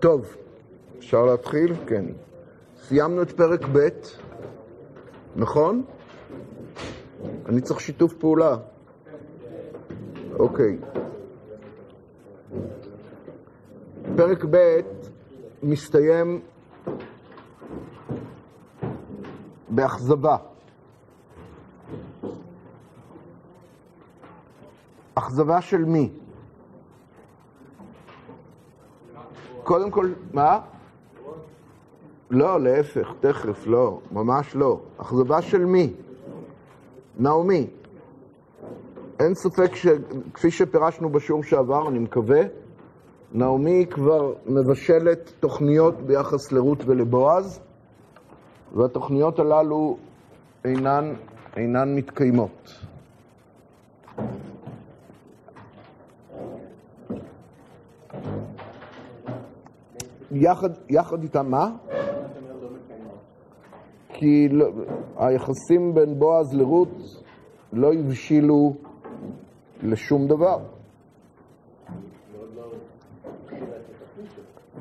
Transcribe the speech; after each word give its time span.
טוב, 0.00 0.36
אפשר 0.98 1.24
להתחיל? 1.24 1.74
כן. 1.86 2.04
סיימנו 2.76 3.22
את 3.22 3.30
פרק 3.30 3.60
ב', 3.72 3.88
נכון? 5.36 5.84
אני 7.46 7.60
צריך 7.60 7.80
שיתוף 7.80 8.14
פעולה. 8.14 8.56
אוקיי. 10.38 10.78
פרק 14.16 14.44
ב' 14.50 14.80
מסתיים 15.62 16.40
באכזבה. 19.68 20.36
אכזבה 25.14 25.60
של 25.60 25.84
מי? 25.84 26.10
קודם 29.68 29.90
כל, 29.90 30.12
מה? 30.32 30.60
לא, 32.30 32.60
להפך, 32.60 33.14
תכף, 33.20 33.66
לא, 33.66 34.00
ממש 34.12 34.56
לא. 34.56 34.80
אכזבה 34.98 35.42
של 35.42 35.64
מי? 35.64 35.92
נעמי. 37.18 37.66
אין 39.20 39.34
ספק 39.34 39.74
שכפי 39.74 40.50
שפירשנו 40.50 41.08
בשיעור 41.10 41.42
שעבר, 41.42 41.88
אני 41.88 41.98
מקווה, 41.98 42.40
נעמי 43.32 43.86
כבר 43.90 44.32
מבשלת 44.46 45.32
תוכניות 45.40 45.94
ביחס 46.02 46.52
לרות 46.52 46.78
ולבועז, 46.86 47.60
והתוכניות 48.74 49.38
הללו 49.38 49.96
אינן, 50.64 51.14
אינן 51.56 51.94
מתקיימות. 51.94 52.74
יחד, 60.42 60.70
יחד 60.88 61.22
איתם, 61.22 61.50
מה? 61.50 61.70
כי 64.12 64.48
לא, 64.48 64.66
היחסים 65.16 65.94
בין 65.94 66.18
בועז 66.18 66.54
לרות 66.54 67.22
לא 67.72 67.92
הבשילו 67.92 68.74
לשום 69.82 70.26
דבר. 70.28 70.58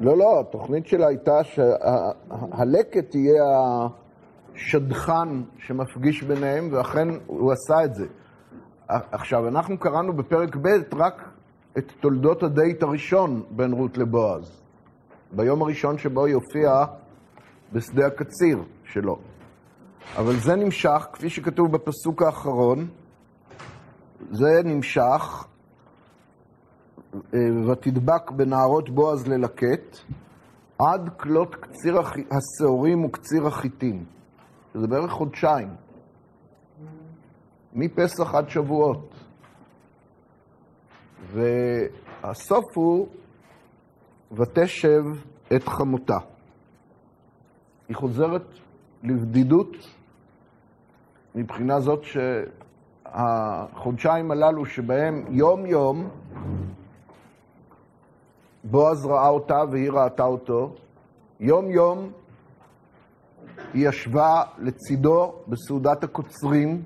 לא, 0.02 0.18
לא, 0.18 0.40
התוכנית 0.40 0.88
שלה 0.88 1.08
הייתה 1.08 1.44
שהלקט 1.44 3.10
תהיה 3.10 3.44
השדכן 4.56 5.30
שמפגיש 5.58 6.24
ביניהם, 6.24 6.70
ואכן 6.72 7.08
הוא 7.28 7.52
עשה 7.52 7.86
את 7.86 7.96
זה. 7.96 8.06
עכשיו, 8.88 9.48
אנחנו 9.48 9.80
קראנו 9.80 10.14
בפרק 10.14 10.56
ב' 10.56 10.96
רק 10.96 11.30
את 11.78 11.92
תולדות 12.00 12.44
הדייט 12.44 12.84
הראשון 12.84 13.44
בין 13.52 13.74
רות 13.74 13.98
לבועז. 13.98 14.67
ביום 15.31 15.61
הראשון 15.61 15.97
שבו 15.97 16.25
היא 16.25 16.36
הופיעה 16.36 16.86
בשדה 17.73 18.08
הקציר 18.08 18.64
שלו. 18.86 19.20
אבל 20.16 20.36
זה 20.36 20.56
נמשך, 20.56 21.08
כפי 21.14 21.30
שכתוב 21.30 21.72
בפסוק 21.72 22.22
האחרון, 22.22 22.88
זה 24.31 24.61
נמשך, 24.64 25.48
אה, 27.14 27.39
ותדבק 27.72 28.31
בנערות 28.31 28.89
בועז 28.89 29.28
ללקט, 29.28 29.98
עד 30.80 31.09
כלות 31.17 31.55
קציר 31.55 32.00
השעורים 32.31 33.05
וקציר 33.05 33.48
החיטים. 33.48 34.05
זה 34.73 34.88
בערך 34.88 35.11
חודשיים. 35.11 35.70
מפסח 37.73 38.36
עד 38.36 38.49
שבועות. 38.49 39.14
והסוף 41.33 42.66
הוא 42.76 43.08
ותשב 44.32 45.04
את 45.55 45.67
חמותה. 45.67 46.17
היא 47.89 47.95
חוזרת 47.95 48.45
לבדידות 49.04 49.76
מבחינה 51.36 51.80
זאת 51.80 52.04
שהחודשיים 53.05 54.32
הללו 54.32 54.66
שבהם 54.66 55.26
יום-יום 55.30 56.10
בועז 58.64 59.05
ראה 59.05 59.30
אותה 59.30 59.64
והיא 59.71 59.92
ראתה 59.92 60.23
אותו, 60.23 60.76
יום-יום 61.39 62.10
היא 63.73 63.89
ישבה 63.89 64.43
לצידו 64.58 65.33
בסעודת 65.48 66.04
הקוצרים, 66.04 66.82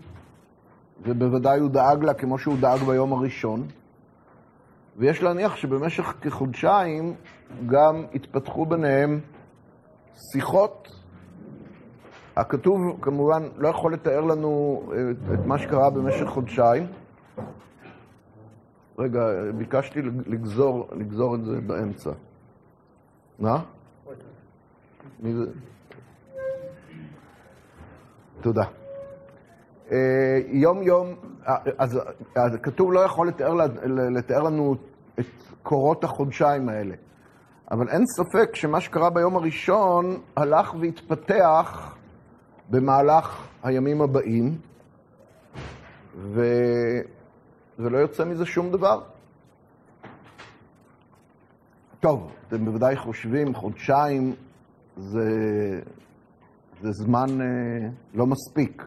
ובוודאי 1.01 1.59
הוא 1.59 1.69
דאג 1.69 2.03
לה 2.03 2.13
כמו 2.13 2.37
שהוא 2.37 2.57
דאג 2.61 2.79
ביום 2.83 3.13
הראשון. 3.13 3.67
ויש 5.01 5.23
להניח 5.23 5.55
שבמשך 5.55 6.13
כחודשיים 6.21 7.13
גם 7.67 8.03
התפתחו 8.13 8.65
ביניהם 8.65 9.19
שיחות. 10.31 10.87
הכתוב 12.35 12.79
כמובן 13.01 13.43
לא 13.57 13.67
יכול 13.67 13.93
לתאר 13.93 14.21
לנו 14.21 14.83
את, 14.93 15.33
את 15.33 15.45
מה 15.45 15.57
שקרה 15.57 15.89
במשך 15.89 16.25
חודשיים. 16.25 16.87
רגע, 18.99 19.19
ביקשתי 19.57 20.01
לגזור, 20.01 20.87
לגזור 20.91 21.35
את 21.35 21.45
זה 21.45 21.61
באמצע. 21.61 22.11
מה? 23.39 23.63
מי 25.19 25.33
זה? 25.33 25.45
תודה. 28.41 28.63
יום 30.47 30.83
יום, 30.83 31.15
אז, 31.77 31.99
אז 32.35 32.57
כתוב 32.63 32.93
לא 32.93 32.99
יכול 32.99 33.27
לתאר, 33.27 33.53
לתאר 34.15 34.43
לנו 34.43 34.75
את 35.21 35.53
קורות 35.63 36.03
החודשיים 36.03 36.69
האלה. 36.69 36.95
אבל 37.71 37.89
אין 37.89 38.03
ספק 38.05 38.55
שמה 38.55 38.81
שקרה 38.81 39.09
ביום 39.09 39.35
הראשון 39.35 40.21
הלך 40.35 40.73
והתפתח 40.79 41.95
במהלך 42.69 43.47
הימים 43.63 44.01
הבאים, 44.01 44.57
ו... 46.15 46.41
ולא 47.79 47.97
יוצא 47.97 48.25
מזה 48.25 48.45
שום 48.45 48.71
דבר. 48.71 49.01
טוב, 51.99 52.31
אתם 52.47 52.65
בוודאי 52.65 52.95
חושבים, 52.95 53.53
חודשיים 53.55 54.35
זה, 54.97 55.29
זה 56.81 56.91
זמן 56.91 57.41
אה, 57.41 57.89
לא 58.13 58.25
מספיק. 58.25 58.83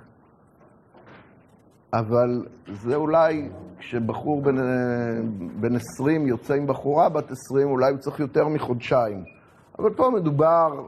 אבל 1.99 2.47
זה 2.73 2.95
אולי, 2.95 3.49
כשבחור 3.79 4.43
בן, 4.43 4.57
בן 5.61 5.77
20 5.77 6.27
יוצא 6.27 6.55
עם 6.55 6.67
בחורה 6.67 7.09
בת 7.09 7.31
20, 7.31 7.69
אולי 7.69 7.91
הוא 7.91 7.99
צריך 7.99 8.21
יותר 8.21 8.49
מחודשיים. 8.49 9.25
אבל 9.79 9.95
פה 9.95 10.11
מדובר 10.11 10.87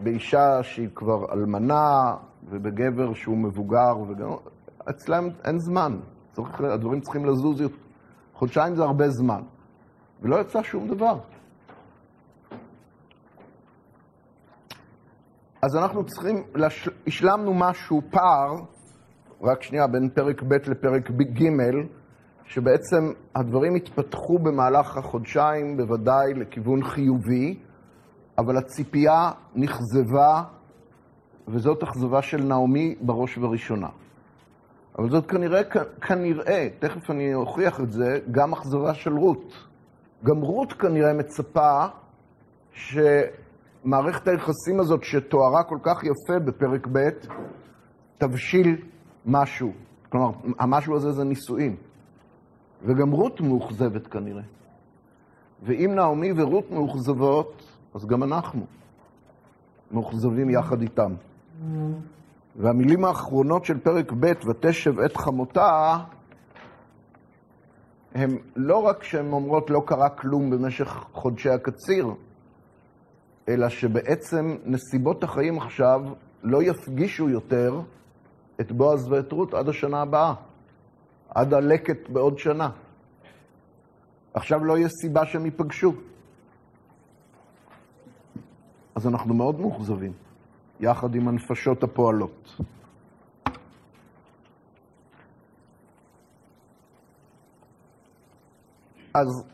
באישה 0.00 0.62
שהיא 0.62 0.88
כבר 0.94 1.32
אלמנה, 1.32 2.14
ובגבר 2.48 3.14
שהוא 3.14 3.36
מבוגר, 3.36 3.98
וגם 4.08 4.30
אצלם 4.90 5.28
אין 5.44 5.58
זמן. 5.58 5.96
צריך, 6.32 6.60
הדברים 6.60 7.00
צריכים 7.00 7.24
לזוז 7.24 7.60
יותר. 7.60 7.76
חודשיים 8.34 8.76
זה 8.76 8.82
הרבה 8.82 9.08
זמן. 9.08 9.42
ולא 10.22 10.40
יצא 10.40 10.62
שום 10.62 10.88
דבר. 10.88 11.18
אז 15.62 15.76
אנחנו 15.76 16.04
צריכים, 16.04 16.42
השלמנו 17.06 17.54
משהו, 17.54 18.02
פער, 18.10 18.56
רק 19.42 19.62
שנייה, 19.62 19.86
בין 19.86 20.08
פרק 20.14 20.42
ב' 20.42 20.52
לפרק 20.52 21.10
ג', 21.10 21.48
שבעצם 22.44 23.12
הדברים 23.34 23.74
התפתחו 23.74 24.38
במהלך 24.38 24.96
החודשיים 24.96 25.76
בוודאי 25.76 26.34
לכיוון 26.34 26.84
חיובי, 26.84 27.58
אבל 28.38 28.56
הציפייה 28.56 29.30
נכזבה, 29.54 30.42
וזאת 31.48 31.82
אכזבה 31.82 32.22
של 32.22 32.42
נעמי 32.42 32.94
בראש 33.00 33.38
ובראשונה. 33.38 33.88
אבל 34.98 35.10
זאת 35.10 35.26
כנראה, 35.26 35.60
כנראה, 36.00 36.68
תכף 36.78 37.10
אני 37.10 37.34
אוכיח 37.34 37.80
את 37.80 37.92
זה, 37.92 38.18
גם 38.30 38.52
אכזבה 38.52 38.94
של 38.94 39.12
רות. 39.12 39.52
גם 40.24 40.40
רות 40.40 40.72
כנראה 40.72 41.12
מצפה 41.12 41.86
שמערכת 42.72 44.28
היחסים 44.28 44.80
הזאת 44.80 45.04
שתוארה 45.04 45.62
כל 45.62 45.78
כך 45.82 46.04
יפה 46.04 46.38
בפרק 46.38 46.86
ב', 46.92 47.08
תבשיל 48.18 48.76
משהו. 49.26 49.72
כלומר, 50.08 50.30
המשהו 50.58 50.96
הזה 50.96 51.12
זה 51.12 51.24
נישואים. 51.24 51.76
וגם 52.82 53.10
רות 53.10 53.40
מאוכזבת 53.40 54.06
כנראה. 54.06 54.42
ואם 55.62 55.94
נעמי 55.94 56.32
ורות 56.36 56.70
מאוכזבות, 56.70 57.78
אז 57.94 58.06
גם 58.06 58.22
אנחנו 58.22 58.66
מאוכזבים 59.90 60.50
יחד 60.50 60.80
איתם. 60.82 61.14
והמילים 62.56 63.04
האחרונות 63.04 63.64
של 63.64 63.78
פרק 63.78 64.12
ב', 64.20 64.32
ותשב 64.48 65.00
את 65.00 65.16
חמותה, 65.16 65.98
הם 68.14 68.36
לא 68.56 68.76
רק 68.76 69.02
שהן 69.02 69.32
אומרות 69.32 69.70
לא 69.70 69.82
קרה 69.86 70.08
כלום 70.08 70.50
במשך 70.50 71.04
חודשי 71.12 71.50
הקציר, 71.50 72.14
אלא 73.48 73.68
שבעצם 73.68 74.56
נסיבות 74.64 75.24
החיים 75.24 75.58
עכשיו 75.58 76.00
לא 76.42 76.62
יפגישו 76.62 77.28
יותר 77.28 77.80
את 78.60 78.72
בועז 78.72 79.08
ואת 79.08 79.32
רות 79.32 79.54
עד 79.54 79.68
השנה 79.68 80.02
הבאה, 80.02 80.34
עד 81.28 81.54
הלקט 81.54 82.08
בעוד 82.08 82.38
שנה. 82.38 82.70
עכשיו 84.34 84.64
לא 84.64 84.78
יש 84.78 84.92
סיבה 84.92 85.26
שהם 85.26 85.44
ייפגשו. 85.44 85.92
אז 88.94 89.06
אנחנו 89.06 89.34
מאוד 89.34 89.60
מאוכזבים, 89.60 90.12
יחד 90.80 91.14
עם 91.14 91.28
הנפשות 91.28 91.82
הפועלות. 91.82 92.56
אז 99.14 99.44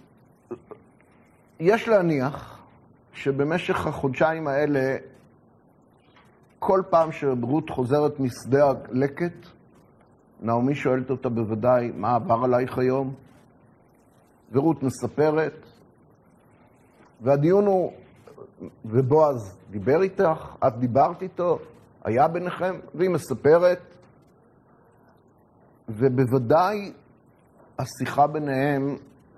יש 1.60 1.88
להניח 1.88 2.58
שבמשך 3.12 3.86
החודשיים 3.86 4.48
האלה, 4.48 4.96
כל 6.64 6.82
פעם 6.90 7.12
שרות 7.12 7.70
חוזרת 7.70 8.20
משדה 8.20 8.70
הלקט, 8.70 9.46
נעמי 10.40 10.74
שואלת 10.74 11.10
אותה 11.10 11.28
בוודאי, 11.28 11.90
מה 11.94 12.14
עבר 12.14 12.44
עלייך 12.44 12.78
היום? 12.78 13.14
ורות 14.52 14.82
מספרת, 14.82 15.66
והדיון 17.20 17.66
הוא, 17.66 17.92
ובועז 18.84 19.58
דיבר 19.70 20.02
איתך, 20.02 20.56
את 20.66 20.78
דיברת 20.78 21.22
איתו, 21.22 21.58
היה 22.04 22.28
ביניכם, 22.28 22.74
והיא 22.94 23.10
מספרת, 23.10 23.80
ובוודאי 25.88 26.92
השיחה 27.78 28.26
ביניהם 28.26 28.96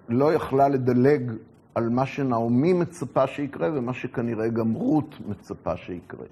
לא 0.08 0.32
יכלה 0.32 0.68
לדלג 0.68 1.32
על 1.74 1.88
מה 1.88 2.06
שנעמי 2.06 2.72
מצפה 2.72 3.26
שיקרה 3.26 3.68
ומה 3.74 3.94
שכנראה 3.94 4.48
גם 4.48 4.72
רות 4.72 5.14
מצפה 5.26 5.76
שיקרה. 5.76 6.26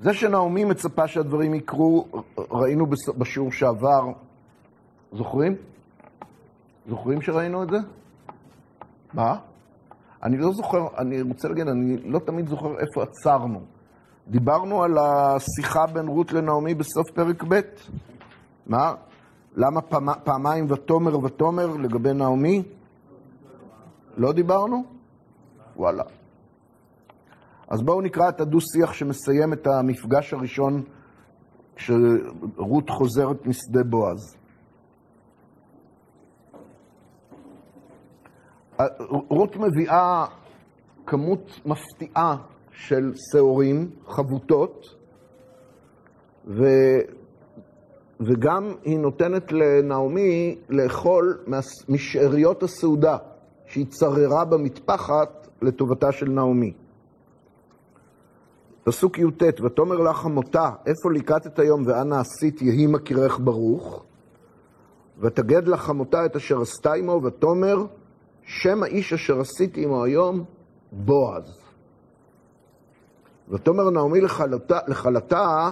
זה 0.00 0.14
שנעמי 0.14 0.64
מצפה 0.64 1.08
שהדברים 1.08 1.54
יקרו, 1.54 2.06
ראינו 2.50 2.86
בשיעור 3.18 3.52
שעבר, 3.52 4.12
זוכרים? 5.12 5.56
זוכרים 6.88 7.22
שראינו 7.22 7.62
את 7.62 7.68
זה? 7.70 7.76
מה? 9.14 9.36
אני 10.22 10.36
לא 10.36 10.52
זוכר, 10.52 10.86
אני 10.98 11.22
רוצה 11.22 11.48
להגיד, 11.48 11.68
אני 11.68 11.96
לא 11.96 12.18
תמיד 12.18 12.48
זוכר 12.48 12.78
איפה 12.78 13.02
עצרנו. 13.02 13.60
דיברנו 14.28 14.82
על 14.82 14.98
השיחה 14.98 15.86
בין 15.86 16.08
רות 16.08 16.32
לנעמי 16.32 16.74
בסוף 16.74 17.10
פרק 17.14 17.44
ב'. 17.48 17.60
מה? 18.66 18.94
למה 19.56 19.80
פעמ, 19.80 20.08
פעמיים 20.24 20.66
ותומר 20.70 21.24
ותומר 21.24 21.66
לגבי 21.66 22.12
נעמי? 22.12 22.62
לא 24.16 24.32
דיברנו? 24.32 24.84
וואלה. 25.76 26.04
אז 27.70 27.82
בואו 27.82 28.00
נקרא 28.00 28.28
את 28.28 28.40
הדו-שיח 28.40 28.92
שמסיים 28.92 29.52
את 29.52 29.66
המפגש 29.66 30.34
הראשון 30.34 30.82
כשרות 31.76 32.90
חוזרת 32.90 33.46
משדה 33.46 33.84
בועז. 33.84 34.36
רות 39.08 39.56
מביאה 39.56 40.24
כמות 41.06 41.60
מפתיעה 41.66 42.36
של 42.72 43.12
שעורים, 43.14 43.90
חבוטות, 44.06 44.86
ו... 46.46 46.64
וגם 48.20 48.74
היא 48.84 48.98
נותנת 48.98 49.52
לנעמי 49.52 50.58
לאכול 50.68 51.38
משאריות 51.88 52.62
הסעודה 52.62 53.16
שהיא 53.66 53.86
צררה 53.86 54.44
במטפחת 54.44 55.48
לטובתה 55.62 56.12
של 56.12 56.28
נעמי. 56.28 56.72
פסוק 58.84 59.18
י"ט, 59.18 59.60
ותאמר 59.60 59.96
לך 59.96 60.16
חמותה, 60.16 60.70
איפה 60.86 61.12
ליקטת 61.12 61.58
היום 61.58 61.82
ואנה 61.86 62.20
עשית 62.20 62.62
יהי 62.62 62.86
מכירך 62.86 63.38
ברוך, 63.44 64.04
ותגד 65.18 65.68
לך 65.68 65.80
חמותה 65.80 66.26
את 66.26 66.36
אשר 66.36 66.60
עשתה 66.60 66.92
עמו, 66.92 67.20
ותאמר 67.24 67.84
שם 68.44 68.82
האיש 68.82 69.12
אשר 69.12 69.40
עשיתי 69.40 69.84
עמו 69.84 70.04
היום, 70.04 70.44
בועז. 70.92 71.58
ותאמר 73.50 73.90
נעמי 73.90 74.20
לחלתה, 74.88 75.70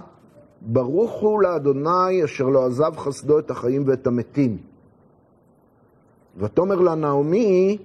ברוך 0.60 1.20
הוא 1.20 1.42
לאדוני 1.42 2.24
אשר 2.24 2.44
לא 2.44 2.66
עזב 2.66 2.96
חסדו 2.96 3.38
את 3.38 3.50
החיים 3.50 3.84
ואת 3.86 4.06
המתים. 4.06 4.56
ותאמר 6.36 6.80
לה 6.80 6.94
נעמי, 6.94 7.78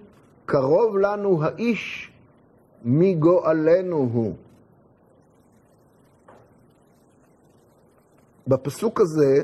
קרוב 0.45 0.97
לנו 0.97 1.43
האיש 1.43 2.11
מגואלנו 2.85 4.09
הוא. 4.13 4.33
בפסוק 8.47 9.01
הזה 9.01 9.41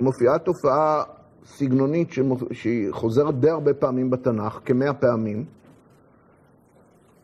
מופיעה 0.00 0.38
תופעה 0.38 1.02
סגנונית 1.44 2.08
שהיא 2.52 2.92
חוזרת 2.92 3.40
די 3.40 3.50
הרבה 3.50 3.74
פעמים 3.74 4.10
בתנ"ך, 4.10 4.60
כמאה 4.64 4.94
פעמים. 4.94 5.44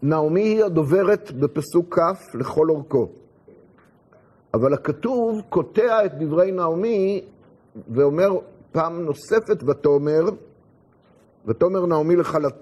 נעמי 0.03 0.43
היא 0.43 0.65
הדוברת 0.65 1.33
בפסוק 1.33 1.99
כ' 1.99 2.35
לכל 2.35 2.71
אורכו. 2.71 3.09
אבל 4.55 4.75
הכתוב 4.75 5.41
קוטע 5.49 6.05
את 6.05 6.19
דברי 6.19 6.53
נעמי 6.53 7.25
ואומר 7.89 8.31
פעם 8.73 9.03
נוספת 9.03 9.63
ותאמר, 9.63 10.25
ותאמר 11.47 11.87
נעמי 11.87 12.17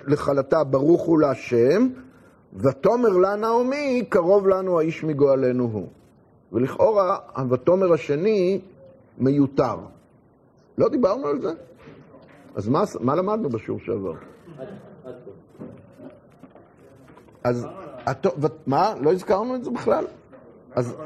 לכלתה 0.06 0.64
ברוך 0.64 1.02
הוא 1.02 1.20
להשם, 1.20 1.88
ותאמר 2.54 3.08
לה 3.08 3.36
נעמי 3.36 4.04
קרוב 4.08 4.48
לנו 4.48 4.78
האיש 4.78 5.04
מגואלנו 5.04 5.64
הוא. 5.64 5.88
ולכאורה 6.52 7.18
ה"ותאמר" 7.34 7.92
השני 7.92 8.60
מיותר. 9.18 9.76
לא 10.78 10.88
דיברנו 10.88 11.26
על 11.26 11.40
זה? 11.40 11.52
אז 12.54 12.68
מה, 12.68 12.82
מה 13.00 13.14
למדנו 13.14 13.48
בשיעור 13.48 13.80
שעבר? 13.80 14.14
אז, 17.44 17.66
מה? 18.66 18.94
לא 19.00 19.12
הזכרנו 19.12 19.54
את 19.54 19.64
זה 19.64 19.70
בכלל? 19.70 20.04
אז 20.74 20.96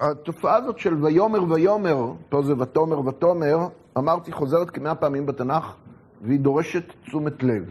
התופעה 0.00 0.56
הזאת 0.56 0.78
של 0.78 1.04
ויאמר 1.04 1.52
ויאמר, 1.52 2.12
פה 2.28 2.42
זה 2.42 2.52
ותאמר 2.58 3.06
ותאמר, 3.06 3.58
אמרתי, 3.98 4.32
חוזרת 4.32 4.70
כמאה 4.70 4.94
פעמים 4.94 5.26
בתנ"ך, 5.26 5.74
והיא 6.22 6.40
דורשת 6.40 6.82
תשומת 7.02 7.42
לב. 7.42 7.70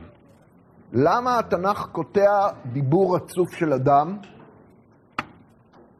למה 0.93 1.39
התנ"ך 1.39 1.87
קוטע 1.91 2.47
דיבור 2.73 3.15
רצוף 3.15 3.51
של 3.51 3.73
אדם? 3.73 4.17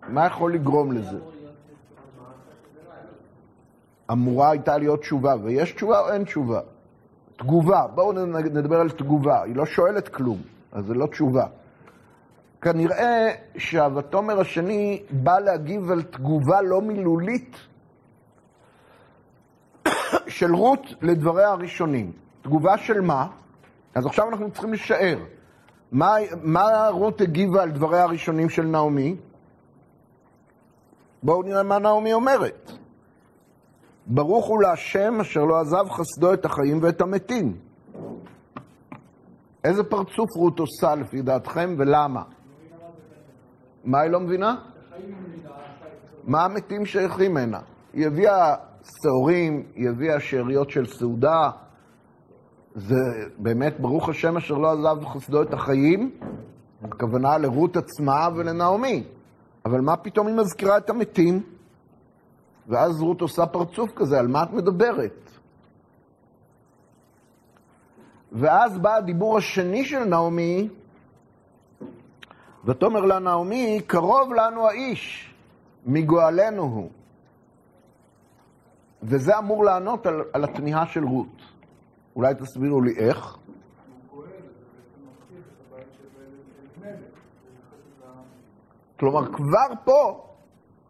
מה 0.07 0.25
יכול 0.25 0.53
לגרום 0.53 0.91
לזה? 0.91 1.19
אמורה 4.11 4.51
הייתה 4.51 4.77
להיות 4.77 4.99
תשובה, 4.99 5.35
ויש 5.43 5.71
תשובה 5.71 5.99
או 5.99 6.13
אין 6.13 6.23
תשובה? 6.23 6.59
תגובה, 7.37 7.87
בואו 7.95 8.11
נדבר 8.37 8.79
על 8.79 8.89
תגובה, 8.89 9.43
היא 9.43 9.55
לא 9.55 9.65
שואלת 9.65 10.07
כלום, 10.09 10.37
אז 10.71 10.85
זה 10.85 10.93
לא 10.93 11.05
תשובה. 11.07 11.45
כנראה 12.61 13.31
שהוותומר 13.57 14.39
השני 14.39 15.03
בא 15.11 15.39
להגיב 15.39 15.91
על 15.91 16.03
תגובה 16.03 16.61
לא 16.61 16.81
מילולית 16.81 17.57
של 20.27 20.55
רות 20.55 20.81
לדבריה 21.01 21.49
הראשונים. 21.49 22.11
תגובה 22.41 22.77
של 22.77 23.01
מה? 23.01 23.27
אז 23.95 24.05
עכשיו 24.05 24.29
אנחנו 24.29 24.51
צריכים 24.51 24.73
לשער. 24.73 25.17
מה, 25.91 26.15
מה 26.43 26.89
רות 26.89 27.21
הגיבה 27.21 27.63
על 27.63 27.71
דבריה 27.71 28.03
הראשונים 28.03 28.49
של 28.49 28.65
נעמי? 28.65 29.15
בואו 31.25 31.43
נראה 31.43 31.63
מה 31.63 31.79
נעמי 31.79 32.13
אומרת. 32.13 32.71
ברוך 34.07 34.45
הוא 34.45 34.61
להשם 34.61 35.19
אשר 35.21 35.43
לא 35.43 35.59
עזב 35.59 35.89
חסדו 35.89 36.33
את 36.33 36.45
החיים 36.45 36.79
ואת 36.81 37.01
המתים. 37.01 37.57
איזה 39.63 39.83
פרצוף 39.83 40.29
רות 40.35 40.59
עושה 40.59 40.95
לפי 40.95 41.21
דעתכם 41.21 41.75
ולמה? 41.77 42.23
מה 43.83 43.99
היא 43.99 44.11
לא 44.11 44.19
מבינה? 44.19 44.55
מה 46.23 46.45
המתים 46.45 46.85
שייכים 46.85 47.37
הנה? 47.37 47.59
היא 47.93 48.07
הביאה 48.07 48.55
שעורים, 48.83 49.63
היא 49.75 49.89
הביאה 49.89 50.19
שאריות 50.19 50.69
של 50.69 50.85
סעודה. 50.85 51.49
זה 52.75 52.95
באמת, 53.37 53.79
ברוך 53.79 54.09
השם 54.09 54.37
אשר 54.37 54.57
לא 54.57 54.71
עזב 54.71 55.05
חסדו 55.05 55.41
את 55.41 55.53
החיים, 55.53 56.11
הכוונה 56.83 57.37
לרות 57.37 57.77
עצמה 57.77 58.27
ולנעמי. 58.35 59.03
אבל 59.65 59.81
מה 59.81 59.97
פתאום 59.97 60.27
היא 60.27 60.35
מזכירה 60.35 60.77
את 60.77 60.89
המתים? 60.89 61.43
ואז 62.67 63.01
רות 63.01 63.21
עושה 63.21 63.45
פרצוף 63.45 63.91
כזה, 63.95 64.19
על 64.19 64.27
מה 64.27 64.43
את 64.43 64.51
מדברת? 64.51 65.29
ואז 68.31 68.77
בא 68.77 68.95
הדיבור 68.95 69.37
השני 69.37 69.85
של 69.85 70.03
נעמי, 70.03 70.69
ותאמר 72.65 72.99
לה 72.99 73.19
נעמי, 73.19 73.81
קרוב 73.87 74.33
לנו 74.33 74.67
האיש, 74.67 75.33
מגואלנו 75.85 76.61
הוא. 76.61 76.89
וזה 79.03 79.37
אמור 79.37 79.65
לענות 79.65 80.05
על, 80.05 80.21
על 80.33 80.43
התמיהה 80.43 80.85
של 80.85 81.03
רות. 81.03 81.41
אולי 82.15 82.33
תסבירו 82.35 82.81
לי 82.81 82.97
איך. 82.97 83.37
כלומר, 88.99 89.25
כבר 89.33 89.67
פה, 89.83 90.27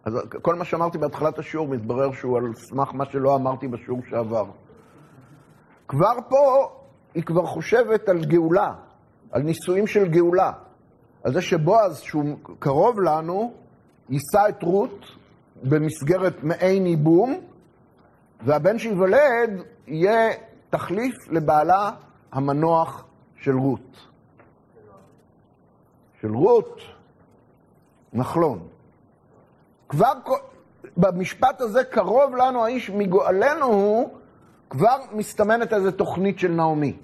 אז 0.06 0.14
כל 0.42 0.56
מה 0.56 0.66
שאמרתי 0.66 0.98
בהתחלת 0.98 1.40
השיעור 1.40 1.68
מתברר 1.68 2.12
שהוא 2.12 2.38
על 2.38 2.54
סמך 2.56 2.94
מה 2.94 3.06
שלא 3.06 3.36
אמרתי 3.36 3.68
בשיעור 3.68 4.00
שעבר. 4.10 4.46
כבר 5.88 6.14
פה 6.30 6.70
היא 7.14 7.24
כבר 7.24 7.46
חושבת 7.46 8.10
על 8.10 8.26
גאולה, 8.26 8.74
על 9.32 9.42
נישואים 9.42 9.88
של 9.88 10.08
גאולה. 10.08 10.52
על 11.24 11.34
זה 11.34 11.42
שבועז, 11.42 12.00
שהוא 12.00 12.38
קרוב 12.60 13.02
לנו, 13.02 13.54
יישא 14.10 14.50
את 14.50 14.64
רות 14.64 15.06
במסגרת 15.64 16.44
מעין 16.44 16.86
ייבום, 16.86 17.40
והבן 18.46 18.80
שייוולד 18.80 19.64
יהיה 19.88 20.30
תחליף 20.70 21.16
לבעלה 21.32 21.92
המנוח 22.32 23.06
של 23.36 23.56
רות. 23.56 24.08
של 26.22 26.32
רות 26.36 26.80
נחלון. 28.16 28.68
כבר 29.90 30.14
במשפט 30.98 31.62
הזה, 31.62 31.84
קרוב 31.84 32.36
לנו 32.36 32.66
האיש 32.66 32.90
מגואלנו 32.90 33.66
הוא, 33.66 34.10
כבר 34.70 34.98
מסתמנת 35.12 35.74
איזו 35.74 35.92
תוכנית 35.92 36.40
של 36.40 36.52
נעמי. 36.52 36.98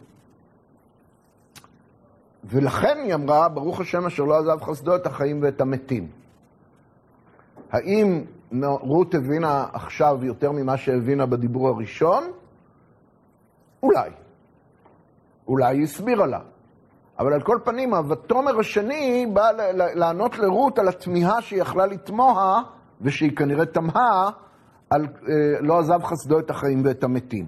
ולכן 2.43 2.97
היא 3.03 3.13
אמרה, 3.13 3.49
ברוך 3.49 3.79
השם 3.79 4.05
אשר 4.05 4.23
לא 4.23 4.37
עזב 4.37 4.61
חסדו 4.61 4.95
את 4.95 5.05
החיים 5.05 5.43
ואת 5.43 5.61
המתים. 5.61 6.07
האם 7.71 8.25
רות 8.63 9.15
הבינה 9.15 9.65
עכשיו 9.73 10.19
יותר 10.21 10.51
ממה 10.51 10.77
שהבינה 10.77 11.25
בדיבור 11.25 11.67
הראשון? 11.67 12.31
אולי. 13.83 14.09
אולי 15.47 15.77
היא 15.77 15.83
הסבירה 15.83 16.25
לה. 16.25 16.39
אבל 17.21 17.33
על 17.33 17.41
כל 17.41 17.57
פנים, 17.63 17.93
ה"ותאמר" 17.93 18.59
השני 18.59 19.25
בא 19.33 19.51
לענות 19.95 20.37
לרות 20.37 20.79
על 20.79 20.87
התמיהה 20.87 21.41
שהיא 21.41 21.61
יכלה 21.61 21.85
לתמוה, 21.85 22.61
ושהיא 23.01 23.35
כנראה 23.35 23.65
תמהה, 23.65 24.29
על 24.89 25.01
אה, 25.05 25.61
לא 25.61 25.79
עזב 25.79 26.03
חסדו 26.03 26.39
את 26.39 26.49
החיים 26.49 26.81
ואת 26.85 27.03
המתים. 27.03 27.45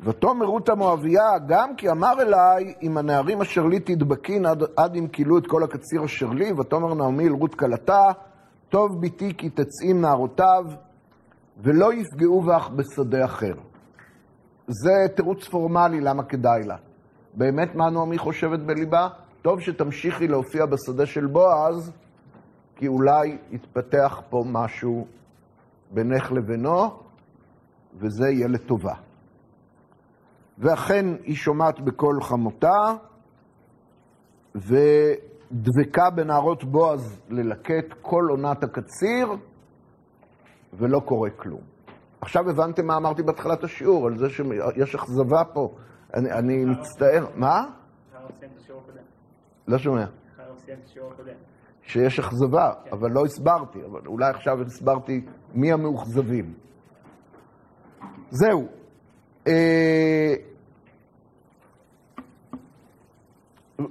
ותאמר 0.00 0.46
רות 0.46 0.68
המואביה, 0.68 1.38
גם 1.46 1.76
כי 1.76 1.90
אמר 1.90 2.12
אליי, 2.20 2.74
אם 2.82 2.98
הנערים 2.98 3.40
אשר 3.40 3.66
לי 3.66 3.80
תדבקין 3.80 4.46
עד, 4.46 4.62
עד 4.76 4.96
אם 4.96 5.08
כילו 5.08 5.38
את 5.38 5.46
כל 5.46 5.62
הקציר 5.62 6.04
אשר 6.04 6.28
לי, 6.28 6.52
ותאמר 6.52 6.94
נעמי 6.94 7.26
אל 7.26 7.32
רות 7.32 7.54
כלתה, 7.54 8.02
טוב 8.68 9.00
ביתי 9.00 9.32
כי 9.38 9.50
תצאי 9.50 9.92
נערותיו, 9.92 10.64
ולא 11.62 11.92
יפגעו 11.92 12.42
בך 12.42 12.68
בשדה 12.68 13.24
אחר. 13.24 13.54
זה 14.66 15.14
תירוץ 15.16 15.48
פורמלי 15.48 16.00
למה 16.00 16.22
כדאי 16.24 16.62
לה. 16.64 16.76
באמת 17.34 17.74
מה 17.74 17.90
נעמי 17.90 18.18
חושבת 18.18 18.60
בליבה? 18.60 19.08
טוב 19.42 19.60
שתמשיכי 19.60 20.28
להופיע 20.28 20.66
בשדה 20.66 21.06
של 21.06 21.26
בועז, 21.26 21.92
כי 22.76 22.88
אולי 22.88 23.38
יתפתח 23.50 24.20
פה 24.30 24.44
משהו 24.46 25.06
בינך 25.90 26.32
לבינו, 26.32 26.90
וזה 27.94 28.28
יהיה 28.28 28.48
לטובה. 28.48 28.94
ואכן 30.58 31.06
היא 31.22 31.34
שומעת 31.36 31.80
בקול 31.80 32.22
חמותה, 32.22 32.94
ודבקה 34.54 36.10
בנערות 36.14 36.64
בועז 36.64 37.20
ללקט 37.28 37.94
כל 38.02 38.26
עונת 38.30 38.64
הקציר, 38.64 39.28
ולא 40.72 41.00
קורה 41.00 41.30
כלום. 41.30 41.75
עכשיו 42.26 42.50
הבנתם 42.50 42.86
מה 42.86 42.96
אמרתי 42.96 43.22
בתחילת 43.22 43.64
השיעור, 43.64 44.06
על 44.06 44.18
זה 44.18 44.30
שיש 44.30 44.94
אכזבה 44.94 45.44
פה. 45.44 45.74
אני, 46.14 46.32
אני 46.32 46.64
מצטער. 46.64 47.26
מה? 47.34 47.64
לא 49.68 49.78
שומע. 49.78 50.06
שיש 51.82 52.18
אכזבה, 52.18 52.72
אבל 52.92 53.10
לא 53.10 53.24
הסברתי, 53.24 53.84
אבל 53.84 54.00
אולי 54.06 54.30
עכשיו 54.30 54.62
הסברתי 54.62 55.26
מי 55.54 55.72
המאוכזבים. 55.72 56.54
זהו. 58.30 58.68
אה, 59.46 60.34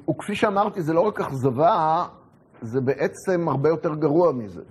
וכפי 0.10 0.36
שאמרתי, 0.36 0.82
זה 0.82 0.94
לא 0.94 1.02
רק 1.02 1.20
אכזבה, 1.20 2.06
זה 2.62 2.82
בעצם 2.82 3.48
הרבה 3.48 3.70
יותר 3.70 3.96
גרוע 3.96 4.32
מזה. 4.32 4.64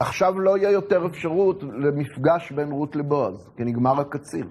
עכשיו 0.00 0.40
לא 0.40 0.58
יהיה 0.58 0.70
יותר 0.70 1.06
אפשרות 1.06 1.62
למפגש 1.62 2.52
בין 2.52 2.72
רות 2.72 2.96
לבועז, 2.96 3.50
כי 3.56 3.64
נגמר 3.64 4.00
הקציר. 4.00 4.46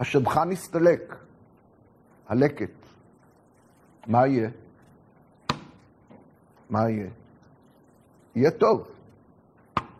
השדכן 0.00 0.50
הסתלק, 0.52 1.16
הלקט. 2.28 2.86
מה 4.06 4.26
יהיה? 4.26 4.50
מה 6.70 6.90
יהיה? 6.90 7.10
יהיה 8.34 8.50
טוב. 8.50 8.88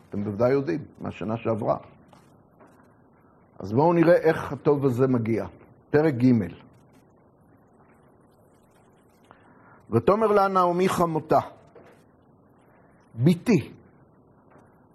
אתם 0.09 0.25
בוודאי 0.25 0.51
יודעים, 0.51 0.85
מהשנה 1.01 1.37
שעברה. 1.37 1.77
אז 3.59 3.73
בואו 3.73 3.93
נראה 3.93 4.17
איך 4.17 4.53
הטוב 4.53 4.85
הזה 4.85 5.07
מגיע. 5.07 5.47
פרק 5.91 6.15
ג' 6.15 6.55
ותאמר 9.91 10.27
לה 10.27 10.49
נעמי 10.49 10.89
חמותה, 10.89 11.41
בתי, 13.15 13.73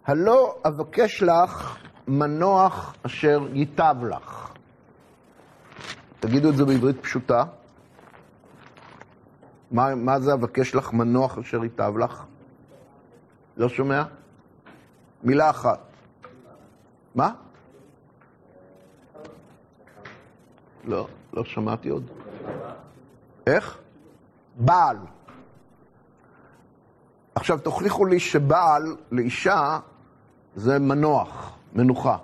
הלא 0.05 0.55
אבקש 0.67 1.24
לך 1.24 1.77
מנוח 2.07 2.95
אשר 3.05 3.47
ייטב 3.53 3.95
לך. 4.09 4.53
תגידו 6.19 6.50
את 6.50 6.55
זה 6.55 6.65
בעברית 6.65 7.00
פשוטה. 7.01 7.43
מה, 9.71 9.95
מה 9.95 10.19
זה 10.19 10.33
אבקש 10.33 10.75
לך 10.75 10.93
מנוח 10.93 11.38
אשר 11.38 11.63
ייטב 11.63 11.97
לך? 11.97 12.24
לא 13.57 13.69
שומע? 13.69 14.03
מילה 15.24 15.50
אחת. 15.50 15.79
מה? 17.15 17.31
לא, 20.83 21.07
לא 21.33 21.43
שמעתי 21.43 21.89
עוד. 21.89 22.12
איך? 23.47 23.77
בעל. 24.55 24.97
עכשיו, 27.35 27.59
תוכיחו 27.59 28.05
לי 28.05 28.19
שבעל 28.19 28.95
לאישה 29.12 29.79
זה 30.55 30.79
מנוח, 30.79 31.57
מנוחה. 31.75 32.17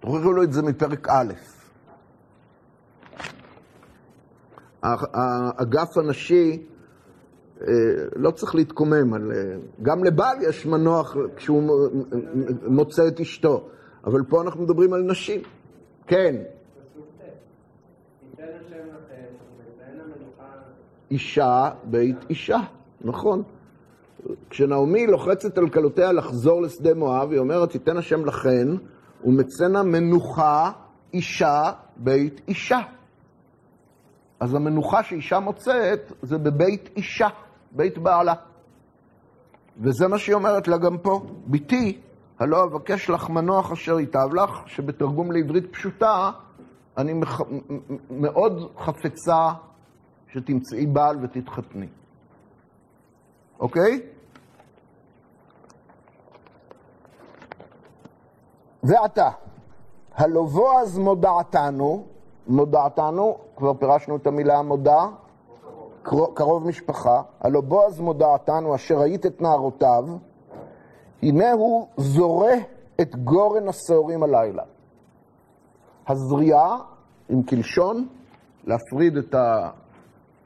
תוכיחו 0.00 0.32
לו 0.32 0.42
את 0.42 0.52
זה 0.52 0.62
מפרק 0.62 1.08
א'. 1.08 1.32
האגף 4.82 5.96
הנשי 5.96 6.66
אה, 7.60 7.66
לא 8.16 8.30
צריך 8.30 8.54
להתקומם, 8.54 9.14
על, 9.14 9.32
אה, 9.32 9.56
גם 9.82 10.04
לבעל 10.04 10.42
יש 10.42 10.66
מנוח 10.66 11.16
כשהוא 11.36 11.90
מוצא 12.66 13.08
את 13.08 13.20
אשתו, 13.20 13.68
אבל 14.04 14.22
פה 14.28 14.42
אנחנו 14.42 14.62
מדברים 14.62 14.92
על 14.92 15.02
נשים. 15.02 15.40
כן. 16.06 16.36
אישה 21.10 21.70
בית 21.84 22.16
אישה, 22.30 22.58
נכון. 23.00 23.42
כשנעמי 24.50 25.06
לוחצת 25.06 25.58
על 25.58 25.68
כלותיה 25.68 26.12
לחזור 26.12 26.62
לשדה 26.62 26.94
מואב, 26.94 27.30
היא 27.30 27.38
אומרת, 27.38 27.70
תיתן 27.70 27.96
השם 27.96 28.24
לכן, 28.24 28.68
ומצאנה 29.24 29.82
מנוחה 29.82 30.70
אישה 31.14 31.72
בית 31.96 32.40
אישה. 32.48 32.80
אז 34.40 34.54
המנוחה 34.54 35.02
שאישה 35.02 35.38
מוצאת 35.38 36.12
זה 36.22 36.38
בבית 36.38 36.90
אישה, 36.96 37.28
בית 37.72 37.98
בעלה. 37.98 38.34
וזה 39.80 40.08
מה 40.08 40.18
שהיא 40.18 40.34
אומרת 40.34 40.68
לה 40.68 40.78
גם 40.78 40.98
פה. 40.98 41.20
בתי, 41.46 41.98
הלא 42.38 42.64
אבקש 42.64 43.10
לך 43.10 43.30
מנוח 43.30 43.72
אשר 43.72 44.00
ייטב 44.00 44.34
לך, 44.34 44.62
שבתרגום 44.66 45.32
לעברית 45.32 45.72
פשוטה, 45.72 46.30
אני 46.98 47.12
מח... 47.12 47.40
מאוד 48.10 48.72
חפצה 48.78 49.48
שתמצאי 50.32 50.86
בעל 50.86 51.16
ותתחתני. 51.22 51.88
אוקיי? 53.60 54.00
ועתה, 58.82 59.30
הלא 60.14 60.42
בועז 60.42 60.98
מודעתנו, 60.98 62.04
מודעתנו, 62.46 63.38
כבר 63.56 63.74
פירשנו 63.74 64.16
את 64.16 64.26
המילה 64.26 64.62
מודע, 64.62 65.00
קרוב, 66.02 66.34
קרוב 66.34 66.66
משפחה, 66.66 67.22
הלא 67.40 67.60
בועז 67.60 68.00
מודעתנו 68.00 68.74
אשר 68.74 68.98
ראית 68.98 69.26
את 69.26 69.40
נערותיו, 69.42 70.04
הנה 71.22 71.52
הוא 71.52 71.86
זורה 71.96 72.54
את 73.00 73.16
גורן 73.16 73.68
השעורים 73.68 74.22
הלילה. 74.22 74.62
הזריעה, 76.08 76.78
עם 77.28 77.42
קלשון, 77.42 78.06
להפריד 78.64 79.16
את, 79.16 79.34
ה, 79.34 79.70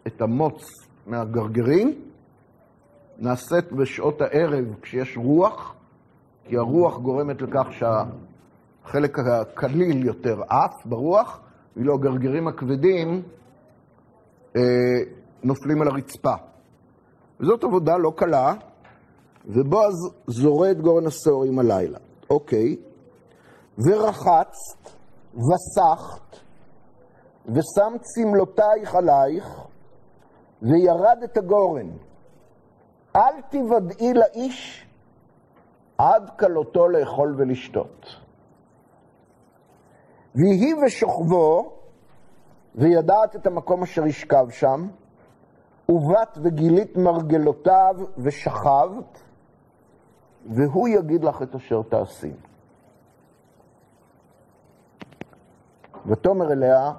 את 0.06 0.20
המוץ 0.22 0.62
מהגרגרים, 1.06 2.02
נעשית 3.18 3.72
בשעות 3.72 4.20
הערב 4.20 4.64
כשיש 4.82 5.16
רוח, 5.16 5.74
כי 6.44 6.56
הרוח 6.56 6.98
גורמת 6.98 7.42
לכך 7.42 7.66
שהחלק 8.86 9.18
הקליל 9.18 10.06
יותר 10.06 10.42
עף 10.48 10.86
ברוח, 10.86 11.40
ואילו 11.76 11.94
הגרגירים 11.94 12.48
הכבדים 12.48 13.22
אה, 14.56 14.60
נופלים 15.42 15.82
על 15.82 15.88
הרצפה. 15.88 16.34
וזאת 17.40 17.64
עבודה 17.64 17.96
לא 17.96 18.12
קלה, 18.16 18.54
ובועז 19.46 19.94
זורה 20.26 20.70
את 20.70 20.80
גורן 20.80 21.06
השעורים 21.06 21.58
הלילה. 21.58 21.98
אוקיי. 22.30 22.76
ורחצת, 23.78 24.90
וסחת, 25.34 26.36
ושם 27.46 27.92
צמלותייך 28.00 28.94
עלייך, 28.94 29.44
וירד 30.62 31.18
את 31.24 31.36
הגורן. 31.36 31.90
אל 33.16 33.40
תוודאי 33.50 34.12
לאיש 34.14 34.86
עד 35.98 36.30
כלותו 36.38 36.88
לאכול 36.88 37.34
ולשתות. 37.38 38.25
ויהי 40.36 40.74
ושוכבו, 40.74 41.72
וידעת 42.74 43.36
את 43.36 43.46
המקום 43.46 43.82
אשר 43.82 44.06
ישכב 44.06 44.46
שם, 44.50 44.88
ובאת 45.88 46.38
וגילית 46.42 46.96
מרגלותיו 46.96 47.94
ושכבת, 48.18 49.22
והוא 50.46 50.88
יגיד 50.88 51.24
לך 51.24 51.42
את 51.42 51.54
אשר 51.54 51.82
תעשי. 51.82 52.32
ותאמר 56.06 56.52
אליה, 56.52 56.92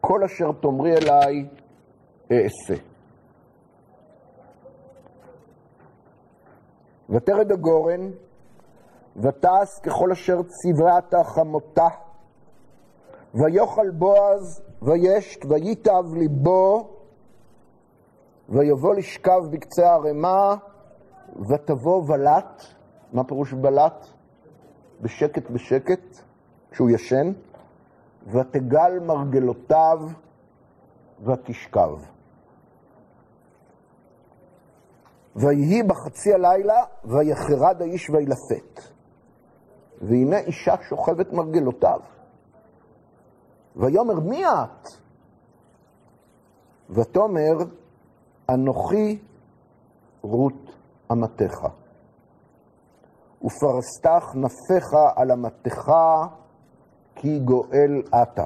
כל 0.00 0.24
אשר 0.24 0.52
תאמרי 0.62 0.94
אליי 0.96 1.48
אעשה. 2.32 2.82
ותרד 7.10 7.52
הגורן, 7.52 8.10
ותעש 9.16 9.80
ככל 9.82 10.12
אשר 10.12 10.40
ציוותה 10.42 11.24
חמותה, 11.24 11.88
ויאכל 13.34 13.90
בועז, 13.90 14.62
וישת, 14.82 15.44
וייטב 15.44 16.14
ליבו, 16.14 16.88
ויבוא 18.48 18.94
לשכב 18.94 19.40
בקצה 19.50 19.90
הערימה, 19.90 20.54
ותבוא 21.48 22.08
בלט, 22.08 22.62
מה 23.12 23.24
פירוש 23.24 23.52
בלט? 23.52 24.06
בשקט 25.00 25.50
בשקט, 25.50 26.18
כשהוא 26.70 26.90
ישן, 26.90 27.32
ותגל 28.26 28.98
מרגלותיו 29.06 30.00
ותשכב. 31.24 31.98
ויהי 35.36 35.82
בחצי 35.82 36.34
הלילה, 36.34 36.84
ויחרד 37.04 37.82
האיש 37.82 38.10
וילפת. 38.10 38.80
והנה 40.02 40.38
אישה 40.38 40.74
שוכבת 40.88 41.32
מרגלותיו. 41.32 42.00
ויאמר, 43.76 44.20
מי 44.20 44.46
את? 44.46 44.88
ותאמר, 46.90 47.56
אנוכי 48.50 49.18
רות 50.22 50.70
אמתך. 51.12 51.58
ופרסתך 53.42 54.34
נפיך 54.34 54.84
על 55.16 55.32
אמתך, 55.32 55.90
כי 57.14 57.38
גואל 57.38 58.02
אתה. 58.22 58.44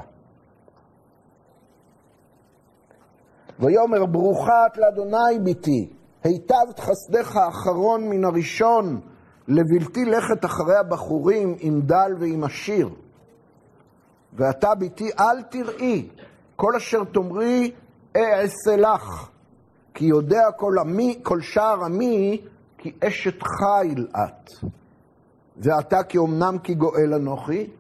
ויאמר, 3.61 4.07
ברוכה 4.07 4.67
את 4.67 4.77
לאדוני 4.77 5.39
ביתי, 5.45 5.93
היטבת 6.25 6.79
חסדך 6.79 7.37
האחרון 7.37 8.09
מן 8.09 8.25
הראשון, 8.25 9.01
לבלתי 9.49 10.05
לכת 10.05 10.45
אחרי 10.45 10.77
הבחורים 10.77 11.57
עם 11.61 11.81
דל 11.81 12.13
ועם 12.19 12.45
עשיר. 12.45 12.89
ואתה 14.33 14.75
ביתי 14.75 15.11
אל 15.21 15.43
תראי, 15.43 16.09
כל 16.57 16.77
אשר 16.77 17.05
תאמרי 17.05 17.73
אעשה 18.17 18.77
לך, 18.77 19.29
כי 19.95 20.05
יודע 20.05 20.43
כל, 20.57 20.75
עמי, 20.81 21.19
כל 21.23 21.41
שער 21.41 21.85
עמי, 21.85 22.43
כי 22.79 22.93
אשת 23.05 23.43
חיל 23.43 24.07
את. 24.17 24.51
ואתה 25.57 26.03
כי 26.03 26.19
אמנם 26.19 26.59
כי 26.59 26.75
גואל 26.75 27.14
אנוכי, 27.14 27.71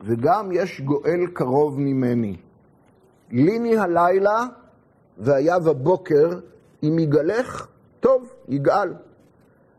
וגם 0.00 0.52
יש 0.52 0.80
גואל 0.80 1.26
קרוב 1.32 1.80
ממני. 1.80 2.36
ליני 3.30 3.76
הלילה, 3.76 4.44
והיה 5.18 5.58
בבוקר, 5.58 6.40
אם 6.82 6.98
יגלך, 6.98 7.66
טוב, 8.00 8.28
יגאל. 8.48 8.94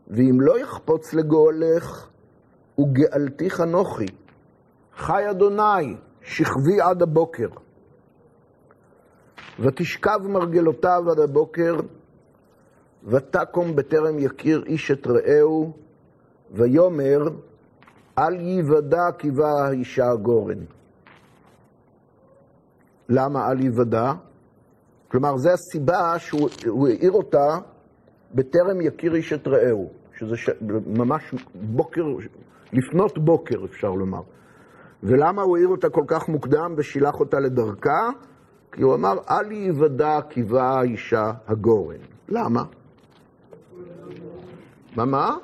ואם 0.08 0.40
לא 0.40 0.58
יחפוץ 0.58 1.14
לגואלך, 1.14 2.08
וגאלתיך 2.78 3.60
אנוכי. 3.60 4.06
חי 4.96 5.30
אדוני, 5.30 5.96
שכבי 6.22 6.80
עד 6.80 7.02
הבוקר. 7.02 7.48
ותשכב 9.60 10.18
מרגלותיו 10.24 11.02
עד 11.10 11.18
הבוקר, 11.18 11.76
ותקום 13.04 13.76
בטרם 13.76 14.18
יכיר 14.18 14.62
איש 14.66 14.90
את 14.90 15.06
רעהו, 15.06 15.72
ויאמר, 16.50 17.18
אל 18.18 18.40
ייוודע 18.40 19.12
כי 19.18 19.30
באה 19.30 19.66
האישה 19.66 20.10
הגורן. 20.10 20.58
למה 23.08 23.50
אל 23.50 23.60
ייוודע? 23.60 24.12
כלומר, 25.08 25.36
זו 25.36 25.50
הסיבה 25.50 26.18
שהוא 26.18 26.88
העיר 26.88 27.12
אותה 27.12 27.58
בטרם 28.34 28.80
יכיר 28.80 29.14
איש 29.14 29.32
את 29.32 29.46
רעהו, 29.48 29.90
שזה 30.18 30.36
ש... 30.36 30.50
ממש 30.86 31.34
בוקר, 31.54 32.02
לפנות 32.72 33.18
בוקר 33.18 33.64
אפשר 33.64 33.90
לומר. 33.90 34.22
ולמה 35.02 35.42
הוא 35.42 35.56
העיר 35.56 35.68
אותה 35.68 35.88
כל 35.88 36.04
כך 36.06 36.28
מוקדם 36.28 36.74
ושילח 36.76 37.20
אותה 37.20 37.40
לדרכה? 37.40 38.10
כי 38.72 38.82
הוא 38.82 38.94
אמר, 38.94 39.18
אל 39.30 39.52
ייוודע 39.52 40.20
כי 40.30 40.42
באה 40.42 40.78
האישה 40.78 41.32
הגורן. 41.46 41.96
למה? 42.28 42.64
מה, 44.96 45.04
מה? 45.04 45.36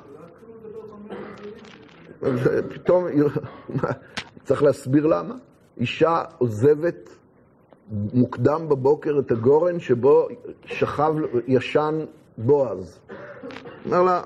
פתאום, 2.69 3.05
צריך 4.43 4.63
להסביר 4.63 5.05
למה? 5.07 5.35
אישה 5.77 6.23
עוזבת 6.37 7.09
מוקדם 7.91 8.69
בבוקר 8.69 9.19
את 9.19 9.31
הגורן 9.31 9.79
שבו 9.79 10.27
שכב, 10.65 11.13
ישן 11.47 12.05
בועז. 12.37 12.99
אומר 13.85 14.03
לה, 14.03 14.21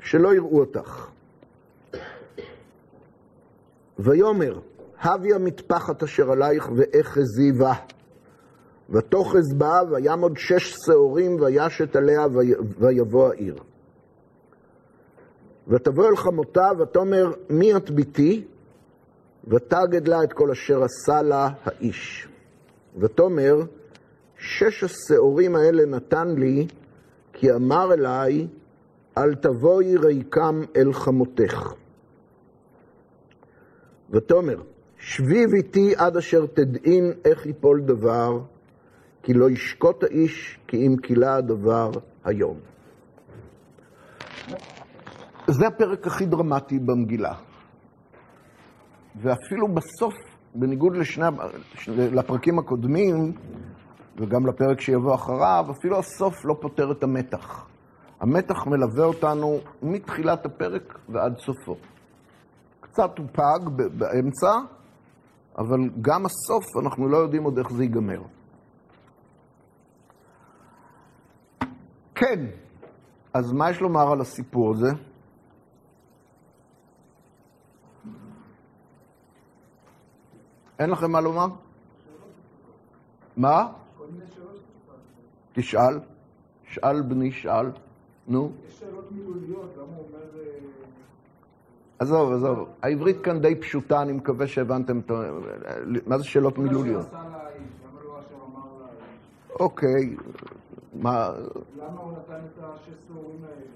שלא 0.00 0.34
יראו 0.34 0.60
אותך. 0.60 1.13
ויאמר, 3.98 4.58
הבי 5.00 5.34
המטפחת 5.34 6.02
אשר 6.02 6.32
עלייך 6.32 6.68
ואחזי 6.76 7.52
בה. 7.58 7.72
ותאחז 8.90 9.54
בה, 9.58 9.80
ויעמוד 9.90 10.36
שש 10.36 10.74
שעורים, 10.86 11.36
וישת 11.40 11.96
עליה, 11.96 12.26
ויבוא 12.78 13.28
העיר. 13.28 13.56
ותבוא 15.68 16.08
אל 16.08 16.16
חמותה, 16.16 16.68
ותאמר, 16.78 17.32
מי 17.50 17.76
את 17.76 17.90
ביתי? 17.90 18.44
ותגד 19.48 20.08
לה 20.08 20.24
את 20.24 20.32
כל 20.32 20.50
אשר 20.50 20.82
עשה 20.82 21.22
לה 21.22 21.48
האיש. 21.64 22.28
ותאמר, 22.98 23.56
שש 24.38 24.84
השעורים 24.84 25.56
האלה 25.56 25.84
נתן 25.86 26.28
לי, 26.28 26.66
כי 27.32 27.52
אמר 27.52 27.92
אליי, 27.92 28.46
אל 29.18 29.34
תבואי 29.34 29.96
ריקם 29.96 30.62
אל 30.76 30.92
חמותך. 30.92 31.74
ותאמר, 34.14 34.62
שבי 34.98 35.46
ביתי 35.46 35.94
עד 35.96 36.16
אשר 36.16 36.46
תדעין 36.46 37.12
איך 37.24 37.46
יפול 37.46 37.80
דבר, 37.80 38.40
כי 39.22 39.34
לא 39.34 39.50
ישקוט 39.50 40.04
האיש, 40.04 40.58
כי 40.66 40.86
אם 40.86 40.96
כילה 41.02 41.36
הדבר 41.36 41.90
היום. 42.24 42.56
זה 45.46 45.66
הפרק 45.66 46.06
הכי 46.06 46.26
דרמטי 46.26 46.78
במגילה. 46.78 47.34
ואפילו 49.16 49.68
בסוף, 49.68 50.14
בניגוד 50.54 50.96
לשני, 50.96 51.26
לפרקים 51.88 52.58
הקודמים, 52.58 53.32
וגם 54.16 54.46
לפרק 54.46 54.80
שיבוא 54.80 55.14
אחריו, 55.14 55.64
אפילו 55.70 55.98
הסוף 55.98 56.34
לא 56.44 56.56
פותר 56.60 56.92
את 56.92 57.02
המתח. 57.02 57.66
המתח 58.20 58.66
מלווה 58.66 59.04
אותנו 59.04 59.58
מתחילת 59.82 60.46
הפרק 60.46 60.98
ועד 61.08 61.38
סופו. 61.38 61.76
קצת 62.94 63.18
הוא 63.18 63.26
פג 63.32 63.68
באמצע, 63.98 64.52
אבל 65.58 65.78
גם 66.00 66.26
הסוף, 66.26 66.64
אנחנו 66.84 67.08
לא 67.08 67.16
יודעים 67.16 67.44
עוד 67.44 67.58
איך 67.58 67.72
זה 67.72 67.82
ייגמר. 67.82 68.22
כן, 72.14 72.46
אז 73.34 73.52
מה 73.52 73.70
יש 73.70 73.80
לומר 73.80 74.12
על 74.12 74.20
הסיפור 74.20 74.72
הזה? 74.72 74.90
אין 80.78 80.90
לכם 80.90 81.10
מה 81.10 81.20
לומר? 81.20 81.46
מה? 83.36 83.72
תשאל. 85.52 86.00
שאל 86.64 87.02
בני 87.02 87.32
שאל. 87.32 87.70
נו. 88.28 88.52
יש 88.68 88.78
שאלות 88.78 89.12
מילוליות, 89.12 89.76
למה 89.76 89.96
הוא. 89.96 90.03
עזוב, 92.04 92.32
עזוב. 92.32 92.68
העברית 92.82 93.20
כאן 93.20 93.40
די 93.40 93.54
פשוטה, 93.54 94.02
אני 94.02 94.12
מקווה 94.12 94.46
שהבנתם 94.46 94.98
את 94.98 95.10
ה... 95.10 95.14
מה 96.06 96.18
זה 96.18 96.24
שאלות 96.24 96.58
מילוליות? 96.58 97.06
אה, 97.14 97.20
אוקיי, 99.60 100.16
מה... 100.94 101.30
למה 101.76 102.00
הוא 102.00 102.12
נתן 102.12 102.34
את 102.34 102.64
השש 102.64 102.94
סעורים 103.08 103.40
האלה? 103.44 103.66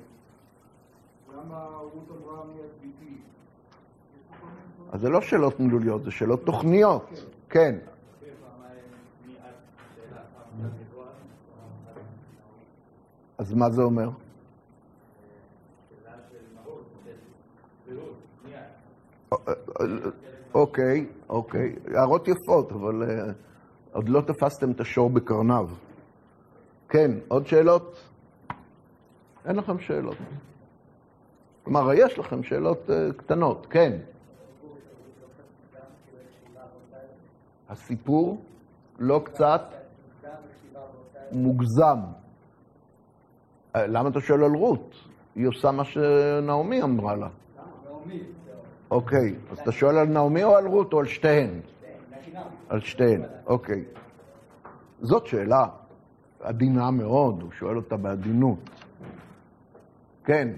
למה 1.36 1.64
רות 1.64 2.08
אמרה 2.10 2.44
מי 2.44 2.52
את 2.60 2.88
אז 4.92 5.00
זה 5.00 5.08
לא 5.08 5.20
שאלות 5.20 5.60
מילוליות, 5.60 6.04
זה 6.04 6.10
שאלות 6.10 6.44
תוכניות. 6.44 7.24
כן. 7.48 7.74
כן. 7.74 7.74
אז 13.38 13.54
מה 13.54 13.70
זה 13.70 13.82
אומר? 13.82 14.08
אוקיי, 20.54 21.06
אוקיי. 21.28 21.74
הערות 21.94 22.28
יפות, 22.28 22.72
אבל 22.72 23.02
uh, 23.02 23.32
עוד 23.92 24.08
לא 24.08 24.20
תפסתם 24.20 24.70
את 24.70 24.80
השור 24.80 25.10
בקרניו. 25.10 25.68
כן, 26.88 27.10
עוד 27.28 27.46
שאלות? 27.46 27.96
אין 29.44 29.56
לכם 29.56 29.78
שאלות. 29.78 30.16
כלומר, 31.64 31.92
יש 31.94 32.18
לכם 32.18 32.42
שאלות 32.42 32.78
uh, 32.88 33.12
קטנות, 33.16 33.66
כן. 33.70 33.98
הסיפור 37.68 38.40
לא 38.98 39.22
קצת 39.24 39.62
מוגזם. 41.32 41.98
אה, 43.76 43.86
למה 43.86 44.08
אתה 44.08 44.20
שואל 44.20 44.44
על 44.44 44.54
רות? 44.54 44.94
היא 45.34 45.46
עושה 45.46 45.70
מה 45.70 45.84
שנעמי 45.84 46.82
אמרה 46.82 47.16
לה. 47.16 47.28
אוקיי, 48.90 49.34
אז 49.50 49.58
אתה 49.58 49.72
שואל 49.72 49.96
על 49.96 50.06
נעמי 50.06 50.44
או 50.44 50.56
על 50.56 50.66
רות 50.66 50.92
או 50.92 50.98
על 50.98 51.06
שתיהן? 51.06 51.60
על 52.68 52.80
שתיהן, 52.80 53.22
אוקיי. 53.46 53.84
זאת 55.00 55.26
שאלה 55.26 55.66
עדינה 56.40 56.90
מאוד, 56.90 57.42
הוא 57.42 57.52
שואל 57.52 57.76
אותה 57.76 57.96
בעדינות. 57.96 58.70
כן. 60.24 60.48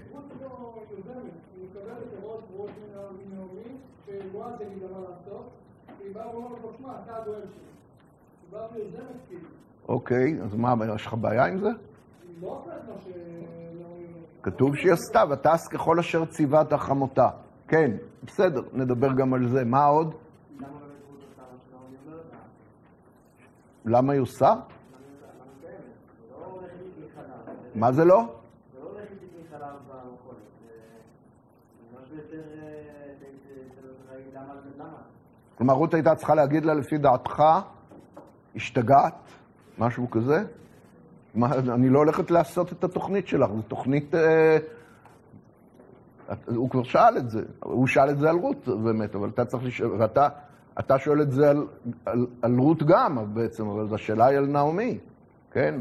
אוקיי, 9.87 10.41
אז 10.43 10.55
מה, 10.55 10.73
יש 10.95 11.05
לך 11.05 11.13
בעיה 11.13 11.45
עם 11.45 11.57
זה? 11.59 11.69
כתוב 14.43 14.75
שהיא 14.75 14.91
עשתה, 14.93 15.23
ותעש 15.31 15.67
ככל 15.67 15.99
אשר 15.99 16.25
ציוות 16.25 16.73
חמותה. 16.73 17.29
כן, 17.71 17.91
בסדר, 18.23 18.61
נדבר 18.73 19.13
גם 19.13 19.33
על 19.33 19.47
זה. 19.47 19.65
מה 19.65 19.85
עוד? 19.85 20.15
למה 23.85 24.13
היא 24.13 24.21
עושה? 24.21 24.53
מה 27.75 27.91
זה 27.91 28.05
לא? 28.05 28.23
כלומר, 35.57 35.73
רות 35.73 35.93
הייתה 35.93 36.15
צריכה 36.15 36.35
להגיד 36.35 36.65
לה, 36.65 36.73
לפי 36.73 36.97
דעתך, 36.97 37.43
השתגעת? 38.55 39.13
משהו 39.77 40.09
כזה? 40.09 40.43
מה, 41.35 41.53
אני 41.55 41.89
לא 41.89 41.99
הולכת 41.99 42.31
לעשות 42.31 42.71
את 42.71 42.83
התוכנית 42.83 43.27
שלך, 43.27 43.49
זו 43.51 43.61
תוכנית... 43.61 44.15
אה, 44.15 44.57
הוא 46.55 46.69
כבר 46.69 46.83
שאל 46.83 47.17
את 47.17 47.29
זה, 47.29 47.43
הוא 47.59 47.87
שאל 47.87 48.09
את 48.09 48.19
זה 48.19 48.29
על 48.29 48.35
רות 48.35 48.67
באמת, 48.67 49.15
אבל 49.15 49.29
אתה 49.29 49.45
צריך 49.45 49.63
לשאול, 49.63 49.91
ואתה 49.91 50.29
אתה 50.79 50.99
שואל 50.99 51.21
את 51.21 51.31
זה 51.31 51.49
על, 51.49 51.67
על, 52.05 52.27
על 52.41 52.57
רות 52.57 52.83
גם 52.83 53.33
בעצם, 53.33 53.67
אבל 53.67 53.95
השאלה 53.95 54.25
היא 54.25 54.37
על 54.37 54.45
נעמי, 54.45 54.99
כן? 55.51 55.79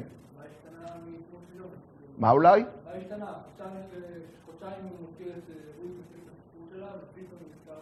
מה 2.18 2.30
אולי? 2.30 2.64
השתנה? 2.86 3.32
חודשיים 4.46 4.84
הוא 4.84 5.06
את 5.26 5.42
רות 5.82 5.90
הסיפור 6.00 6.66
שלה, 6.74 6.86
ופתאום 6.86 7.40
נזכר 7.50 7.80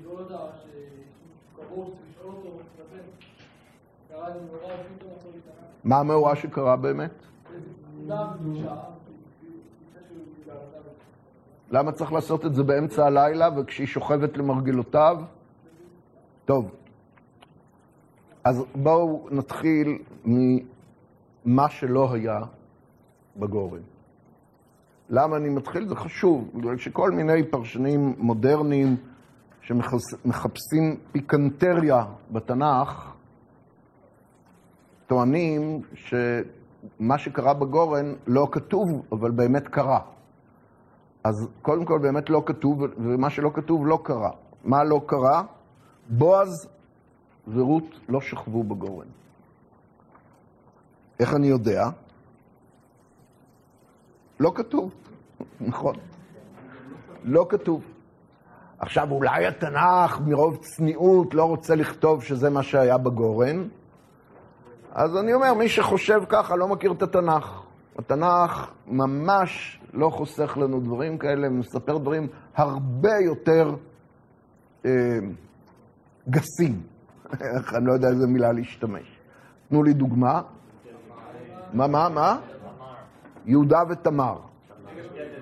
לדאוג 0.00 0.18
אותה, 0.18 0.38
צריך 1.54 1.68
לשאול 2.10 2.34
אותו. 2.34 2.60
מה 5.84 6.00
המאורע 6.00 6.36
שקרה 6.36 6.76
באמת? 6.76 7.10
כולם 8.06 8.26
בקדושה, 8.34 8.74
לפני 9.82 10.00
שהוא 10.08 10.24
גאלתה. 10.46 10.78
למה 11.70 11.92
צריך 11.92 12.12
לעשות 12.12 12.46
את 12.46 12.54
זה 12.54 12.62
באמצע 12.62 13.06
הלילה 13.06 13.48
וכשהיא 13.56 13.86
שוכבת 13.86 14.36
למרגלותיו? 14.36 15.16
טוב, 16.44 16.70
אז 18.44 18.64
בואו 18.74 19.28
נתחיל 19.30 19.98
ממה 20.24 21.68
שלא 21.68 22.12
היה 22.12 22.38
בגורן. 23.36 23.80
למה 25.10 25.36
אני 25.36 25.48
מתחיל? 25.48 25.88
זה 25.88 25.96
חשוב, 25.96 26.50
בגלל 26.54 26.76
שכל 26.76 27.10
מיני 27.10 27.50
פרשנים 27.50 28.14
מודרניים 28.18 28.96
שמחפשים 29.60 30.96
פיקנטריה 31.12 32.04
בתנ"ך, 32.30 33.12
טוענים 35.06 35.80
שמה 35.94 37.18
שקרה 37.18 37.54
בגורן 37.54 38.14
לא 38.26 38.48
כתוב, 38.52 39.02
אבל 39.12 39.30
באמת 39.30 39.68
קרה. 39.68 40.00
אז 41.28 41.48
קודם 41.62 41.84
כל 41.84 41.98
באמת 41.98 42.30
לא 42.30 42.42
כתוב, 42.46 42.82
ומה 42.96 43.30
שלא 43.30 43.50
כתוב 43.54 43.86
לא 43.86 43.98
קרה. 44.02 44.30
מה 44.64 44.84
לא 44.84 45.00
קרה? 45.06 45.42
בועז 46.08 46.68
ורות 47.48 47.84
לא 48.08 48.20
שכבו 48.20 48.64
בגורן. 48.64 49.06
איך 51.20 51.34
אני 51.34 51.46
יודע? 51.46 51.88
לא 54.40 54.52
כתוב, 54.54 54.90
נכון. 55.70 55.94
לא 57.24 57.46
כתוב. 57.48 57.82
עכשיו, 58.78 59.10
אולי 59.10 59.46
התנ"ך 59.46 60.20
מרוב 60.26 60.56
צניעות 60.56 61.34
לא 61.34 61.44
רוצה 61.44 61.74
לכתוב 61.74 62.22
שזה 62.22 62.50
מה 62.50 62.62
שהיה 62.62 62.98
בגורן, 62.98 63.68
אז 64.92 65.16
אני 65.16 65.34
אומר, 65.34 65.54
מי 65.54 65.68
שחושב 65.68 66.20
ככה 66.28 66.56
לא 66.56 66.68
מכיר 66.68 66.92
את 66.92 67.02
התנ"ך. 67.02 67.62
התנ"ך 67.98 68.70
ממש 68.86 69.80
לא 69.96 70.10
חוסך 70.10 70.56
לנו 70.56 70.80
דברים 70.80 71.18
כאלה, 71.18 71.48
מספר 71.48 71.98
דברים 71.98 72.28
הרבה 72.56 73.18
יותר 73.24 73.74
אה, 74.86 74.90
גסים. 76.28 76.82
אני 77.76 77.86
לא 77.86 77.92
יודע 77.92 78.08
איזה 78.08 78.26
מילה 78.26 78.52
להשתמש. 78.52 79.20
תנו 79.68 79.82
לי 79.82 79.92
דוגמה. 79.92 80.42
מה, 81.72 81.86
מה, 81.86 82.08
מה? 82.08 82.38
יהודה 83.46 83.78
ותמר. 83.88 84.38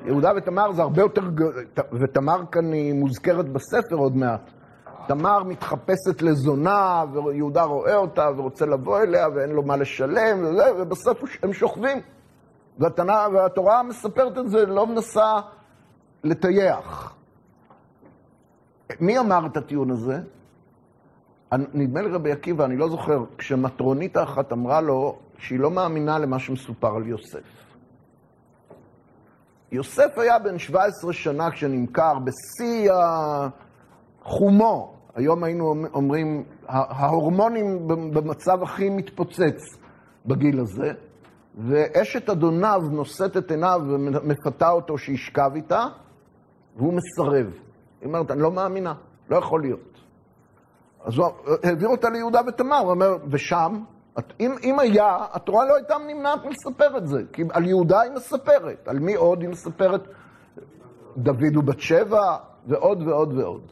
יהודה 0.05 0.31
ותמר 0.37 0.73
זה 0.73 0.83
הרבה 0.83 1.03
יותר... 1.03 1.23
ותמר 1.93 2.47
כאן 2.53 2.73
היא 2.73 2.95
מוזכרת 2.95 3.49
בספר 3.49 3.97
עוד 3.97 4.17
מעט. 4.17 4.51
תמר 5.09 5.43
מתחפשת 5.43 6.23
לזונה, 6.23 7.05
ויהודה 7.13 7.63
רואה 7.63 7.97
אותה 7.97 8.31
ורוצה 8.37 8.67
לבוא 8.67 9.01
אליה, 9.01 9.29
ואין 9.35 9.51
לו 9.51 9.63
מה 9.63 9.77
לשלם, 9.77 10.45
וזה, 10.45 10.65
ובסוף 10.79 11.23
הם 11.43 11.53
שוכבים. 11.53 11.99
והתנא, 12.79 13.29
והתורה 13.33 13.83
מספרת 13.83 14.39
את 14.39 14.51
זה, 14.51 14.67
לא 14.67 14.87
מנסה 14.87 15.33
לטייח. 16.25 17.15
מי 19.01 19.19
אמר 19.19 19.47
את 19.47 19.57
הטיעון 19.57 19.91
הזה? 19.91 20.21
נדמה 21.53 22.03
לי 22.03 22.09
רבי 22.09 22.33
עקיבא, 22.33 22.65
אני 22.65 22.77
לא 22.77 22.89
זוכר, 22.89 23.25
כשמטרונית 23.39 24.17
אחת 24.17 24.53
אמרה 24.53 24.81
לו 24.81 25.19
שהיא 25.39 25.61
לא 25.61 25.71
מאמינה 25.71 26.19
למה 26.19 26.39
שמסופר 26.39 26.97
על 26.97 27.07
יוסף. 27.07 27.65
יוסף 29.73 30.19
היה 30.19 30.39
בן 30.39 30.59
17 30.59 31.13
שנה 31.13 31.51
כשנמכר 31.51 32.19
בשיא 32.19 32.91
חומו. 34.23 34.95
היום 35.15 35.45
היינו 35.45 35.75
אומרים, 35.95 36.45
ההורמונים 36.69 37.89
במצב 37.89 38.63
הכי 38.63 38.91
מתפוצץ 38.91 39.77
בגיל 40.27 40.61
הזה, 40.61 40.93
ואשת 41.59 42.29
אדוניו 42.31 42.83
נושאת 42.91 43.37
את 43.37 43.51
עיניו 43.51 43.81
ומפתה 43.89 44.71
אותו 44.71 44.99
שישכב 44.99 45.51
איתה, 45.55 45.87
והוא 46.77 46.95
מסרב. 46.95 47.47
היא 48.01 48.07
אומרת, 48.07 48.31
אני 48.31 48.43
לא 48.43 48.51
מאמינה, 48.53 48.95
לא 49.31 49.37
יכול 49.37 49.61
להיות. 49.61 50.01
אז 51.05 51.19
הוא 51.19 51.27
העביר 51.63 51.89
אותה 51.89 52.11
ליהודה 52.11 52.41
ותמר, 52.47 52.77
הוא 52.79 52.91
אומר, 52.91 53.17
ושם, 53.31 53.83
את- 54.19 54.33
אם, 54.41 54.55
אם 54.65 54.79
היה, 54.79 55.17
התורה 55.33 55.65
לא 55.65 55.75
הייתה 55.77 55.95
נמנעת 56.09 56.45
מלספר 56.45 56.99
את 56.99 57.07
זה, 57.09 57.23
כי 57.33 57.43
על 57.53 57.65
יהודה 57.67 58.01
היא 58.01 58.13
מספרת, 58.13 58.89
על 58.89 58.99
מי 58.99 59.15
עוד 59.15 59.41
היא 59.41 59.49
מספרת? 59.49 60.09
דוד 61.17 61.57
ובת 61.57 61.81
שבע, 61.81 62.37
ועוד 62.67 63.03
ועוד 63.09 63.39
ועוד. 63.39 63.63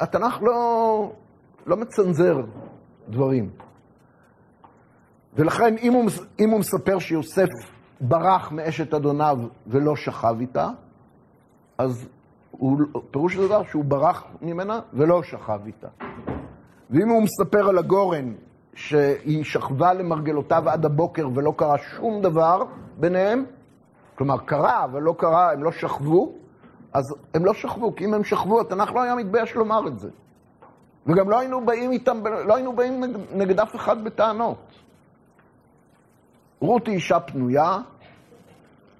התנ"ך 0.00 0.42
לא, 0.42 1.12
לא 1.66 1.76
מצנזר 1.76 2.36
דברים. 3.08 3.50
ולכן, 5.36 5.74
אם 5.82 5.92
הוא, 5.92 6.04
אם 6.38 6.50
הוא 6.50 6.60
מספר 6.60 6.98
שיוסף 6.98 7.48
ברח 8.00 8.52
מאשת 8.52 8.94
אדוניו 8.94 9.38
ולא 9.66 9.96
שכב 9.96 10.36
איתה, 10.40 10.68
אז 11.78 12.08
הוא, 12.50 12.78
פירוש 13.10 13.36
הדבר 13.36 13.62
שהוא 13.64 13.84
ברח 13.84 14.24
ממנה 14.42 14.80
ולא 14.92 15.22
שכב 15.22 15.60
איתה. 15.66 15.88
ואם 16.90 17.08
הוא 17.08 17.22
מספר 17.22 17.68
על 17.68 17.78
הגורן 17.78 18.32
שהיא 18.74 19.44
שכבה 19.44 19.92
למרגלותיו 19.92 20.70
עד 20.70 20.84
הבוקר 20.84 21.28
ולא 21.34 21.52
קרה 21.56 21.78
שום 21.78 22.22
דבר 22.22 22.62
ביניהם, 23.00 23.44
כלומר 24.14 24.38
קרה 24.38 24.84
אבל 24.84 25.02
לא 25.02 25.14
קרה, 25.18 25.52
הם 25.52 25.64
לא 25.64 25.72
שכבו, 25.72 26.32
אז 26.92 27.14
הם 27.34 27.44
לא 27.44 27.54
שכבו, 27.54 27.94
כי 27.96 28.04
אם 28.04 28.14
הם 28.14 28.24
שכבו, 28.24 28.60
התנ"ך 28.60 28.92
לא 28.92 29.02
היה 29.02 29.14
מתבייש 29.14 29.54
לומר 29.54 29.88
את 29.88 29.98
זה. 29.98 30.08
וגם 31.06 31.30
לא 31.30 31.38
היינו 31.38 31.66
באים 31.66 31.92
איתם, 31.92 32.26
לא 32.46 32.54
היינו 32.54 32.72
באים 32.72 33.04
נגד 33.32 33.60
אף 33.60 33.76
אחד 33.76 34.04
בטענות. 34.04 34.83
רות 36.64 36.86
היא 36.86 36.94
אישה 36.94 37.20
פנויה, 37.20 37.78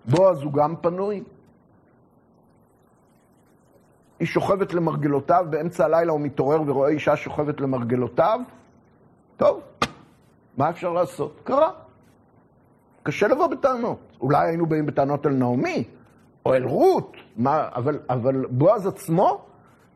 בועז 0.05 0.43
הוא 0.43 0.53
גם 0.53 0.77
פנוי. 0.77 1.23
היא 4.19 4.27
שוכבת 4.29 4.75
למרגלותיו, 4.75 5.47
באמצע 5.51 5.85
הלילה 5.85 6.13
הוא 6.13 6.21
מתעורר 6.21 6.63
ורואה 6.67 6.89
אישה 6.89 7.17
שוכבת 7.17 7.61
למרגלותיו. 7.61 8.41
טוב, 9.37 9.61
מה 10.57 10.71
אפשר 10.71 10.93
לעשות? 10.93 11.41
קרה. 11.45 11.71
קשה 13.03 13.29
לבוא 13.29 13.47
בטענות. 13.47 13.99
אולי 14.21 14.49
היינו 14.49 14.67
באים 14.67 14.87
בטענות 14.87 15.27
אל 15.27 15.33
נעמי, 15.33 15.85
או 16.47 16.55
אל 16.55 16.65
רות, 16.65 17.17
מה, 17.37 17.69
אבל, 17.75 17.99
אבל 18.11 18.47
בועז 18.51 18.87
עצמו, 18.87 19.45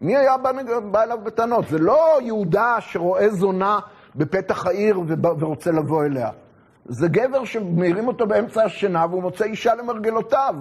מי 0.01 0.17
היה 0.17 0.39
בא, 0.39 0.51
בא 0.91 1.03
אליו 1.03 1.19
בטענות? 1.25 1.69
זה 1.69 1.79
לא 1.79 2.19
יהודה 2.23 2.77
שרואה 2.81 3.31
זונה 3.31 3.79
בפתח 4.17 4.67
העיר 4.67 5.01
ורוצה 5.39 5.71
לבוא 5.71 6.05
אליה. 6.05 6.31
זה 6.89 7.09
גבר 7.09 7.45
שמעירים 7.45 8.09
אותו 8.09 8.27
באמצע 8.27 8.65
השינה 8.65 9.07
והוא 9.11 9.23
מוצא 9.23 9.45
אישה 9.45 9.75
למרגלותיו. 9.75 10.55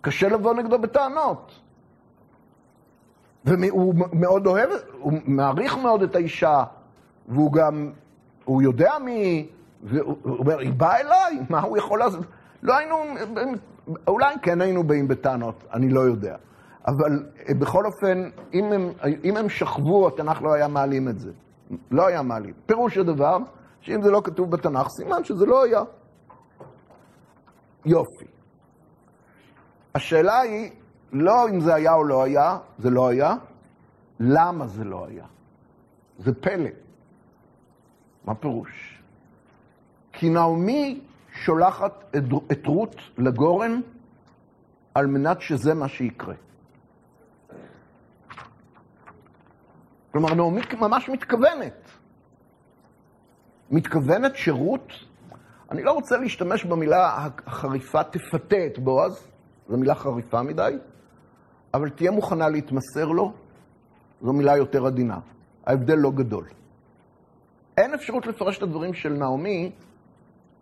קשה 0.00 0.28
לבוא 0.28 0.54
נגדו 0.54 0.78
בטענות. 0.78 1.60
והוא 3.44 3.94
מאוד 4.12 4.46
אוהב, 4.46 4.70
הוא 4.98 5.12
מעריך 5.24 5.78
מאוד 5.78 6.02
את 6.02 6.16
האישה, 6.16 6.64
והוא 7.28 7.52
גם, 7.52 7.90
הוא 8.44 8.62
יודע 8.62 8.92
מי, 9.04 9.48
והוא 9.82 10.16
אומר, 10.24 10.58
היא 10.58 10.72
באה 10.72 11.00
אליי, 11.00 11.38
מה 11.50 11.60
הוא 11.60 11.78
יכול 11.78 11.98
לעשות? 11.98 12.24
לא 12.62 12.76
היינו, 12.76 12.96
אולי 14.06 14.34
כן 14.42 14.60
היינו 14.60 14.84
באים 14.84 15.08
בטענות, 15.08 15.64
אני 15.72 15.88
לא 15.88 16.00
יודע. 16.00 16.36
אבל 16.86 17.26
בכל 17.48 17.86
אופן, 17.86 18.30
אם 18.54 18.72
הם, 18.72 18.92
אם 19.24 19.36
הם 19.36 19.48
שכבו, 19.48 20.08
התנ"ך 20.08 20.42
לא 20.42 20.52
היה 20.52 20.68
מעלים 20.68 21.08
את 21.08 21.18
זה. 21.18 21.30
לא 21.90 22.06
היה 22.06 22.22
מעלים. 22.22 22.54
פירוש 22.66 22.98
הדבר, 22.98 23.38
שאם 23.88 24.02
זה 24.02 24.10
לא 24.10 24.20
כתוב 24.24 24.50
בתנ"ך, 24.50 24.88
סימן 24.88 25.24
שזה 25.24 25.46
לא 25.46 25.64
היה. 25.64 25.82
יופי. 27.84 28.24
השאלה 29.94 30.40
היא, 30.40 30.70
לא 31.12 31.48
אם 31.48 31.60
זה 31.60 31.74
היה 31.74 31.94
או 31.94 32.04
לא 32.04 32.22
היה, 32.22 32.58
זה 32.78 32.90
לא 32.90 33.08
היה, 33.08 33.34
למה 34.20 34.66
זה 34.66 34.84
לא 34.84 35.06
היה? 35.06 35.24
זה 36.18 36.34
פלא. 36.34 36.70
מה 38.24 38.34
פירוש? 38.34 39.02
כי 40.12 40.30
נעמי 40.30 41.00
שולחת 41.32 42.16
את, 42.52 42.66
רות 42.66 42.96
לגורן 43.18 43.80
על 44.94 45.06
מנת 45.06 45.40
שזה 45.40 45.74
מה 45.74 45.88
שיקרה. 45.88 46.34
כלומר, 50.12 50.34
נעמי 50.34 50.60
ממש 50.80 51.08
מתכוונת. 51.08 51.97
מתכוונת 53.70 54.36
שרות, 54.36 54.92
אני 55.70 55.82
לא 55.82 55.92
רוצה 55.92 56.16
להשתמש 56.16 56.64
במילה 56.64 57.28
החריפה 57.46 58.04
תפתה 58.04 58.66
את 58.66 58.78
בועז, 58.78 59.26
זו 59.68 59.76
מילה 59.76 59.94
חריפה 59.94 60.42
מדי, 60.42 60.76
אבל 61.74 61.88
תהיה 61.88 62.10
מוכנה 62.10 62.48
להתמסר 62.48 63.04
לו, 63.04 63.32
זו 64.22 64.32
מילה 64.32 64.56
יותר 64.56 64.86
עדינה. 64.86 65.18
ההבדל 65.66 65.94
לא 65.94 66.10
גדול. 66.10 66.44
אין 67.76 67.94
אפשרות 67.94 68.26
לפרש 68.26 68.58
את 68.58 68.62
הדברים 68.62 68.94
של 68.94 69.12
נעמי 69.12 69.72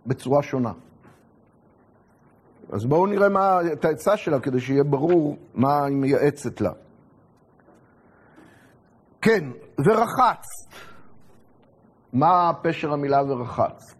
בצורה 0.06 0.42
שונה. 0.42 0.72
אז 2.72 2.84
בואו 2.84 3.06
נראה 3.06 3.28
מה, 3.28 3.58
את 3.72 3.84
העצה 3.84 4.16
שלה, 4.16 4.40
כדי 4.40 4.60
שיהיה 4.60 4.84
ברור 4.84 5.36
מה 5.54 5.84
היא 5.84 5.96
מייעצת 5.96 6.60
לה. 6.60 6.72
כן, 9.22 9.50
ורחצת. 9.78 10.95
מה 12.12 12.52
פשר 12.62 12.92
המילה 12.92 13.22
ורחצת? 13.22 13.96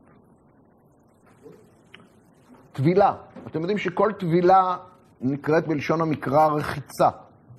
טבילה. 2.73 3.15
אתם 3.47 3.61
יודעים 3.61 3.79
שכל 3.79 4.13
טבילה 4.19 4.77
נקראת 5.21 5.69
בלשון 5.69 6.01
המקרא 6.01 6.47
רחיצה, 6.47 7.09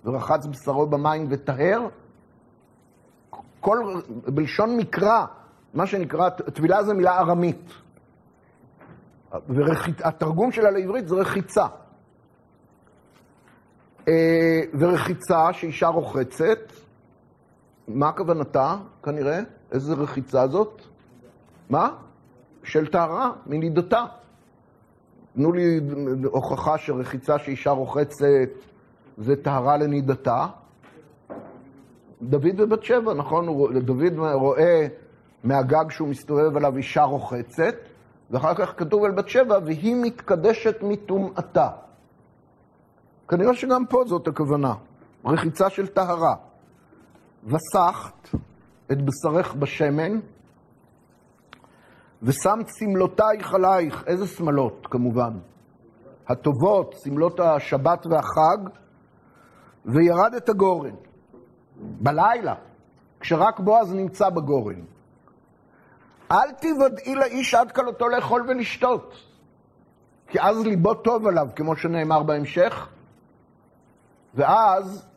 ורחץ 0.05 0.45
בשרו 0.45 0.88
במים 0.88 1.27
וטהר. 1.29 1.88
כל, 3.60 4.01
בלשון 4.27 4.77
מקרא, 4.77 5.25
מה 5.73 5.88
שנקרא, 5.88 6.29
טבילה 6.29 6.83
זה 6.83 6.93
מילה 6.93 7.19
ארמית. 7.19 7.73
והתרגום 9.49 10.51
שלה 10.51 10.71
לעברית 10.71 11.07
זה 11.07 11.15
רחיצה. 11.15 11.65
אה, 14.07 14.62
ורחיצה 14.79 15.53
שאישה 15.53 15.88
רוחצת, 15.88 16.60
מה 17.88 18.12
כוונתה, 18.12 18.75
כנראה? 19.03 19.39
איזה 19.71 19.93
רחיצה 19.93 20.47
זאת? 20.47 20.82
מה? 21.69 21.89
של 22.63 22.88
טהרה, 22.88 23.32
מנידתה. 23.45 24.06
תנו 25.34 25.51
לי 25.51 25.80
הוכחה 26.25 26.77
שרחיצה 26.77 27.39
שאישה 27.39 27.71
רוחצת 27.71 28.49
זה 29.17 29.36
טהרה 29.36 29.77
לנידתה. 29.77 30.47
דוד 32.21 32.60
ובת 32.60 32.84
שבע, 32.84 33.13
נכון? 33.13 33.45
דוד 33.86 34.13
רואה 34.34 34.88
מהגג 35.43 35.86
שהוא 35.89 36.08
מסתובב 36.08 36.58
עליו 36.58 36.77
אישה 36.77 37.03
רוחצת, 37.03 37.75
ואחר 38.32 38.53
כך 38.56 38.73
כתוב 38.77 39.03
על 39.03 39.12
בת 39.12 39.27
שבע, 39.27 39.60
והיא 39.65 39.95
מתקדשת 40.01 40.84
מטומאתה. 40.84 41.69
כנראה 43.27 43.53
שגם 43.53 43.86
פה 43.86 44.03
זאת 44.08 44.27
הכוונה, 44.27 44.73
רחיצה 45.25 45.69
של 45.69 45.88
טהרה. 45.88 46.36
וסחת 47.43 48.30
את 48.91 49.02
בשרך 49.02 49.54
בשמן, 49.54 50.19
ושם 52.23 52.60
שמלותייך 52.80 53.54
עלייך, 53.54 54.04
איזה 54.08 54.28
שמלות 54.28 54.88
כמובן? 54.91 55.34
הטובות, 56.28 56.95
שמלות 57.04 57.39
השבת 57.39 58.06
והחג, 58.06 58.69
וירד 59.86 60.34
את 60.38 60.50
הגורן. 60.50 60.95
בלילה, 61.80 62.56
כשרק 63.19 63.60
בועז 63.60 63.93
נמצא 63.93 64.30
בגורן. 64.30 64.82
אל 66.32 66.52
תוודאי 66.52 67.15
לאיש 67.15 67.54
עד 67.54 67.71
כלותו 67.71 68.08
לאכול 68.08 68.45
ולשתות, 68.47 69.13
כי 70.28 70.41
אז 70.41 70.65
ליבו 70.65 70.93
טוב 70.93 71.28
עליו, 71.28 71.47
כמו 71.56 71.76
שנאמר 71.76 72.23
בהמשך, 72.23 72.88
ואז 74.36 75.08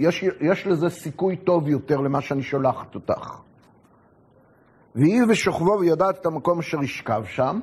יש, 0.00 0.24
יש 0.40 0.66
לזה 0.66 0.88
סיכוי 0.88 1.36
טוב 1.36 1.68
יותר 1.68 1.96
למה 1.96 2.20
שאני 2.20 2.42
שולחת 2.42 2.94
אותך. 2.94 3.40
ויהי 4.94 5.22
ושוכבו 5.28 5.78
וידעת 5.80 6.20
את 6.20 6.26
המקום 6.26 6.58
אשר 6.58 6.82
ישכב 6.82 7.22
שם, 7.24 7.60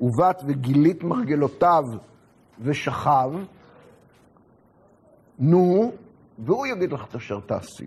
ובאת 0.00 0.42
וגילית 0.46 1.04
מרגלותיו 1.04 1.82
ושכב, 2.60 3.30
נו, 5.38 5.92
והוא 6.38 6.66
יגיד 6.66 6.92
לך 6.92 7.06
את 7.08 7.14
אשר 7.14 7.40
תעשי. 7.40 7.86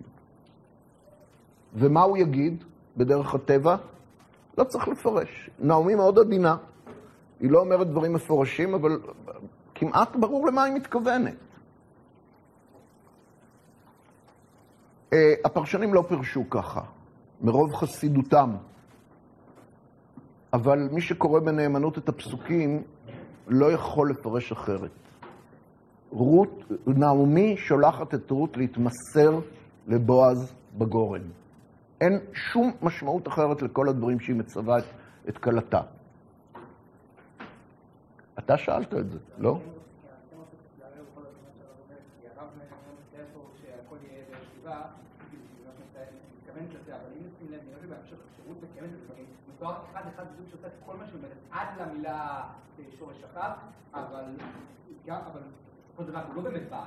ומה 1.74 2.02
הוא 2.02 2.16
יגיד 2.16 2.64
בדרך 2.96 3.34
הטבע? 3.34 3.76
לא 4.58 4.64
צריך 4.64 4.88
לפרש. 4.88 5.50
נעמי 5.58 5.94
מאוד 5.94 6.18
עדינה. 6.18 6.56
היא 7.40 7.50
לא 7.50 7.58
אומרת 7.58 7.86
דברים 7.86 8.12
מפורשים, 8.12 8.74
אבל 8.74 8.98
כמעט 9.74 10.16
ברור 10.16 10.46
למה 10.46 10.62
היא 10.62 10.74
מתכוונת. 10.74 11.34
הפרשנים 15.44 15.94
לא 15.94 16.04
פירשו 16.08 16.50
ככה, 16.50 16.80
מרוב 17.40 17.74
חסידותם. 17.74 18.50
אבל 20.52 20.88
מי 20.92 21.00
שקורא 21.00 21.40
בנאמנות 21.40 21.98
את 21.98 22.08
הפסוקים 22.08 22.82
לא 23.48 23.72
יכול 23.72 24.10
לפרש 24.10 24.52
אחרת. 24.52 24.90
רות, 26.10 26.64
נעמי 26.86 27.56
שולחת 27.56 28.14
את 28.14 28.30
רות 28.30 28.56
להתמסר 28.56 29.38
לבועז 29.86 30.54
בגורן. 30.78 31.22
אין 32.00 32.18
שום 32.32 32.72
משמעות 32.82 33.28
אחרת 33.28 33.62
לכל 33.62 33.88
הדברים 33.88 34.20
שהיא 34.20 34.36
מצווה 34.36 34.78
את 35.28 35.38
כלתה. 35.38 35.80
אתה 38.38 38.56
שאלת 38.58 38.94
את 38.94 39.10
זה, 39.10 39.18
לא? 39.38 39.58
מתואר 49.64 49.76
אחד 49.92 50.00
אחד 50.14 50.24
בדיוק 50.32 50.48
שעושה 50.50 50.66
את 50.66 50.72
כל 50.86 50.96
מה 50.96 51.04
שאומרת 51.06 51.30
עד 51.50 51.68
למילה 51.80 52.42
שורש 52.98 53.16
אחת, 53.32 53.56
אבל 53.94 54.24
גם, 55.06 55.18
אבל 55.32 55.40
בסופו 55.84 56.02
של 56.04 56.10
דבר 56.10 56.20
הוא 56.26 56.36
לא 56.36 56.42
באמת 56.42 56.70
בא. 56.70 56.84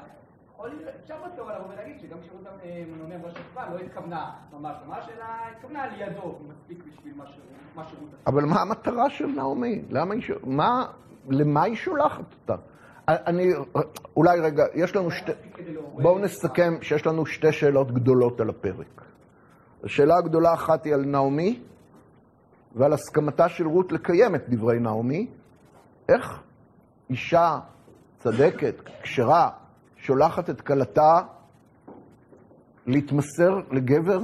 אפשר 1.03 1.15
בתיאוריה 1.25 1.59
לבוא 1.59 1.73
ולהגיד 1.73 1.99
שגם 2.01 2.17
כשירות 2.21 2.41
המנוני 2.63 3.15
אמרה 3.15 3.31
שכבה 3.31 3.69
לא 3.69 3.79
התכוונה 3.79 4.31
ממש 4.53 4.75
ממש, 4.87 5.05
אלא 5.15 5.25
התכוונה 5.51 5.83
על 5.83 5.89
ידו, 6.01 6.39
מספיק 6.49 6.77
בשביל 6.77 7.13
מה 7.17 7.25
שירות 7.27 8.09
עשה. 8.13 8.17
אבל 8.27 8.45
מה 8.45 8.61
המטרה 8.61 9.09
של 9.09 9.25
נעמי? 9.25 9.81
למה 9.89 10.13
היא, 10.13 10.23
מה, 10.43 10.85
למה 11.29 11.63
היא 11.63 11.75
שולחת 11.75 12.25
אותה? 12.41 12.55
אני, 13.07 13.53
אולי 14.15 14.39
רגע, 14.39 14.63
יש 14.73 14.95
לנו 14.95 15.11
שתי, 15.11 15.31
בואו 16.01 16.19
נסכם 16.19 16.77
שיש 16.81 17.07
לנו 17.07 17.25
שתי 17.25 17.51
שאלות 17.51 17.91
גדולות 17.91 18.39
על 18.41 18.49
הפרק. 18.49 19.01
השאלה 19.83 20.17
הגדולה 20.17 20.53
אחת 20.53 20.85
היא 20.85 20.93
על 20.93 21.05
נעמי, 21.05 21.59
ועל 22.77 22.93
הסכמתה 22.93 23.49
של 23.49 23.67
רות 23.67 23.91
לקיים 23.91 24.35
את 24.35 24.49
דברי 24.49 24.79
נעמי, 24.79 25.27
איך 26.09 26.43
אישה 27.09 27.59
צדקת, 28.17 28.75
כשרה, 29.01 29.49
שולחת 29.95 30.49
את 30.49 30.61
כלתה 30.61 31.19
להתמסר 32.85 33.59
לגבר 33.71 34.19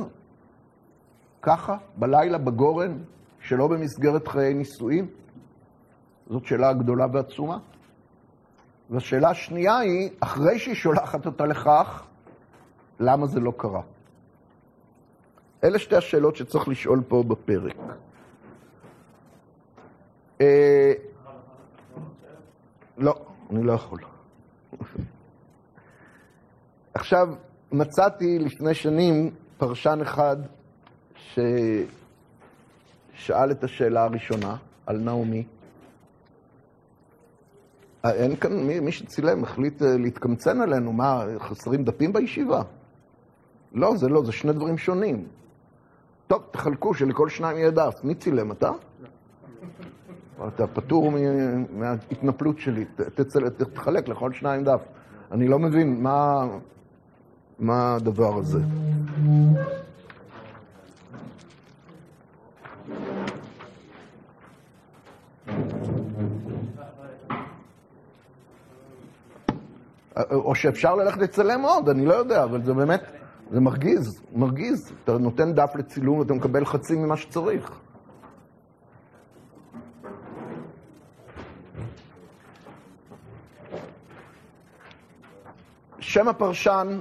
ככה, 1.41 1.77
בלילה, 1.97 2.37
בגורן, 2.37 2.97
שלא 3.39 3.67
במסגרת 3.67 4.27
חיי 4.27 4.53
נישואים? 4.53 5.07
זאת 6.29 6.45
שאלה 6.45 6.73
גדולה 6.73 7.05
ועצומה. 7.13 7.57
והשאלה 8.89 9.29
השנייה 9.29 9.77
היא, 9.77 10.09
אחרי 10.19 10.59
שהיא 10.59 10.75
שולחת 10.75 11.25
אותה 11.25 11.45
לכך, 11.45 12.03
למה 12.99 13.27
זה 13.27 13.39
לא 13.39 13.53
קרה? 13.57 13.81
אלה 15.63 15.79
שתי 15.79 15.95
השאלות 15.95 16.35
שצריך 16.35 16.67
לשאול 16.67 17.01
פה 17.07 17.23
בפרק. 17.27 17.77
אה, 20.43 20.93
לא, 22.97 23.15
אני 23.51 23.63
לא 23.63 23.73
יכול. 23.73 23.99
עכשיו, 26.93 27.27
מצאתי 27.71 28.39
לפני 28.39 28.73
שנים 28.73 29.31
פרשן 29.57 29.99
אחד 30.01 30.37
ששאל 31.15 31.87
את 33.51 33.63
השאלה 33.63 34.03
הראשונה 34.03 34.55
על 34.85 34.97
נעמי. 34.97 35.43
אה, 38.05 38.13
אין 38.13 38.35
כאן, 38.35 38.67
מי, 38.67 38.79
מי 38.79 38.91
שצילם 38.91 39.43
החליט 39.43 39.81
אה, 39.81 39.97
להתקמצן 39.97 40.61
עלינו, 40.61 40.93
מה, 40.93 41.25
חסרים 41.39 41.83
דפים 41.83 42.13
בישיבה? 42.13 42.61
לא, 43.73 43.97
זה 43.97 44.07
לא, 44.07 44.23
זה 44.25 44.31
שני 44.31 44.53
דברים 44.53 44.77
שונים. 44.77 45.27
טוב, 46.27 46.43
תחלקו 46.51 46.93
שלכל 46.93 47.29
שניים 47.29 47.57
יהיה 47.57 47.71
דף. 47.71 47.93
מי 48.03 48.15
צילם, 48.15 48.51
אתה? 48.51 48.71
אתה 50.47 50.67
פטור 50.67 51.11
מההתנפלות 51.73 52.59
שלי, 52.59 52.85
תחלק 53.73 54.07
לכל 54.07 54.33
שניים 54.33 54.63
דף. 54.63 54.81
אני 55.31 55.47
לא 55.47 55.59
מבין 55.59 56.03
מה 57.59 57.95
הדבר 57.95 58.37
הזה. 58.37 58.59
או 70.31 70.55
שאפשר 70.55 70.95
ללכת 70.95 71.17
לצלם 71.17 71.61
עוד, 71.61 71.89
אני 71.89 72.05
לא 72.05 72.13
יודע, 72.13 72.43
אבל 72.43 72.63
זה 72.63 72.73
באמת, 72.73 73.01
זה 73.51 73.59
מרגיז, 73.59 74.21
מרגיז. 74.35 74.93
אתה 75.03 75.17
נותן 75.17 75.53
דף 75.53 75.71
לצילום 75.75 76.19
ואתה 76.19 76.33
מקבל 76.33 76.65
חצי 76.65 76.95
ממה 76.95 77.17
שצריך. 77.17 77.82
שם 86.13 86.27
הפרשן, 86.27 86.99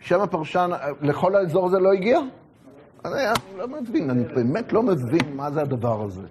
שם 0.00 0.20
הפרשן, 0.20 0.70
לכל 1.00 1.36
האזור 1.36 1.66
הזה 1.66 1.78
לא 1.78 1.92
הגיע? 1.92 2.18
אני, 3.04 3.28
אני 3.28 3.58
לא 3.58 3.68
מבין, 3.68 4.10
אני 4.10 4.24
באמת 4.24 4.72
לא 4.72 4.82
מבין 4.82 5.36
מה 5.36 5.50
זה 5.50 5.62
הדבר 5.62 6.02
הזה. 6.02 6.26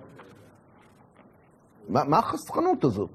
מה, 1.90 2.04
מה 2.04 2.20
החסכנות 2.20 2.84
הזאת? 2.84 3.10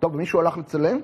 טוב, 0.00 0.16
מישהו 0.16 0.40
הלך 0.40 0.56
לצלם? 0.56 1.00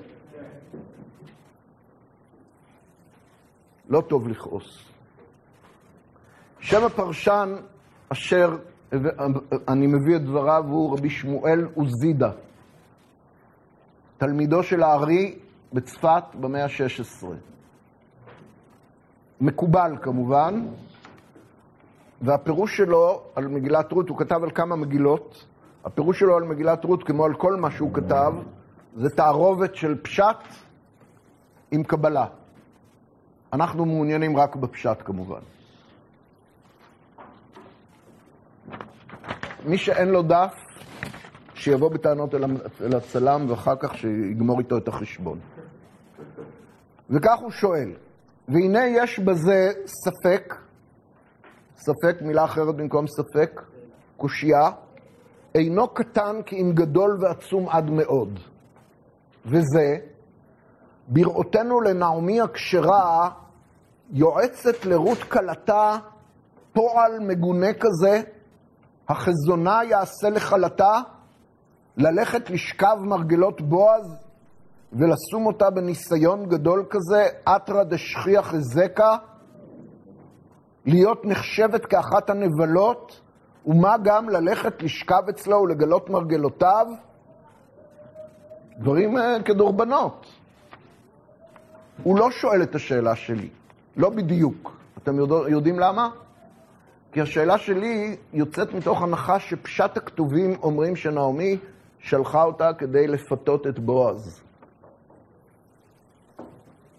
לא 3.89 4.01
טוב 4.01 4.27
לכעוס. 4.27 4.85
שם 6.59 6.83
הפרשן 6.83 7.55
אשר 8.09 8.57
אני 9.67 9.87
מביא 9.87 10.15
את 10.15 10.21
דבריו, 10.21 10.63
הוא 10.67 10.97
רבי 10.97 11.09
שמואל 11.09 11.67
עוזידה, 11.75 12.31
תלמידו 14.17 14.63
של 14.63 14.83
הארי 14.83 15.39
בצפת 15.73 16.23
במאה 16.39 16.63
ה-16. 16.63 17.25
מקובל 19.41 19.97
כמובן, 20.01 20.65
והפירוש 22.21 22.77
שלו 22.77 23.21
על 23.35 23.47
מגילת 23.47 23.91
רות, 23.91 24.09
הוא 24.09 24.17
כתב 24.17 24.43
על 24.43 24.51
כמה 24.51 24.75
מגילות, 24.75 25.45
הפירוש 25.85 26.19
שלו 26.19 26.37
על 26.37 26.43
מגילת 26.43 26.83
רות, 26.83 27.03
כמו 27.03 27.25
על 27.25 27.33
כל 27.33 27.55
מה 27.55 27.71
שהוא 27.71 27.93
כתב, 27.93 28.33
זה 28.95 29.09
תערובת 29.09 29.75
של 29.75 30.01
פשט 30.01 30.37
עם 31.71 31.83
קבלה. 31.83 32.25
אנחנו 33.53 33.85
מעוניינים 33.85 34.37
רק 34.37 34.55
בפשט 34.55 34.97
כמובן. 35.05 35.41
מי 39.65 39.77
שאין 39.77 40.09
לו 40.09 40.21
דף, 40.21 40.53
שיבוא 41.53 41.89
בטענות 41.89 42.35
אל 42.81 42.95
הצלם 42.95 43.45
ואחר 43.49 43.75
כך 43.79 43.97
שיגמור 43.97 44.59
איתו 44.59 44.77
את 44.77 44.87
החשבון. 44.87 45.39
וכך 47.09 47.39
הוא 47.39 47.51
שואל, 47.51 47.91
והנה 48.47 48.87
יש 48.87 49.19
בזה 49.19 49.71
ספק, 49.85 50.55
ספק, 51.77 52.21
מילה 52.21 52.43
אחרת 52.43 52.75
במקום 52.75 53.05
ספק, 53.07 53.61
קושייה, 54.17 54.69
אינו 55.55 55.87
קטן 55.87 56.41
כי 56.45 56.55
אם 56.55 56.71
גדול 56.73 57.17
ועצום 57.21 57.69
עד 57.69 57.89
מאוד. 57.89 58.39
וזה, 59.45 59.97
בראותנו 61.07 61.81
לנעמי 61.81 62.41
הכשרה, 62.41 63.29
יועצת 64.11 64.85
לרות 64.85 65.17
כלתה 65.17 65.97
פועל 66.73 67.19
מגונה 67.19 67.73
כזה, 67.73 68.21
החזונה 69.09 69.79
יעשה 69.83 70.29
לכלתה, 70.29 70.99
ללכת 71.97 72.49
לשכב 72.49 72.97
מרגלות 73.01 73.61
בועז 73.61 74.25
ולשום 74.93 75.45
אותה 75.45 75.69
בניסיון 75.69 76.45
גדול 76.45 76.85
כזה, 76.89 77.25
אתרא 77.55 77.83
דשכיח 77.83 78.47
חזקה, 78.47 79.17
להיות 80.85 81.25
נחשבת 81.25 81.85
כאחת 81.85 82.29
הנבלות, 82.29 83.21
ומה 83.65 83.95
גם 84.03 84.29
ללכת 84.29 84.83
לשכב 84.83 85.21
אצלו 85.29 85.57
ולגלות 85.57 86.09
מרגלותיו, 86.09 86.87
דברים 88.79 89.17
אה, 89.17 89.37
כדורבנות. 89.45 90.25
הוא 92.03 92.19
לא 92.19 92.31
שואל 92.31 92.63
את 92.63 92.75
השאלה 92.75 93.15
שלי, 93.15 93.49
לא 93.97 94.09
בדיוק. 94.09 94.71
אתם 94.97 95.19
יודעים 95.47 95.79
למה? 95.79 96.09
כי 97.15 97.21
השאלה 97.21 97.57
שלי 97.57 98.15
יוצאת 98.33 98.73
מתוך 98.73 99.01
הנחה 99.01 99.39
שפשט 99.39 99.97
הכתובים 99.97 100.55
אומרים 100.63 100.95
שנעמי 100.95 101.57
שלחה 101.99 102.43
אותה 102.43 102.73
כדי 102.73 103.07
לפתות 103.07 103.67
את 103.67 103.79
בועז. 103.79 104.43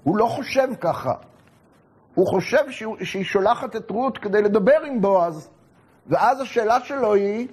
הוא 0.03 0.17
לא 0.17 0.27
חושב 0.27 0.69
ככה. 0.81 1.13
הוא 2.15 2.27
חושב 2.27 2.71
שהיא 3.03 3.25
שולחת 3.25 3.77
את 3.77 3.91
רות 3.91 4.19
כדי 4.19 4.43
לדבר 4.43 4.81
עם 4.87 5.01
בועז, 5.01 5.51
ואז 6.07 6.41
השאלה 6.41 6.81
שלו 6.81 7.15
היא, 7.15 7.49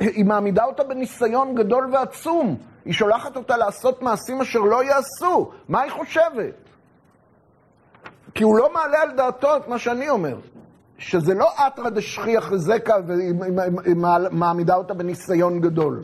היא 0.00 0.24
מעמידה 0.24 0.64
אותה 0.64 0.84
בניסיון 0.84 1.54
גדול 1.54 1.94
ועצום. 1.94 2.56
היא 2.84 2.94
שולחת 2.94 3.36
אותה 3.36 3.56
לעשות 3.56 4.02
מעשים 4.02 4.40
אשר 4.40 4.60
לא 4.60 4.84
יעשו. 4.84 5.50
מה 5.68 5.80
היא 5.80 5.92
חושבת? 5.92 6.54
כי 8.34 8.44
הוא 8.44 8.58
לא 8.58 8.72
מעלה 8.74 9.02
על 9.02 9.10
דעתו 9.16 9.56
את 9.56 9.68
מה 9.68 9.78
שאני 9.78 10.08
אומר. 10.08 10.36
שזה 10.98 11.34
לא 11.34 11.48
אתרא 11.66 11.90
דשכיח 11.90 12.44
חזקה 12.44 12.94
והיא 13.06 13.34
מעמידה 14.30 14.74
אותה 14.74 14.94
בניסיון 14.94 15.60
גדול. 15.60 16.02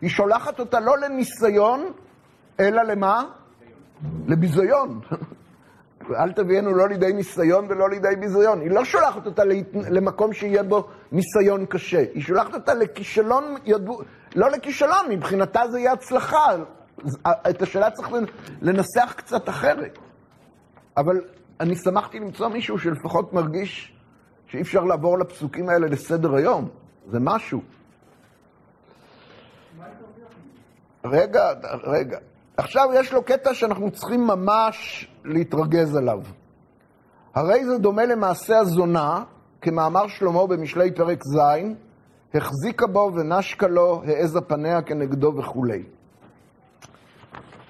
היא 0.00 0.10
שולחת 0.10 0.60
אותה 0.60 0.80
לא 0.80 0.98
לניסיון, 0.98 1.92
אלא 2.60 2.82
למה? 2.82 3.24
לביזיון. 4.26 5.00
אל 6.20 6.32
תביאנו 6.32 6.74
לא 6.74 6.88
לידי 6.88 7.12
ניסיון 7.12 7.66
ולא 7.68 7.90
לידי 7.90 8.16
ביזיון. 8.20 8.60
היא 8.60 8.70
לא 8.70 8.84
שולחת 8.84 9.26
אותה 9.26 9.42
למקום 9.72 10.32
שיהיה 10.32 10.62
בו 10.62 10.88
ניסיון 11.12 11.66
קשה. 11.66 12.04
היא 12.14 12.22
שולחת 12.22 12.54
אותה 12.54 12.74
לכישלון, 12.74 13.44
ידעו, 13.64 14.00
לא 14.34 14.50
לכישלון, 14.50 15.06
מבחינתה 15.10 15.60
זה 15.70 15.78
יהיה 15.78 15.92
הצלחה. 15.92 16.46
את 17.50 17.62
השאלה 17.62 17.90
צריך 17.90 18.08
לנסח 18.62 19.14
קצת 19.16 19.48
אחרת. 19.48 19.98
אבל 20.96 21.20
אני 21.60 21.76
שמחתי 21.76 22.18
למצוא 22.18 22.48
מישהו 22.48 22.78
שלפחות 22.78 23.32
מרגיש 23.32 23.99
שאי 24.50 24.60
אפשר 24.60 24.84
לעבור 24.84 25.18
לפסוקים 25.18 25.68
האלה 25.68 25.86
לסדר 25.86 26.34
היום. 26.34 26.68
זה 27.06 27.18
משהו. 27.20 27.60
רגע, 31.04 31.52
רגע. 31.84 32.18
עכשיו 32.56 32.88
יש 32.94 33.12
לו 33.12 33.22
קטע 33.22 33.54
שאנחנו 33.54 33.90
צריכים 33.90 34.26
ממש 34.26 35.08
להתרגז 35.24 35.96
עליו. 35.96 36.20
הרי 37.34 37.64
זה 37.64 37.78
דומה 37.78 38.04
למעשה 38.04 38.58
הזונה, 38.58 39.24
כמאמר 39.60 40.08
שלמה 40.08 40.46
במשלי 40.46 40.94
פרק 40.94 41.22
ז', 41.24 41.38
החזיקה 42.34 42.86
בו 42.86 43.12
ונשקה 43.14 43.66
לו, 43.66 44.02
העזה 44.06 44.40
פניה 44.40 44.82
כנגדו 44.82 45.32
וכולי. 45.38 45.82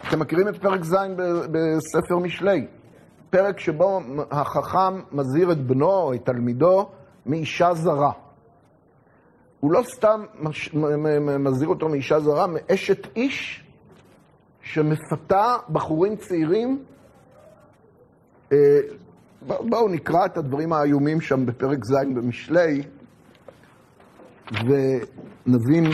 אתם 0.08 0.20
מכירים 0.20 0.48
את 0.48 0.56
פרק 0.56 0.84
ז' 0.84 0.96
בספר 1.52 2.18
משלי? 2.18 2.66
פרק 3.30 3.60
שבו 3.60 4.00
החכם 4.30 5.00
מזהיר 5.12 5.52
את 5.52 5.66
בנו 5.66 5.90
או 5.90 6.14
את 6.14 6.24
תלמידו 6.24 6.88
מאישה 7.26 7.74
זרה. 7.74 8.12
הוא 9.60 9.72
לא 9.72 9.82
סתם 9.82 10.24
מש... 10.40 10.74
מזהיר 11.38 11.68
אותו 11.68 11.88
מאישה 11.88 12.20
זרה, 12.20 12.46
מאשת 12.46 13.16
איש 13.16 13.64
שמפתה 14.62 15.56
בחורים 15.68 16.16
צעירים. 16.16 16.84
אה, 18.52 18.80
בואו 19.42 19.88
נקרא 19.88 20.26
את 20.26 20.38
הדברים 20.38 20.72
האיומים 20.72 21.20
שם 21.20 21.46
בפרק 21.46 21.84
ז' 21.84 21.94
במשלי, 22.14 22.82
ונבין 24.52 25.84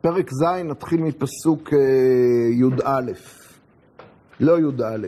פרק 0.00 0.30
ז', 0.30 0.44
נתחיל 0.64 1.02
מפסוק 1.02 1.72
אה, 1.72 1.78
י"א, 2.50 3.00
לא 4.40 4.58
י"א. 4.58 5.06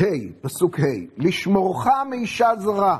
ה', 0.00 0.04
פסוק 0.40 0.80
ה', 0.80 0.84
לשמורך 1.16 1.86
מאישה 2.10 2.50
זרה, 2.58 2.98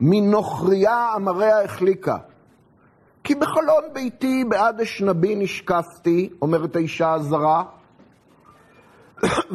מנוכריה 0.00 1.12
אמריה 1.16 1.64
החליקה. 1.64 2.16
כי 3.24 3.34
בחלון 3.34 3.84
ביתי 3.92 4.44
בעד 4.48 4.80
אשנבי 4.80 5.34
נשקפתי, 5.34 6.30
אומרת 6.42 6.76
האישה 6.76 7.12
הזרה, 7.12 7.64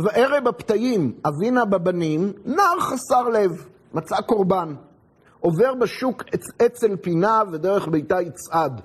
וערב 0.03 0.47
הפתאים 0.47 1.13
אבינה 1.25 1.65
בבנים, 1.65 2.33
נער 2.45 2.79
חסר 2.79 3.29
לב, 3.29 3.65
מצא 3.93 4.21
קורבן. 4.21 4.75
עובר 5.39 5.73
בשוק 5.73 6.23
אצל 6.65 6.95
פינה 6.95 7.41
ודרך 7.51 7.87
ביתה 7.87 8.21
יצעד. 8.21 8.81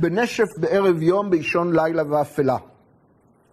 בנשף 0.00 0.58
בערב 0.60 1.02
יום, 1.02 1.30
באישון 1.30 1.76
לילה 1.76 2.02
ואפלה. 2.10 2.56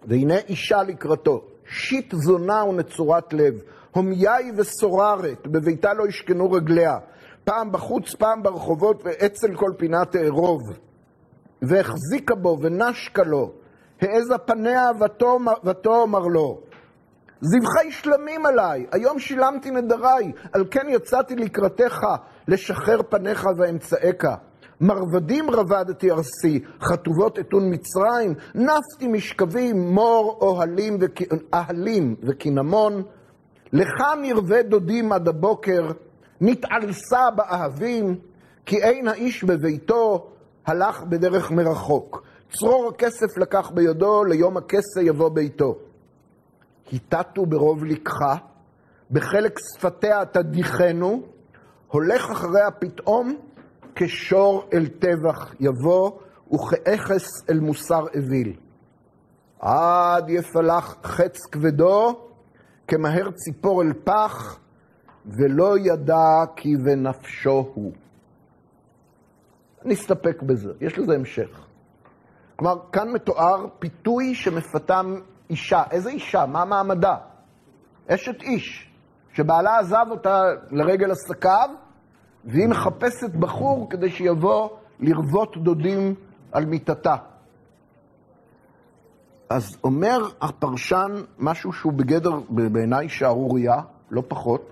והנה 0.07 0.37
אישה 0.37 0.83
לקראתו, 0.83 1.41
שיט 1.65 2.15
זונה 2.15 2.63
ונצורת 2.63 3.33
לב, 3.33 3.53
הומיי 3.91 4.51
וסוררת, 4.57 5.47
בביתה 5.47 5.93
לא 5.93 6.07
ישכנו 6.07 6.51
רגליה, 6.51 6.97
פעם 7.43 7.71
בחוץ, 7.71 8.15
פעם 8.15 8.43
ברחובות, 8.43 9.01
ואצל 9.05 9.55
כל 9.55 9.71
פינה 9.77 10.05
תערוב. 10.05 10.61
והחזיקה 11.61 12.35
בו 12.35 12.57
ונשקה 12.61 13.23
לו, 13.23 13.51
העזה 14.01 14.37
פניה 14.37 14.89
ותאמר 15.63 16.19
לו, 16.19 16.61
זבחי 17.41 17.91
שלמים 17.91 18.45
עליי, 18.45 18.85
היום 18.91 19.19
שילמתי 19.19 19.71
נדריי, 19.71 20.31
על 20.53 20.65
כן 20.71 20.87
יצאתי 20.89 21.35
לקראתך, 21.35 22.05
לשחרר 22.47 23.01
פניך 23.09 23.47
ואמצעך. 23.57 24.25
מרבדים 24.83 25.49
רבדתי 25.49 26.11
ארסי, 26.11 26.59
חטובות 26.81 27.39
אתון 27.39 27.73
מצרים, 27.73 28.33
נפתי 28.55 29.07
משכבים, 29.07 29.93
מור 29.93 30.37
אוהלים, 30.41 30.97
וכ... 31.01 31.21
אהלים 31.53 32.15
וקינמון. 32.23 33.03
לך 33.73 34.01
מרווה 34.21 34.63
דודים 34.63 35.11
עד 35.11 35.27
הבוקר, 35.27 35.91
נתעלסה 36.41 37.31
באהבים, 37.35 38.15
כי 38.65 38.77
אין 38.83 39.07
האיש 39.07 39.43
בביתו, 39.43 40.27
הלך 40.65 41.03
בדרך 41.03 41.51
מרחוק. 41.51 42.23
צרור 42.51 42.89
הכסף 42.89 43.37
לקח 43.37 43.71
בידו, 43.73 44.23
ליום 44.23 44.57
הכסה 44.57 45.01
יבוא 45.01 45.29
ביתו. 45.29 45.75
היטטו 46.91 47.45
ברוב 47.45 47.83
לקחה, 47.83 48.35
בחלק 49.11 49.59
שפתיה 49.59 50.25
תדיחנו, 50.25 51.21
הולך 51.87 52.31
אחריה 52.31 52.71
פתאום, 52.71 53.37
כשור 53.95 54.69
אל 54.73 54.87
טבח 54.87 55.55
יבוא, 55.59 56.11
וכאכס 56.53 57.49
אל 57.49 57.59
מוסר 57.59 58.05
אוויל. 58.15 58.53
עד 59.59 60.29
יפלח 60.29 60.95
חץ 61.03 61.45
כבדו, 61.51 62.19
כמהר 62.87 63.31
ציפור 63.31 63.81
אל 63.81 63.93
פח, 64.03 64.59
ולא 65.25 65.77
ידע 65.77 66.43
כי 66.55 66.75
בנפשו 66.77 67.71
הוא. 67.73 67.91
נסתפק 69.85 70.41
בזה, 70.41 70.71
יש 70.81 70.97
לזה 70.97 71.13
המשך. 71.13 71.65
כלומר, 72.55 72.75
כאן 72.91 73.11
מתואר 73.11 73.65
פיתוי 73.79 74.35
שמפתה 74.35 75.01
אישה. 75.49 75.83
איזה 75.91 76.09
אישה? 76.09 76.45
מה 76.45 76.65
מעמדה? 76.65 77.15
אשת 78.07 78.41
איש, 78.41 78.91
שבעלה 79.33 79.79
עזב 79.79 80.05
אותה 80.11 80.43
לרגל 80.71 81.11
עסקיו, 81.11 81.69
והיא 82.45 82.67
מחפשת 82.67 83.31
בחור 83.39 83.89
כדי 83.89 84.09
שיבוא 84.09 84.69
לרוות 84.99 85.57
דודים 85.57 86.15
על 86.51 86.65
מיטתה. 86.65 87.15
אז 89.49 89.77
אומר 89.83 90.17
הפרשן 90.41 91.11
משהו 91.39 91.73
שהוא 91.73 91.93
בגדר, 91.93 92.39
בעיניי 92.49 93.09
שערורייה, 93.09 93.81
לא 94.11 94.23
פחות, 94.27 94.71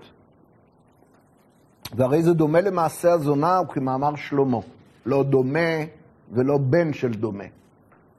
והרי 1.96 2.22
זה 2.22 2.32
דומה 2.32 2.60
למעשה 2.60 3.12
הזונה 3.12 3.60
וכמאמר 3.60 4.16
שלמה. 4.16 4.58
לא 5.06 5.22
דומה 5.22 5.84
ולא 6.32 6.58
בן 6.58 6.92
של 6.92 7.10
דומה. 7.10 7.44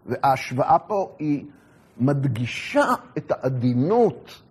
וההשוואה 0.06 0.80
פה 0.80 1.16
היא 1.20 1.46
מדגישה 1.98 2.86
את 3.18 3.32
העדינות 3.32 4.42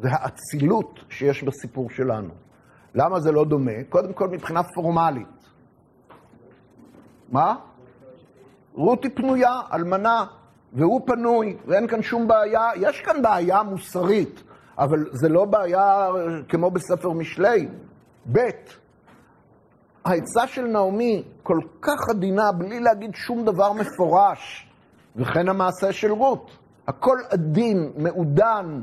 והאצילות 0.00 1.00
שיש 1.08 1.42
בסיפור 1.42 1.90
שלנו. 1.90 2.41
למה 2.94 3.20
זה 3.20 3.32
לא 3.32 3.44
דומה? 3.44 3.84
קודם 3.88 4.12
כל 4.12 4.28
מבחינה 4.28 4.62
פורמלית. 4.62 5.48
מה? 7.28 7.54
רות 8.74 9.04
היא 9.04 9.10
פנויה, 9.14 9.60
אלמנה, 9.72 10.24
והוא 10.72 11.00
פנוי, 11.06 11.56
ואין 11.66 11.88
כאן 11.88 12.02
שום 12.02 12.28
בעיה. 12.28 12.70
יש 12.76 13.00
כאן 13.00 13.22
בעיה 13.22 13.62
מוסרית, 13.62 14.42
אבל 14.78 15.06
זה 15.12 15.28
לא 15.28 15.44
בעיה 15.44 16.08
כמו 16.48 16.70
בספר 16.70 17.10
משלי. 17.10 17.68
ב', 18.32 18.38
העצה 20.04 20.46
של 20.46 20.66
נעמי 20.66 21.22
כל 21.42 21.58
כך 21.82 22.08
עדינה, 22.10 22.52
בלי 22.52 22.80
להגיד 22.80 23.14
שום 23.14 23.44
דבר 23.44 23.72
מפורש, 23.72 24.68
וכן 25.16 25.48
המעשה 25.48 25.92
של 25.92 26.12
רות. 26.12 26.50
הכל 26.88 27.18
עדין, 27.30 27.92
מעודן, 27.96 28.80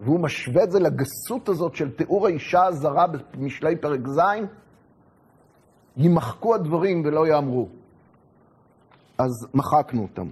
והוא 0.00 0.20
משווה 0.20 0.64
את 0.64 0.70
זה 0.70 0.80
לגסות 0.80 1.48
הזאת 1.48 1.74
של 1.74 1.96
תיאור 1.96 2.26
האישה 2.26 2.64
הזרה 2.64 3.06
במשלי 3.06 3.76
פרק 3.76 4.08
ז', 4.08 4.20
יימחקו 5.96 6.54
הדברים 6.54 7.02
ולא 7.04 7.26
יאמרו. 7.26 7.68
אז 9.18 9.48
מחקנו 9.54 10.02
אותם. 10.02 10.28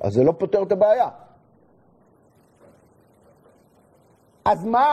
אז 0.00 0.12
זה 0.12 0.24
לא 0.24 0.32
פותר 0.38 0.62
את 0.62 0.72
הבעיה. 0.72 1.08
אז 4.44 4.64
מה, 4.64 4.86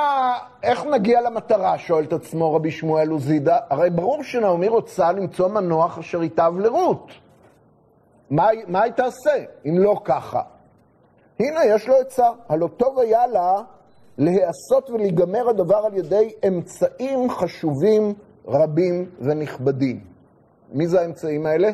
איך 0.63 0.85
נגיע 0.85 1.21
למטרה, 1.21 1.77
שואל 1.77 2.03
את 2.03 2.13
עצמו 2.13 2.53
רבי 2.55 2.71
שמואל 2.71 3.09
עוזידה? 3.09 3.57
הרי 3.69 3.89
ברור 3.89 4.23
שנעמי 4.23 4.67
רוצה 4.67 5.11
למצוא 5.11 5.47
מנוח 5.47 5.97
אשר 5.97 6.23
ייטב 6.23 6.53
לרות. 6.59 7.11
מה, 8.29 8.47
מה 8.67 8.81
היא 8.81 8.93
תעשה 8.93 9.43
אם 9.65 9.77
לא 9.77 10.01
ככה? 10.03 10.41
הנה, 11.39 11.65
יש 11.65 11.87
לו 11.87 11.95
עצה. 11.95 12.27
הלא 12.49 12.67
טוב 12.77 12.99
היה 12.99 13.27
לה 13.27 13.53
להיעשות 14.17 14.89
ולהיגמר 14.89 15.49
הדבר 15.49 15.75
על 15.75 15.93
ידי 15.93 16.33
אמצעים 16.47 17.29
חשובים, 17.29 18.13
רבים 18.47 19.09
ונכבדים. 19.21 19.99
מי 20.73 20.87
זה 20.87 21.01
האמצעים 21.01 21.45
האלה? 21.45 21.69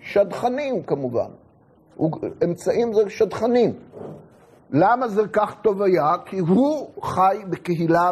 שדכנים 0.00 0.82
כמובן. 0.82 1.30
אמצעים 2.44 2.92
זה 2.92 3.10
שדכנים. 3.10 3.74
למה 4.70 5.08
זה 5.08 5.22
כך 5.32 5.54
טוב 5.62 5.82
היה? 5.82 6.14
כי 6.26 6.38
הוא 6.38 6.88
חי 7.02 7.38
בקהילה, 7.50 8.10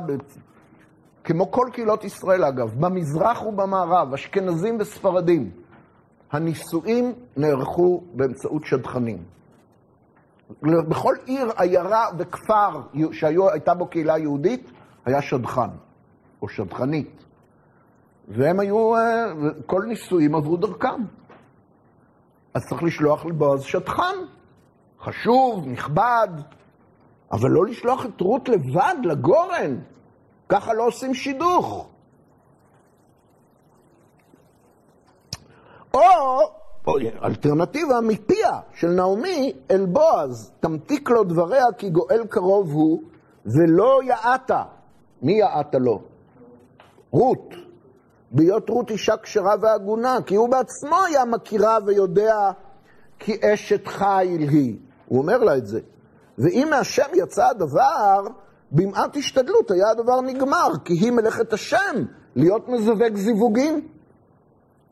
כמו 1.24 1.51
כל 1.51 1.68
קהילות 1.72 2.05
ישראל 2.05 2.44
אגב, 2.44 2.70
במזרח 2.80 3.42
ובמערב, 3.42 4.14
אשכנזים 4.14 4.76
וספרדים. 4.80 5.51
הנישואים 6.32 7.12
נערכו 7.36 8.01
באמצעות 8.14 8.64
שדכנים. 8.64 9.18
בכל 10.88 11.14
עיר, 11.24 11.51
עיירה 11.57 12.07
וכפר 12.18 12.80
שהייתה 13.12 13.74
בו 13.74 13.86
קהילה 13.86 14.18
יהודית, 14.18 14.70
היה 15.05 15.22
שדכן, 15.22 15.70
או 16.42 16.48
שדכנית. 16.48 17.24
והם 18.28 18.61
היו, 18.61 18.96
אה, 18.96 19.32
כל 19.66 19.82
נישואים 19.88 20.34
עברו 20.34 20.57
דרכם. 20.57 21.05
אז 22.55 22.66
צריך 22.68 22.82
לשלוח 22.82 23.26
לבועז 23.26 23.62
שדכן. 23.62 24.16
חשוב, 25.01 25.66
נכבד, 25.66 26.28
אבל 27.32 27.51
לא 27.51 27.64
לשלוח 27.66 28.07
את 28.07 28.20
רות 28.20 28.48
לבד 28.48 28.94
לגורן. 29.05 29.78
ככה 30.48 30.74
לא 30.74 30.86
עושים 30.86 31.14
שידוך. 31.14 31.88
או 35.94 36.01
אלטרנטיבה 37.24 38.01
מפיה 38.01 38.59
של 38.74 38.88
נעמי 38.88 39.53
אל 39.70 39.86
בועז, 39.86 40.53
תמתיק 40.61 41.11
לו 41.11 41.24
דבריה 41.24 41.72
כי 41.78 41.91
גואל 41.91 42.26
קרוב 42.28 42.72
הוא, 42.72 43.03
ולא 43.47 44.01
יעתה. 44.03 44.62
מי 45.22 45.32
יעטה 45.32 45.78
לו? 45.78 46.03
רות. 47.11 47.55
בהיות 48.30 48.70
רות 48.70 48.91
אישה 48.91 49.16
כשרה 49.16 49.55
והגונה, 49.61 50.18
כי 50.26 50.34
הוא 50.34 50.49
בעצמו 50.49 50.97
היה 51.07 51.24
מכירה 51.24 51.78
ויודע 51.86 52.51
כי 53.18 53.36
אשת 53.45 53.86
חיל 53.86 54.49
היא. 54.49 54.76
הוא 55.07 55.18
אומר 55.18 55.38
לה 55.38 55.57
את 55.57 55.66
זה. 55.66 55.80
ואם 56.38 56.68
מהשם 56.70 57.07
יצא 57.14 57.47
הדבר, 57.47 58.26
במעט 58.72 59.16
השתדלות 59.16 59.70
היה 59.70 59.91
הדבר 59.91 60.20
נגמר, 60.20 60.72
כי 60.84 60.93
היא 60.93 61.12
מלאכת 61.12 61.53
השם, 61.53 62.05
להיות 62.36 62.68
מזווג 62.68 63.16
זיווגים. 63.16 63.88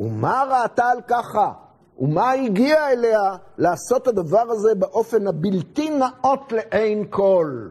ומה 0.01 0.45
ראתה 0.49 0.85
על 0.85 1.01
ככה? 1.09 1.53
ומה 1.99 2.33
הגיעה 2.33 2.93
אליה 2.93 3.37
לעשות 3.59 4.09
הדבר 4.09 4.45
הזה 4.51 4.75
באופן 4.75 5.27
הבלתי 5.27 5.91
נאות 5.91 6.53
לעין 6.53 7.05
כל? 7.11 7.69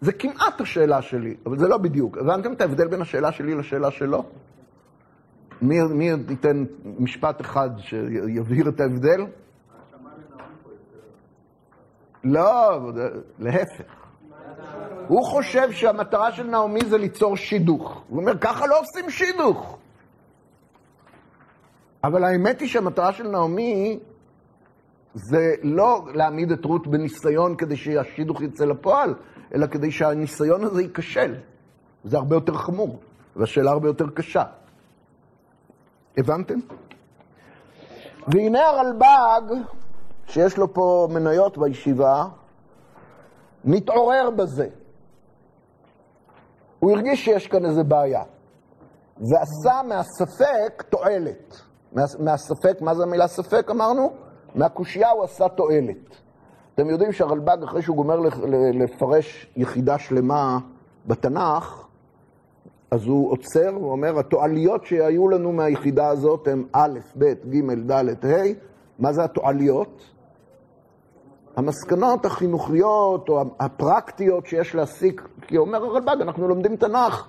זה 0.00 0.12
כמעט 0.12 0.60
השאלה 0.60 1.02
שלי, 1.02 1.36
אבל 1.46 1.58
זה 1.58 1.68
לא 1.68 1.76
בדיוק. 1.76 2.18
הבנתם 2.18 2.52
את 2.52 2.60
ההבדל 2.60 2.88
בין 2.88 3.00
השאלה 3.00 3.32
שלי 3.32 3.54
לשאלה 3.54 3.90
שלו? 3.90 4.24
מי, 5.62 5.82
מי 5.82 6.10
ייתן 6.28 6.64
משפט 6.98 7.40
אחד 7.40 7.70
שיבהיר 7.78 8.68
את 8.68 8.80
ההבדל? 8.80 9.26
לא, 12.24 12.80
להפך. 13.38 14.00
הוא 15.08 15.24
חושב 15.24 15.72
שהמטרה 15.72 16.32
של 16.32 16.42
נעמי 16.46 16.80
זה 16.84 16.98
ליצור 16.98 17.36
שידוך. 17.36 18.02
הוא 18.08 18.20
אומר, 18.20 18.38
ככה 18.38 18.66
לא 18.66 18.80
עושים 18.80 19.10
שידוך. 19.10 19.78
אבל 22.04 22.24
האמת 22.24 22.60
היא 22.60 22.68
שהמטרה 22.68 23.12
של 23.12 23.28
נעמי 23.28 23.98
זה 25.14 25.54
לא 25.62 26.06
להעמיד 26.14 26.52
את 26.52 26.64
רות 26.64 26.86
בניסיון 26.86 27.56
כדי 27.56 27.76
שהשידוך 27.76 28.42
יצא 28.42 28.64
לפועל, 28.64 29.14
אלא 29.54 29.66
כדי 29.66 29.90
שהניסיון 29.90 30.64
הזה 30.64 30.82
ייכשל. 30.82 31.34
זה 32.04 32.16
הרבה 32.16 32.36
יותר 32.36 32.54
חמור, 32.54 32.98
והשאלה 33.36 33.70
הרבה 33.70 33.88
יותר 33.88 34.10
קשה. 34.14 34.44
הבנתם? 36.18 36.58
והנה 38.28 38.66
הרלב"ג, 38.66 39.54
שיש 40.26 40.58
לו 40.58 40.74
פה 40.74 41.08
מניות 41.10 41.58
בישיבה, 41.58 42.24
מתעורר 43.64 44.30
בזה. 44.30 44.68
הוא 46.78 46.90
הרגיש 46.90 47.24
שיש 47.24 47.46
כאן 47.46 47.64
איזה 47.64 47.82
בעיה, 47.82 48.22
ועשה 49.16 49.82
מהספק 49.88 50.82
תועלת. 50.88 51.69
מה, 51.92 52.04
מהספק, 52.18 52.80
מה 52.80 52.94
זה 52.94 53.02
המילה 53.02 53.28
ספק 53.28 53.70
אמרנו? 53.70 54.12
מהקושייה 54.54 55.10
הוא 55.10 55.24
עשה 55.24 55.48
תועלת. 55.48 56.16
אתם 56.74 56.90
יודעים 56.90 57.12
שהרלב"ג, 57.12 57.62
אחרי 57.64 57.82
שהוא 57.82 57.96
גומר 57.96 58.20
לפרש 58.74 59.46
יחידה 59.56 59.98
שלמה 59.98 60.58
בתנ"ך, 61.06 61.86
אז 62.90 63.06
הוא 63.06 63.32
עוצר 63.32 63.78
ואומר, 63.80 64.18
התועליות 64.18 64.86
שהיו 64.86 65.28
לנו 65.28 65.52
מהיחידה 65.52 66.08
הזאת 66.08 66.48
הן 66.48 66.64
א', 66.72 66.98
ב', 67.18 67.24
ג', 67.24 67.92
ד', 67.92 68.26
ה', 68.26 68.44
מה 68.98 69.12
זה 69.12 69.24
התועליות? 69.24 70.02
המסקנות 71.56 72.24
החינוכיות 72.24 73.28
או 73.28 73.44
הפרקטיות 73.60 74.46
שיש 74.46 74.74
להסיק, 74.74 75.28
כי 75.46 75.56
אומר 75.56 75.84
הרלב"ג, 75.84 76.16
אנחנו 76.20 76.48
לומדים 76.48 76.76
תנ"ך 76.76 77.26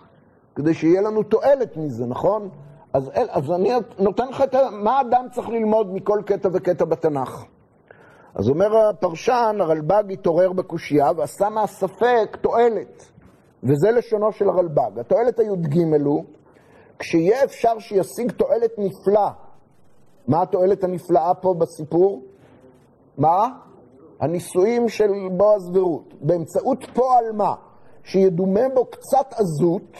כדי 0.55 0.74
שיהיה 0.74 1.01
לנו 1.01 1.24
תועלת 1.24 1.78
מזה, 1.78 2.05
נכון? 2.05 2.49
אז, 2.94 3.12
אז 3.30 3.52
אני 3.52 3.72
נותן 4.00 4.28
לך 4.28 4.42
את 4.42 4.56
מה 4.72 5.02
אדם 5.02 5.26
צריך 5.32 5.50
ללמוד 5.50 5.94
מכל 5.94 6.22
קטע 6.26 6.50
וקטע 6.54 6.86
בתנ"ך. 6.86 7.46
אז 8.36 8.50
אומר 8.50 8.78
הפרשן, 8.78 9.58
הרלב"ג 9.60 10.04
התעורר 10.12 10.54
בקושייה 10.54 11.12
ועשה 11.18 11.50
מהספק 11.50 12.38
תועלת. 12.42 13.12
וזה 13.64 13.92
לשונו 13.92 14.32
של 14.32 14.50
הרלב"ג. 14.50 15.00
התועלת 15.00 15.39
הי"ג 15.39 15.78
הוא, 16.06 16.24
כשיהיה 17.00 17.44
אפשר 17.44 17.80
שישיג 17.80 18.32
תועלת 18.32 18.72
נפלאה. 18.78 19.32
מה 20.28 20.42
התועלת 20.42 20.84
הנפלאה 20.84 21.34
פה 21.34 21.54
בסיפור? 21.58 22.22
מה? 23.18 23.48
הנישואים 24.20 24.89
של 24.89 25.10
בועז 25.32 25.70
ורות. 25.74 26.14
באמצעות 26.22 26.86
פועל 26.94 27.32
מה? 27.34 27.54
שידומה 28.04 28.70
בו 28.74 28.86
קצת 28.86 29.34
עזות, 29.34 29.98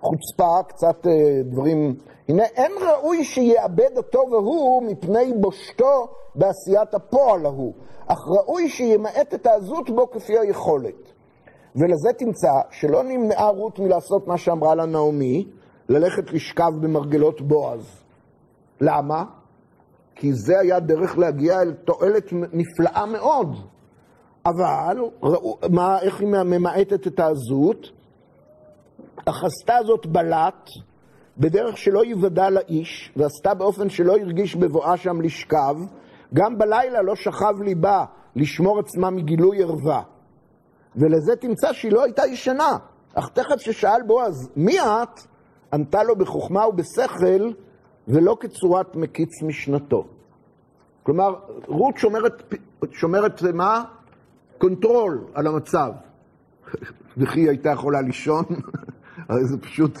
חוצפה, 0.00 0.62
קצת 0.68 1.06
אה, 1.06 1.42
דברים... 1.44 1.94
הנה, 2.28 2.44
אין 2.44 2.72
ראוי 2.90 3.24
שיאבד 3.24 3.96
אותו 3.96 4.18
והוא 4.30 4.82
מפני 4.82 5.32
בושתו 5.40 6.08
בעשיית 6.34 6.94
הפועל 6.94 7.46
ההוא, 7.46 7.72
אך 8.06 8.18
ראוי 8.28 8.68
שימעט 8.68 9.34
את 9.34 9.46
העזות 9.46 9.90
בו 9.90 10.10
כפי 10.10 10.38
היכולת. 10.38 11.12
ולזה 11.76 12.12
תמצא 12.18 12.52
שלא 12.70 13.02
נמנעה 13.02 13.48
רות 13.48 13.78
מלעשות 13.78 14.26
מה 14.26 14.38
שאמרה 14.38 14.74
לה 14.74 14.86
נעמי, 14.86 15.48
ללכת 15.88 16.32
לשכב 16.32 16.72
במרגלות 16.80 17.40
בועז. 17.40 18.00
למה? 18.80 19.24
כי 20.14 20.32
זה 20.32 20.58
היה 20.58 20.80
דרך 20.80 21.18
להגיע 21.18 21.62
אל 21.62 21.72
תועלת 21.72 22.32
נפלאה 22.32 23.06
מאוד. 23.06 23.56
אבל, 24.46 24.96
ראו, 25.22 25.58
מה, 25.70 26.00
איך 26.00 26.20
היא 26.20 26.28
ממעטת 26.28 27.06
את 27.06 27.20
העזות? 27.20 27.97
אך 29.24 29.44
עשתה 29.44 29.74
זאת 29.86 30.06
בלט, 30.06 30.68
בדרך 31.38 31.78
שלא 31.78 32.04
יוודע 32.04 32.50
לאיש, 32.50 33.12
ועשתה 33.16 33.54
באופן 33.54 33.90
שלא 33.90 34.16
הרגיש 34.16 34.56
בבואה 34.56 34.96
שם 34.96 35.20
לשכב, 35.20 35.76
גם 36.34 36.58
בלילה 36.58 37.02
לא 37.02 37.16
שכב 37.16 37.54
ליבה 37.64 38.04
לשמור 38.36 38.78
עצמה 38.78 39.10
מגילוי 39.10 39.62
ערווה. 39.62 40.02
ולזה 40.96 41.36
תמצא 41.36 41.72
שהיא 41.72 41.92
לא 41.92 42.04
הייתה 42.04 42.26
ישנה. 42.26 42.76
אך 43.14 43.28
תכף 43.28 43.56
ששאל 43.58 44.02
בועז, 44.06 44.50
מי 44.56 44.80
את? 44.80 45.20
ענתה 45.72 46.02
לו 46.02 46.16
בחוכמה 46.16 46.66
ובשכל, 46.66 47.50
ולא 48.08 48.36
כצורת 48.40 48.96
מקיץ 48.96 49.42
משנתו. 49.42 50.04
כלומר, 51.02 51.34
רות 51.66 51.98
שומרת, 51.98 52.54
שומרת 52.92 53.42
מה? 53.42 53.84
קונטרול 54.58 55.24
על 55.34 55.46
המצב. 55.46 55.92
וכי 57.16 57.40
היא 57.40 57.48
הייתה 57.48 57.70
יכולה 57.70 58.00
לישון? 58.00 58.44
הרי 59.28 59.44
זה 59.44 59.58
פשוט, 59.58 59.98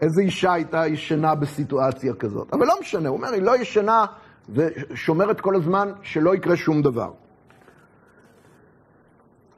איזה 0.00 0.22
אישה 0.22 0.52
הייתה 0.52 0.86
ישנה 0.86 1.34
בסיטואציה 1.34 2.14
כזאת? 2.14 2.48
אבל 2.52 2.66
לא 2.66 2.74
משנה, 2.80 3.08
הוא 3.08 3.16
אומר, 3.16 3.28
היא 3.28 3.42
לא 3.42 3.56
ישנה 3.56 4.06
ושומרת 4.48 5.40
כל 5.40 5.56
הזמן 5.56 5.92
שלא 6.02 6.34
יקרה 6.34 6.56
שום 6.56 6.82
דבר. 6.82 7.12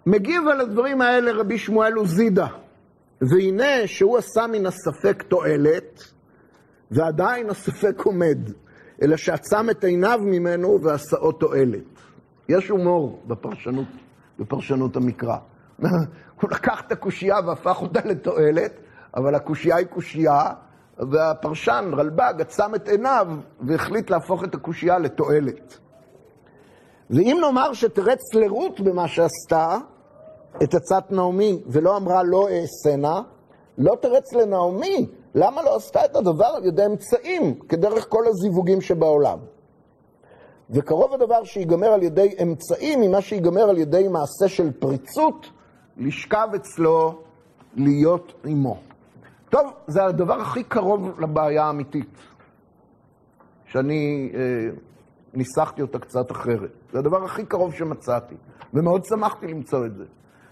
מגיב 0.07 0.49
על 0.49 0.61
הדברים 0.61 1.01
האלה 1.01 1.33
רבי 1.33 1.59
שמואל 1.59 1.93
עוזידה, 1.93 2.47
והנה 3.21 3.87
שהוא 3.87 4.19
עשה 4.19 4.47
מן 4.47 4.67
הספק 4.67 5.23
תועלת, 5.29 6.03
ועדיין 6.91 7.51
הספק 7.51 8.03
עומד, 8.05 8.39
אלא 9.03 9.17
שעצם 9.17 9.71
את 9.71 9.85
עיניו 9.85 10.21
ממנו 10.23 10.83
ועשאו 10.83 11.33
תועלת. 11.33 12.01
יש 12.49 12.69
הומור 12.69 13.23
בפרשנות, 13.27 13.87
בפרשנות 14.39 14.97
המקרא. 14.97 15.37
הוא 16.41 16.51
לקח 16.51 16.83
את 16.87 16.93
הקושייה 16.93 17.37
והפך 17.47 17.83
אותה 17.83 18.01
לתועלת, 18.05 18.73
אבל 19.17 19.35
הקושייה 19.35 19.77
היא 19.77 19.87
קושייה, 19.87 20.51
והפרשן, 20.99 21.91
רלב"ג, 21.97 22.35
עצם 22.41 22.75
את 22.75 22.89
עיניו 22.89 23.27
והחליט 23.61 24.11
להפוך 24.11 24.45
את 24.45 24.55
הקושייה 24.55 24.99
לתועלת. 24.99 25.79
ואם 27.11 27.39
נאמר 27.41 27.73
שתרץ 27.73 28.35
לרות 28.35 28.81
במה 28.81 29.09
שעשתה, 29.09 29.79
את 30.63 30.75
עצת 30.75 31.05
נעמי, 31.11 31.63
ולא 31.67 31.97
אמרה 31.97 32.23
לא 32.23 32.49
אעשנה, 32.49 33.21
לא 33.79 33.97
תרץ 34.01 34.33
לנעמי, 34.33 35.07
למה 35.35 35.63
לא 35.63 35.77
עשתה 35.77 36.05
את 36.05 36.17
הדבר 36.17 36.47
על 36.47 36.65
ידי 36.65 36.87
אמצעים, 36.87 37.55
כדרך 37.55 38.07
כל 38.09 38.27
הזיווגים 38.27 38.81
שבעולם? 38.81 39.39
וקרוב 40.71 41.15
הדבר 41.15 41.45
שיגמר 41.45 41.87
על 41.87 42.03
ידי 42.03 42.35
אמצעים 42.43 43.01
ממה 43.01 43.21
שיגמר 43.21 43.63
על 43.63 43.79
ידי 43.79 44.09
מעשה 44.09 44.49
של 44.49 44.73
פריצות, 44.73 45.47
לשכב 45.97 46.49
אצלו, 46.57 47.23
להיות 47.77 48.33
עמו. 48.45 48.92
טוב, 49.53 49.73
זה 49.87 50.05
הדבר 50.05 50.41
הכי 50.41 50.65
קרוב 50.65 51.21
לבעיה 51.21 51.65
האמיתית, 51.65 52.19
שאני 53.67 54.33
אה, 54.35 54.41
ניסחתי 55.35 55.83
אותה 55.83 55.99
קצת 55.99 56.31
אחרת. 56.31 56.71
זה 56.93 56.99
הדבר 56.99 57.25
הכי 57.25 57.47
קרוב 57.47 57.75
שמצאתי, 57.75 58.35
ומאוד 58.75 59.05
שמחתי 59.05 59.47
למצוא 59.47 59.87
את 59.87 59.95
זה. 59.95 60.05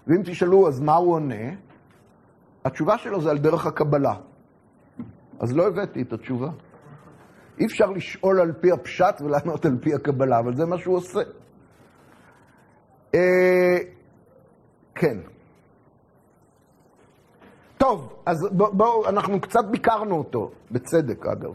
ואם 0.07 0.21
תשאלו, 0.25 0.67
אז 0.67 0.79
מה 0.79 0.95
הוא 0.95 1.13
עונה? 1.13 1.55
התשובה 2.65 2.97
שלו 2.97 3.21
זה 3.21 3.31
על 3.31 3.37
דרך 3.37 3.65
הקבלה. 3.65 4.13
אז 5.39 5.55
לא 5.55 5.67
הבאתי 5.67 6.01
את 6.01 6.13
התשובה. 6.13 6.49
אי 7.59 7.65
אפשר 7.65 7.85
לשאול 7.85 8.39
על 8.39 8.53
פי 8.61 8.71
הפשט 8.71 9.21
ולענות 9.21 9.65
על 9.65 9.77
פי 9.81 9.93
הקבלה, 9.93 10.39
אבל 10.39 10.55
זה 10.55 10.65
מה 10.65 10.77
שהוא 10.77 10.95
עושה. 10.95 11.19
אה, 13.15 13.77
כן. 14.95 15.17
טוב, 17.81 18.13
אז 18.25 18.37
בואו, 18.51 18.73
בוא, 18.73 19.09
אנחנו 19.09 19.41
קצת 19.41 19.65
ביקרנו 19.71 20.17
אותו, 20.17 20.51
בצדק 20.71 21.25
אגב, 21.25 21.53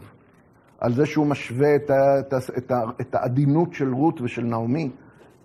על 0.79 0.93
זה 0.93 1.05
שהוא 1.05 1.25
משווה 1.25 1.75
את, 1.75 1.89
ה, 1.89 2.19
את, 2.19 2.33
ה, 2.33 2.37
את, 2.57 2.71
ה, 2.71 2.81
את 3.01 3.15
העדינות 3.15 3.73
של 3.73 3.93
רות 3.93 4.21
ושל 4.21 4.41
נעמי 4.41 4.91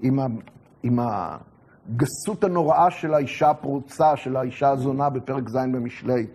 עם, 0.00 0.18
ה, 0.20 0.26
עם 0.82 0.98
הגסות 0.98 2.44
הנוראה 2.44 2.90
של 2.90 3.14
האישה 3.14 3.50
הפרוצה, 3.50 4.16
של 4.16 4.36
האישה 4.36 4.70
הזונה 4.70 5.10
בפרק 5.10 5.48
ז' 5.48 5.56
במשלי. 5.56 6.26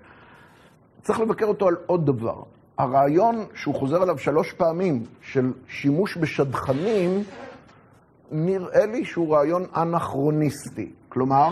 צריך 1.02 1.20
לבקר 1.20 1.46
אותו 1.46 1.68
על 1.68 1.76
עוד 1.86 2.06
דבר. 2.06 2.42
הרעיון 2.78 3.46
שהוא 3.54 3.76
חוזר 3.76 4.02
עליו 4.02 4.18
שלוש 4.18 4.54
פעמים, 4.54 5.04
של 5.22 5.54
שימוש 5.68 6.18
בשדכנים, 6.18 7.24
נראה 8.32 8.86
לי 8.86 9.06
שהוא 9.06 9.36
רעיון 9.36 9.66
אנכרוניסטי. 9.76 10.92
כלומר, 11.10 11.50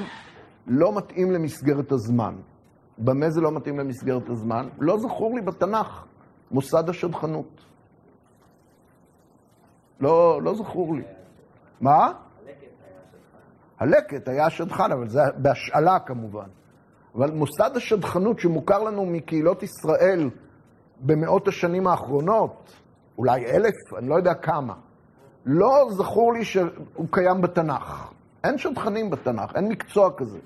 לא 0.68 0.98
מתאים 0.98 1.32
למסגרת 1.32 1.92
הזמן. 1.92 2.36
במה 2.98 3.30
זה 3.30 3.42
לא 3.42 3.52
מתאים 3.52 3.80
למסגרת 3.80 4.30
הזמן? 4.30 4.68
לא 4.80 4.98
זכור 4.98 5.36
לי 5.36 5.42
בתנ"ך 5.42 6.06
מוסד 6.52 6.90
השדכנות. 6.90 7.66
לא, 10.00 10.42
לא 10.42 10.56
זכור 10.56 10.96
לי. 10.96 11.04
מה? 11.82 12.12
הלקט 13.80 14.28
היה 14.28 14.46
השדכן, 14.46 14.92
אבל 14.92 15.08
זה 15.08 15.20
בהשאלה 15.38 16.00
כמובן. 16.00 16.48
אבל 17.16 17.32
מוסד 17.32 17.72
השדכנות 17.76 18.40
שמוכר 18.40 18.84
לנו 18.84 19.06
מקהילות 19.06 19.64
ישראל 19.64 20.30
במאות 21.02 21.48
השנים 21.48 21.88
האחרונות, 21.88 22.74
אולי 23.18 23.46
אלף, 23.46 23.94
אני 23.98 24.10
לא 24.10 24.16
יודע 24.16 24.34
כמה, 24.34 24.74
לא 25.46 25.88
זכור 25.92 26.34
לי 26.34 26.46
שהוא 26.46 27.08
קיים 27.12 27.42
בתנ"ך. 27.42 28.12
אין 28.44 28.58
שדכנים 28.58 29.10
בתנ"ך, 29.10 29.56
אין 29.56 29.68
מקצוע 29.68 30.10
כזה. 30.18 30.40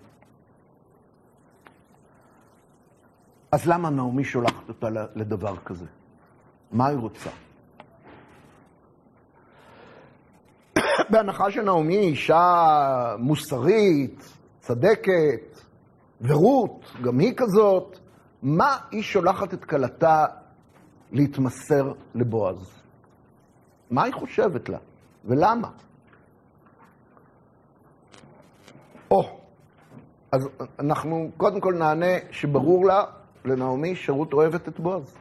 אז 3.52 3.68
למה 3.68 3.90
נעמי 3.90 4.24
שולחת 4.24 4.70
אותה 4.70 4.88
לדבר 5.16 5.56
כזה? 5.58 5.86
מה 6.72 6.88
היא 6.88 6.98
רוצה? 6.98 7.30
בהנחה 11.10 11.52
שנעמי 11.52 11.96
היא 11.96 12.10
אישה 12.10 13.16
מוסרית, 13.20 14.34
צדקת, 14.60 15.60
ורות, 16.22 16.86
גם 17.04 17.20
היא 17.20 17.34
כזאת, 17.38 18.00
מה 18.42 18.78
היא 18.92 19.02
שולחת 19.02 19.54
את 19.54 19.66
כלתה 19.66 20.26
להתמסר 21.12 21.94
לבועז? 22.16 22.82
מה 23.92 24.04
היא 24.04 24.14
חושבת 24.14 24.70
לה? 24.70 24.78
ולמה? 25.26 25.70
או, 29.12 29.40
אז 30.32 30.50
אנחנו 30.80 31.32
קודם 31.38 31.60
כל 31.60 31.74
נענה 31.74 32.16
שברור 32.32 32.86
לה, 32.86 33.04
לנעמי, 33.46 33.96
שרות 33.96 34.34
אוהבת 34.34 34.68
את 34.68 34.80
בועז. 34.80 35.16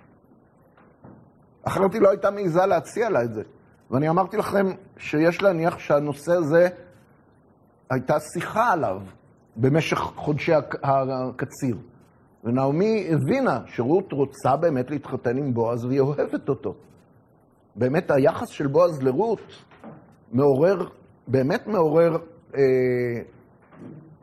אחרת 1.62 1.92
היא 1.92 2.00
לא 2.00 2.10
הייתה 2.10 2.30
מעיזה 2.30 2.66
להציע 2.66 3.10
לה 3.10 3.22
את 3.22 3.34
זה. 3.34 3.42
ואני 3.90 4.08
אמרתי 4.08 4.36
לכם 4.36 4.66
שיש 4.96 5.42
להניח 5.42 5.78
שהנושא 5.78 6.32
הזה, 6.32 6.68
הייתה 7.90 8.20
שיחה 8.20 8.72
עליו 8.72 9.00
במשך 9.56 9.98
חודשי 9.98 10.52
הקציר. 10.82 11.76
ונעמי 12.44 13.08
הבינה 13.12 13.60
שרות 13.66 14.12
רוצה 14.12 14.56
באמת 14.56 14.90
להתחתן 14.90 15.36
עם 15.36 15.54
בועז 15.54 15.84
והיא 15.84 16.00
אוהבת 16.00 16.48
אותו. 16.48 16.74
באמת 17.76 18.10
היחס 18.10 18.48
של 18.48 18.66
בועז 18.66 19.02
לרות 19.02 19.64
מעורר, 20.32 20.88
באמת 21.28 21.66
מעורר 21.66 22.16
אה, 22.54 22.60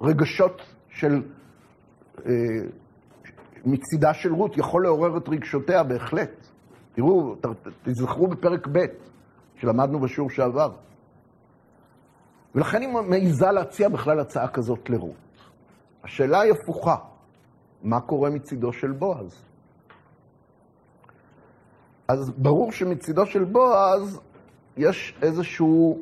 רגשות 0.01 0.61
של, 0.89 1.21
אה, 2.25 2.31
מצידה 3.65 4.13
של 4.13 4.33
רות, 4.33 4.57
יכול 4.57 4.83
לעורר 4.83 5.17
את 5.17 5.29
רגשותיה 5.29 5.83
בהחלט. 5.83 6.47
תראו, 6.93 7.35
תזכרו 7.83 8.27
בפרק 8.27 8.67
ב' 8.71 8.85
שלמדנו 9.55 9.99
בשיעור 9.99 10.29
שעבר. 10.29 10.71
ולכן 12.55 12.81
היא 12.81 12.89
מעיזה 12.89 13.51
להציע 13.51 13.89
בכלל 13.89 14.19
הצעה 14.19 14.47
כזאת 14.47 14.89
לרות. 14.89 15.15
השאלה 16.03 16.41
היא 16.41 16.53
הפוכה, 16.53 16.95
מה 17.83 18.01
קורה 18.01 18.29
מצידו 18.29 18.73
של 18.73 18.91
בועז? 18.91 19.45
אז 22.07 22.31
ברור 22.37 22.71
שמצידו 22.71 23.25
של 23.25 23.43
בועז 23.43 24.19
יש 24.77 25.17
איזשהו 25.21 25.99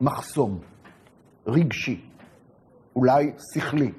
מחסום 0.00 0.58
רגשי, 1.46 2.04
אולי 2.96 3.32
שכלי. 3.54 3.92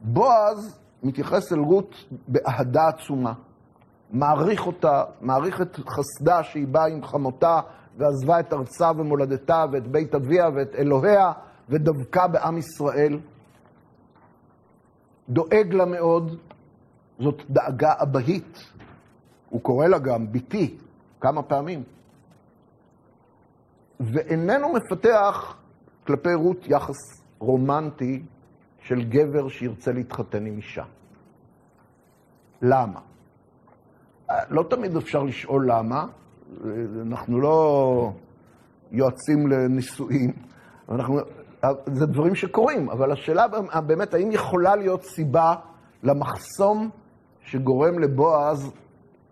בועז 0.00 0.78
מתייחס 1.02 1.52
אל 1.52 1.58
רות 1.58 1.94
באהדה 2.28 2.88
עצומה. 2.88 3.32
מעריך 4.10 4.66
אותה, 4.66 5.04
מעריך 5.20 5.60
את 5.60 5.76
חסדה 5.76 6.42
שהיא 6.42 6.66
באה 6.66 6.86
עם 6.86 7.04
חמותה 7.04 7.60
ועזבה 7.96 8.40
את 8.40 8.52
ארצה 8.52 8.90
ומולדתה 8.96 9.64
ואת 9.72 9.86
בית 9.86 10.14
אביה 10.14 10.48
ואת 10.54 10.74
אלוהיה 10.74 11.32
ודבקה 11.68 12.28
בעם 12.28 12.58
ישראל. 12.58 13.20
דואג 15.28 15.72
לה 15.74 15.84
מאוד, 15.84 16.38
זאת 17.18 17.42
דאגה 17.50 17.92
אבהית. 18.02 18.58
הוא 19.50 19.60
קורא 19.60 19.86
לה 19.86 19.98
גם 19.98 20.32
ביתי 20.32 20.78
כמה 21.20 21.42
פעמים. 21.42 21.82
ואיננו 24.00 24.72
מפתח 24.72 25.56
כלפי 26.06 26.34
רות 26.34 26.66
יחס 26.66 26.96
רומנטי 27.38 28.22
של 28.86 29.04
גבר 29.04 29.48
שירצה 29.48 29.92
להתחתן 29.92 30.46
עם 30.46 30.56
אישה. 30.56 30.84
למה? 32.62 33.00
לא 34.50 34.62
תמיד 34.70 34.96
אפשר 34.96 35.22
לשאול 35.22 35.70
למה, 35.70 36.06
אנחנו 37.02 37.40
לא 37.40 38.12
יועצים 38.90 39.46
לנישואים, 39.46 40.32
אנחנו, 40.88 41.18
זה 41.86 42.06
דברים 42.06 42.34
שקורים, 42.34 42.90
אבל 42.90 43.12
השאלה 43.12 43.46
באמת, 43.86 44.14
האם 44.14 44.30
יכולה 44.32 44.76
להיות 44.76 45.02
סיבה 45.02 45.54
למחסום 46.02 46.90
שגורם 47.40 47.98
לבועז 47.98 48.72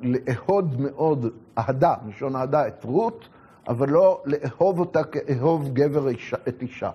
לאהוד 0.01 0.81
מאוד 0.81 1.27
אהדה, 1.59 1.95
מלשון 2.05 2.37
אהדה, 2.37 2.69
את 2.69 2.85
רות, 2.85 3.29
אבל 3.69 3.91
לא 3.91 4.23
לאהוב 4.25 4.81
אותה 4.81 5.05
כאהוב 5.05 5.69
גבר 5.73 6.09
אישה, 6.09 6.37
את 6.49 6.63
אישה. 6.63 6.91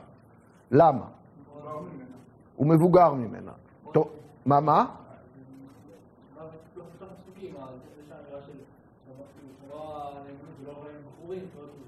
למה? 0.72 1.19
הוא 2.60 2.68
מבוגר 2.68 3.14
ממנה. 3.14 3.52
טוב, 3.92 4.08
מה, 4.46 4.60
מה? 4.60 4.86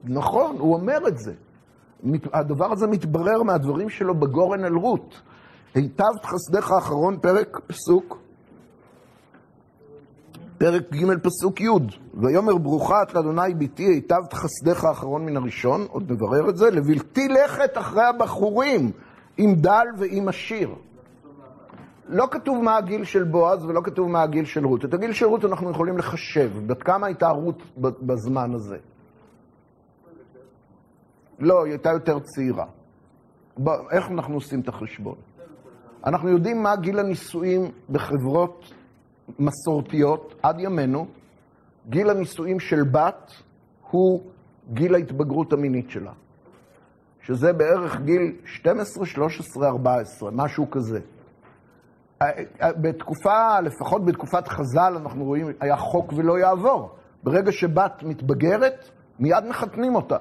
נכון, 0.04 0.56
הוא 0.60 0.74
אומר 0.74 1.08
את 1.08 1.18
זה. 1.18 1.34
הדבר 2.34 2.72
הזה 2.72 2.88
מתברר 2.88 3.44
מהדברים 3.44 3.90
שלו 3.90 4.16
בגורן 4.16 4.66
אל 4.66 4.74
רות. 4.74 5.22
היטבת 5.76 6.26
חסדך 6.26 6.72
האחרון, 6.72 7.20
פרק 7.20 7.60
פסוק, 7.68 8.18
פרק 10.58 10.94
ג' 10.94 11.20
פסוק 11.24 11.62
י', 11.62 11.68
ויאמר 12.14 12.58
ברוכה 12.58 13.04
את 13.04 13.14
לאדוני 13.14 13.54
ביתי, 13.54 13.84
היטבת 13.84 14.34
חסדך 14.34 14.84
האחרון 14.84 15.26
מן 15.26 15.38
הראשון, 15.38 15.86
עוד 15.90 16.12
נברר 16.12 16.50
את 16.50 16.58
זה, 16.58 16.70
לבלתי 16.70 17.28
לכת 17.28 17.78
אחרי 17.78 18.04
הבחורים, 18.04 18.92
עם 19.42 19.56
דל 19.56 19.88
ועם 19.98 20.28
עשיר. 20.28 20.76
לא 22.08 22.28
כתוב 22.32 22.64
מה 22.64 22.78
הגיל 22.78 23.04
של 23.04 23.24
בועז 23.24 23.66
ולא 23.66 23.82
כתוב 23.84 24.10
מה 24.10 24.22
הגיל 24.22 24.46
של 24.46 24.66
רות. 24.66 24.86
את 24.86 24.94
הגיל 24.94 25.14
של 25.14 25.26
רות 25.26 25.46
אנחנו 25.46 25.72
יכולים 25.72 25.98
לחשב, 25.98 26.52
בת 26.68 26.84
כמה 26.84 27.08
הייתה 27.08 27.30
רות 27.30 27.64
בזמן 27.78 28.54
הזה. 28.54 28.78
לא, 31.40 31.64
היא 31.64 31.72
הייתה 31.72 31.90
יותר 31.90 32.20
צעירה. 32.20 32.66
איך 33.92 34.12
אנחנו 34.12 34.36
עושים 34.36 34.60
את 34.60 34.68
החשבון? 34.68 35.16
אנחנו 36.06 36.30
יודעים 36.30 36.64
מה 36.64 36.76
גיל 36.76 37.00
הנישואים 37.00 37.72
בחברות 37.90 38.74
מסורתיות 39.40 40.36
עד 40.44 40.60
ימינו. 40.60 41.08
גיל 41.90 42.10
הנישואים 42.10 42.60
של 42.60 42.84
בת 42.92 43.32
הוא 43.90 44.22
גיל 44.74 44.96
ההתבגרות 44.96 45.54
המינית 45.54 45.90
שלה. 45.90 46.12
שזה 47.22 47.54
בערך 47.54 48.02
גיל 48.02 48.36
12, 48.46 49.06
13, 49.06 49.68
14, 49.68 50.32
משהו 50.32 50.72
כזה. 50.72 51.00
בתקופה, 52.62 53.60
לפחות 53.60 54.06
בתקופת 54.06 54.48
חז"ל, 54.48 54.94
אנחנו 54.98 55.24
רואים, 55.24 55.48
היה 55.60 55.78
חוק 55.78 56.14
ולא 56.14 56.40
יעבור. 56.40 56.96
ברגע 57.24 57.52
שבת 57.52 58.04
מתבגרת, 58.04 58.90
מיד 59.20 59.44
מחתנים 59.50 59.96
אותה. 59.96 60.18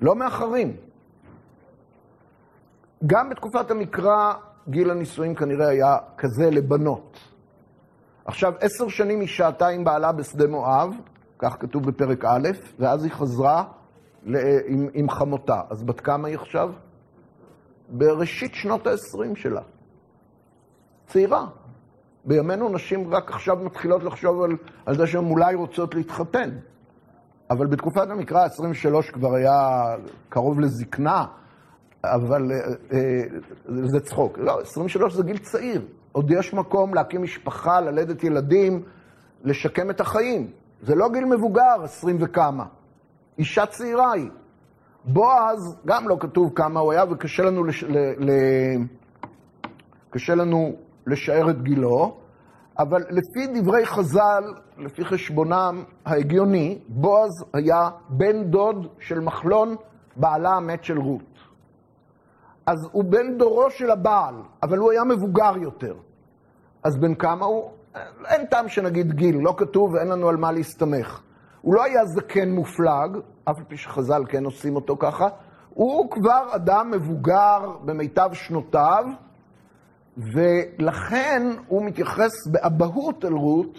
לא 0.00 0.14
מאחרים. 0.14 0.76
גם 3.06 3.30
בתקופת 3.30 3.70
המקרא, 3.70 4.32
גיל 4.68 4.90
הנישואים 4.90 5.34
כנראה 5.34 5.68
היה 5.68 5.96
כזה 6.18 6.50
לבנות. 6.50 7.18
עכשיו, 8.24 8.52
עשר 8.60 8.88
שנים 8.88 9.20
היא 9.20 9.28
שעתה 9.28 9.68
עם 9.68 9.84
בעלה 9.84 10.12
בשדה 10.12 10.46
מואב, 10.46 10.90
כך 11.38 11.56
כתוב 11.60 11.86
בפרק 11.86 12.24
א', 12.24 12.48
ואז 12.78 13.04
היא 13.04 13.12
חזרה 13.12 13.64
עם, 14.66 14.88
עם 14.94 15.10
חמותה. 15.10 15.60
אז 15.70 15.82
בת 15.82 16.00
כמה 16.00 16.28
היא 16.28 16.36
עכשיו? 16.36 16.70
בראשית 17.88 18.54
שנות 18.54 18.86
ה-20 18.86 19.36
שלה. 19.36 19.62
צעירה. 21.06 21.46
בימינו 22.24 22.68
נשים 22.68 23.14
רק 23.14 23.30
עכשיו 23.30 23.56
מתחילות 23.56 24.02
לחשוב 24.02 24.42
על, 24.42 24.56
על 24.86 24.96
זה 24.96 25.06
שהן 25.06 25.24
אולי 25.24 25.54
רוצות 25.54 25.94
להתחתן. 25.94 26.50
אבל 27.50 27.66
בתקופת 27.66 28.10
המקרא 28.10 28.40
ה-23 28.40 29.12
כבר 29.12 29.34
היה 29.34 29.84
קרוב 30.28 30.60
לזקנה, 30.60 31.24
אבל 32.04 32.52
אה, 32.52 32.58
אה, 32.92 33.22
זה 33.68 34.00
צחוק. 34.00 34.38
לא, 34.38 34.60
23 34.60 35.14
זה 35.14 35.22
גיל 35.22 35.38
צעיר. 35.38 35.82
עוד 36.12 36.30
יש 36.30 36.54
מקום 36.54 36.94
להקים 36.94 37.22
משפחה, 37.22 37.80
ללדת 37.80 38.24
ילדים, 38.24 38.82
לשקם 39.44 39.90
את 39.90 40.00
החיים. 40.00 40.50
זה 40.82 40.94
לא 40.94 41.08
גיל 41.12 41.24
מבוגר, 41.24 41.82
20 41.82 42.16
וכמה. 42.20 42.64
אישה 43.38 43.66
צעירה 43.66 44.12
היא. 44.12 44.30
בועז, 45.04 45.76
גם 45.86 46.08
לא 46.08 46.16
כתוב 46.20 46.52
כמה 46.54 46.80
הוא 46.80 46.92
היה, 46.92 47.04
וקשה 47.10 47.42
לנו, 47.42 47.64
לש... 47.64 47.84
ל... 47.84 47.96
ל... 48.18 48.30
קשה 50.10 50.34
לנו 50.34 50.72
לשער 51.06 51.50
את 51.50 51.62
גילו, 51.62 52.16
אבל 52.78 53.02
לפי 53.10 53.60
דברי 53.60 53.86
חז"ל, 53.86 54.44
לפי 54.78 55.04
חשבונם 55.04 55.84
ההגיוני, 56.04 56.78
בועז 56.88 57.44
היה 57.52 57.90
בן 58.08 58.44
דוד 58.44 58.86
של 58.98 59.20
מחלון, 59.20 59.76
בעלה 60.16 60.50
המת 60.50 60.84
של 60.84 60.98
רות. 60.98 61.38
אז 62.66 62.88
הוא 62.92 63.04
בן 63.04 63.38
דורו 63.38 63.70
של 63.70 63.90
הבעל, 63.90 64.34
אבל 64.62 64.78
הוא 64.78 64.90
היה 64.90 65.04
מבוגר 65.04 65.52
יותר. 65.56 65.94
אז 66.82 66.96
בן 66.96 67.14
כמה 67.14 67.46
הוא? 67.46 67.70
אין 68.26 68.46
טעם 68.46 68.68
שנגיד 68.68 69.12
גיל, 69.12 69.36
לא 69.36 69.54
כתוב 69.56 69.92
ואין 69.92 70.08
לנו 70.08 70.28
על 70.28 70.36
מה 70.36 70.52
להסתמך. 70.52 71.22
הוא 71.62 71.74
לא 71.74 71.84
היה 71.84 72.06
זקן 72.06 72.50
מופלג, 72.50 73.18
אף 73.44 73.58
על 73.58 73.64
פי 73.64 73.76
שחז"ל 73.76 74.22
כן 74.28 74.44
עושים 74.44 74.76
אותו 74.76 74.96
ככה, 74.96 75.28
הוא 75.74 76.10
כבר 76.10 76.48
אדם 76.54 76.90
מבוגר 76.90 77.70
במיטב 77.84 78.30
שנותיו, 78.32 79.04
ולכן 80.16 81.42
הוא 81.66 81.84
מתייחס 81.84 82.46
באבהות 82.52 83.24
אל 83.24 83.32
רות, 83.32 83.78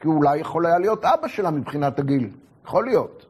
כי 0.00 0.08
אולי 0.08 0.38
יכול 0.38 0.66
היה 0.66 0.78
להיות 0.78 1.04
אבא 1.04 1.28
שלה 1.28 1.50
מבחינת 1.50 1.98
הגיל, 1.98 2.30
יכול 2.64 2.84
להיות. 2.86 3.26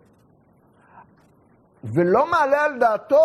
ולא 1.85 2.31
מעלה 2.31 2.65
על 2.65 2.79
דעתו 2.79 3.17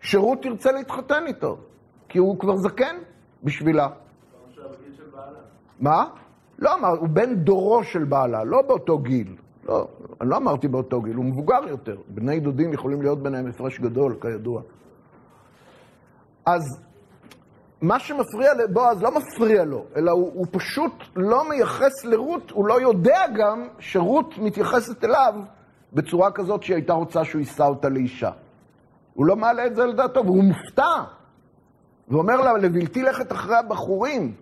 שרות 0.00 0.42
תרצה 0.42 0.72
להתחתן 0.72 1.26
איתו, 1.26 1.56
כי 2.08 2.18
הוא 2.18 2.38
כבר 2.38 2.56
זקן 2.56 2.96
בשבילה. 3.42 3.88
מה? 5.80 6.04
לא 6.62 6.74
אמר, 6.74 6.88
הוא 6.88 7.08
בן 7.08 7.34
דורו 7.34 7.84
של 7.84 8.04
בעלה, 8.04 8.44
לא 8.44 8.62
באותו 8.62 8.98
גיל. 8.98 9.36
לא, 9.68 9.88
אני 10.20 10.30
לא 10.30 10.36
אמרתי 10.36 10.68
באותו 10.68 11.02
גיל, 11.02 11.16
הוא 11.16 11.24
מבוגר 11.24 11.68
יותר. 11.68 11.96
בני 12.08 12.40
דודים 12.40 12.72
יכולים 12.72 13.02
להיות 13.02 13.22
ביניהם 13.22 13.46
הפרש 13.46 13.80
גדול, 13.80 14.16
כידוע. 14.20 14.62
אז 16.46 16.62
מה 17.80 17.98
שמפריע 17.98 18.54
לבועז 18.54 19.02
לא 19.02 19.10
מפריע 19.10 19.64
לו, 19.64 19.84
אלא 19.96 20.10
הוא, 20.10 20.30
הוא 20.34 20.46
פשוט 20.50 20.92
לא 21.16 21.48
מייחס 21.48 22.04
לרות, 22.04 22.50
הוא 22.50 22.66
לא 22.66 22.80
יודע 22.80 23.20
גם 23.36 23.68
שרות 23.78 24.38
מתייחסת 24.38 25.04
אליו 25.04 25.34
בצורה 25.92 26.30
כזאת 26.30 26.62
שהיא 26.62 26.74
הייתה 26.74 26.92
רוצה 26.92 27.24
שהוא 27.24 27.38
יישא 27.38 27.64
אותה 27.64 27.88
לאישה. 27.88 28.30
הוא 29.14 29.26
לא 29.26 29.36
מעלה 29.36 29.66
את 29.66 29.76
זה 29.76 29.86
לדעתו, 29.86 30.24
והוא 30.24 30.44
מופתע. 30.44 31.02
ואומר 32.08 32.36
לה, 32.36 32.52
לבלתי 32.52 33.02
לכת 33.02 33.32
אחרי 33.32 33.56
הבחורים. 33.56 34.34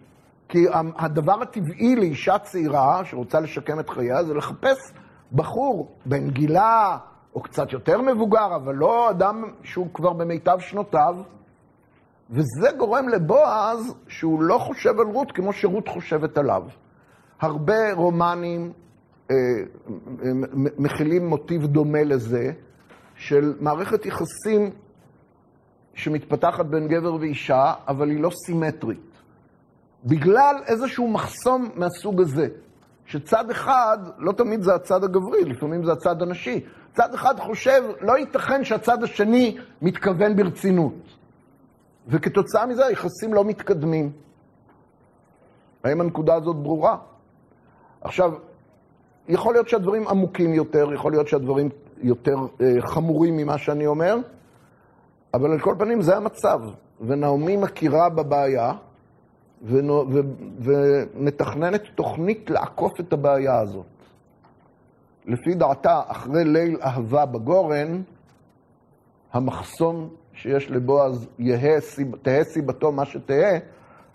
כי 0.51 0.67
הדבר 0.97 1.43
הטבעי 1.43 1.97
לאישה 1.97 2.39
צעירה 2.39 3.05
שרוצה 3.05 3.41
לשקם 3.41 3.81
את 3.81 3.91
חייה 3.91 4.25
זה 4.25 4.35
לחפש 4.35 4.93
בחור 5.33 5.97
בן 6.07 6.31
גילה 6.31 6.99
או 7.35 7.41
קצת 7.41 7.73
יותר 7.73 8.03
מבוגר, 8.03 8.57
אבל 8.57 8.75
לא 8.75 9.11
אדם 9.11 9.45
שהוא 9.63 9.89
כבר 9.95 10.13
במיטב 10.13 10.59
שנותיו. 10.61 11.17
וזה 12.31 12.69
גורם 12.79 13.09
לבועז 13.09 13.95
שהוא 14.09 14.43
לא 14.43 14.59
חושב 14.59 15.01
על 15.01 15.07
רות 15.07 15.33
כמו 15.33 15.53
שרות 15.53 15.89
חושבת 15.89 16.39
עליו. 16.39 16.63
הרבה 17.41 17.93
רומנים 17.93 18.73
אה, 19.31 19.37
מכילים 20.79 21.27
מוטיב 21.27 21.67
דומה 21.67 22.03
לזה, 22.03 22.53
של 23.15 23.55
מערכת 23.61 24.07
יחסים 24.07 24.71
שמתפתחת 25.95 26.67
בין 26.67 26.89
גבר 26.89 27.15
ואישה, 27.15 27.73
אבל 27.89 28.11
היא 28.11 28.21
לא 28.21 28.31
סימטרית. 28.47 29.10
בגלל 30.05 30.57
איזשהו 30.67 31.09
מחסום 31.09 31.71
מהסוג 31.75 32.21
הזה, 32.21 32.49
שצד 33.07 33.51
אחד, 33.51 33.99
לא 34.19 34.33
תמיד 34.33 34.63
זה 34.63 34.75
הצד 34.75 35.05
הגברי, 35.05 35.45
לפעמים 35.45 35.85
זה 35.85 35.93
הצד 35.93 36.23
הנשי. 36.23 36.65
צד 36.93 37.15
אחד 37.15 37.41
חושב, 37.41 37.83
לא 38.01 38.19
ייתכן 38.19 38.65
שהצד 38.65 39.03
השני 39.03 39.59
מתכוון 39.83 40.37
ברצינות. 40.37 40.95
וכתוצאה 42.09 42.67
מזה 42.67 42.87
היחסים 42.87 43.35
לא 43.35 43.45
מתקדמים. 43.45 44.13
האם 45.85 46.01
הנקודה 46.01 46.35
הזאת 46.35 46.57
ברורה? 46.57 46.97
עכשיו, 48.01 48.33
יכול 49.29 49.55
להיות 49.55 49.69
שהדברים 49.69 50.09
עמוקים 50.09 50.55
יותר, 50.55 50.93
יכול 50.95 51.13
להיות 51.13 51.29
שהדברים 51.29 51.69
יותר 51.99 52.37
אה, 52.61 52.75
חמורים 52.81 53.37
ממה 53.37 53.59
שאני 53.59 53.87
אומר, 53.87 54.17
אבל 55.35 55.53
על 55.53 55.61
כל 55.61 55.75
פנים 55.79 56.03
זה 56.03 56.17
המצב. 56.17 56.61
ונעמי 57.01 57.57
מכירה 57.57 58.09
בבעיה, 58.09 58.73
ומתכננת 60.63 61.83
תוכנית 61.95 62.51
לעקוף 62.51 63.01
את 63.01 63.13
הבעיה 63.13 63.59
הזאת. 63.61 63.87
לפי 65.27 65.55
דעתה, 65.55 66.01
אחרי 66.07 66.45
ליל 66.45 66.79
אהבה 66.83 67.27
בגורן, 67.27 68.03
המחסום 69.33 70.11
שיש 70.33 70.71
לבועז, 70.71 71.29
תהא 72.23 72.43
סיבתו 72.43 72.93
מה 72.93 73.05
שתהא, 73.05 73.59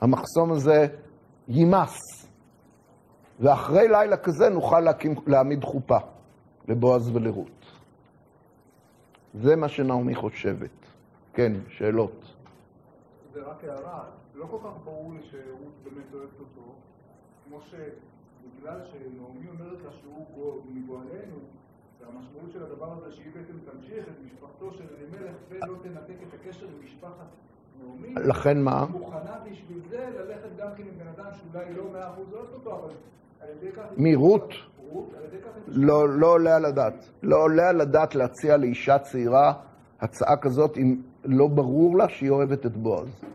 המחסום 0.01 0.51
הזה 0.51 0.87
יימס. 1.47 2.25
ואחרי 3.39 3.87
לילה 3.87 4.17
כזה 4.17 4.49
נוכל 4.49 4.79
להקים, 4.79 5.15
להעמיד 5.27 5.63
חופה 5.63 5.97
לבועז 6.67 7.15
ולרות. 7.15 7.65
זה 9.33 9.55
מה 9.55 9.69
שנעמי 9.69 10.15
חושבת. 10.15 10.69
כן, 11.33 11.51
שאלות. 11.69 12.33
זה 13.33 13.39
רק 13.41 13.63
הערה, 13.63 14.03
לא 14.35 14.45
כל 14.45 14.57
כך 14.63 14.73
ברור 14.83 15.13
לי 15.13 15.19
שרות 15.31 15.73
באמת 15.83 16.13
אוהבת 16.13 16.39
אותו, 16.39 16.75
כמו 17.45 17.59
שבגלל 17.61 18.79
שנעמי 18.85 19.47
אומרת 19.49 19.83
לה 19.83 19.91
שהוא 20.01 20.61
מגואלנו, 20.73 21.39
והמשמעות 22.01 22.51
של 22.51 22.63
הדבר 22.63 22.91
הזה 22.91 23.15
שהיא 23.15 23.31
בעצם 23.33 23.53
תמשיך 23.71 24.07
את 24.07 24.13
משפחתו 24.25 24.71
של 24.71 24.83
אלימלך 24.97 25.35
ולא 25.49 25.75
תנתק 25.83 26.15
את 26.27 26.33
הקשר 26.33 26.65
עם 26.65 26.85
משפחת 26.85 27.27
נעמי, 27.83 28.13
לכן 28.15 28.61
מה? 28.61 28.85
מוכנה 28.85 29.39
בשביל 29.51 29.79
זה 29.89 30.09
ללכת 30.19 30.49
גם 30.57 30.67
כן 30.77 30.83
עם 30.83 30.93
בן 30.97 31.07
אדם 31.07 31.31
שאולי 31.33 31.73
לא 31.73 31.83
מאה 31.93 32.09
אחוז 32.09 32.33
אוהב 32.33 32.53
אותו, 32.53 32.71
אבל 32.79 32.93
על 33.41 33.49
ידי 33.49 33.71
כך... 33.71 33.83
מי, 33.97 34.15
רות? 34.15 34.53
רות, 34.89 35.13
על 35.17 35.23
ידי 35.23 35.43
כך... 35.43 35.49
לא, 35.67 36.09
לא 36.09 36.27
עולה 36.27 36.55
על 36.55 36.65
הדעת. 36.65 37.09
לא 37.23 37.43
עולה 37.43 37.69
על 37.69 37.81
הדעת 37.81 38.15
להציע 38.15 38.57
לאישה 38.57 38.99
צעירה 38.99 39.53
הצעה 40.01 40.37
כזאת 40.37 40.77
אם 40.77 41.01
לא 41.25 41.47
ברור 41.47 41.97
לה 41.97 42.09
שהיא 42.09 42.29
אוהבת 42.29 42.65
את 42.65 42.77
בועז. 42.77 43.25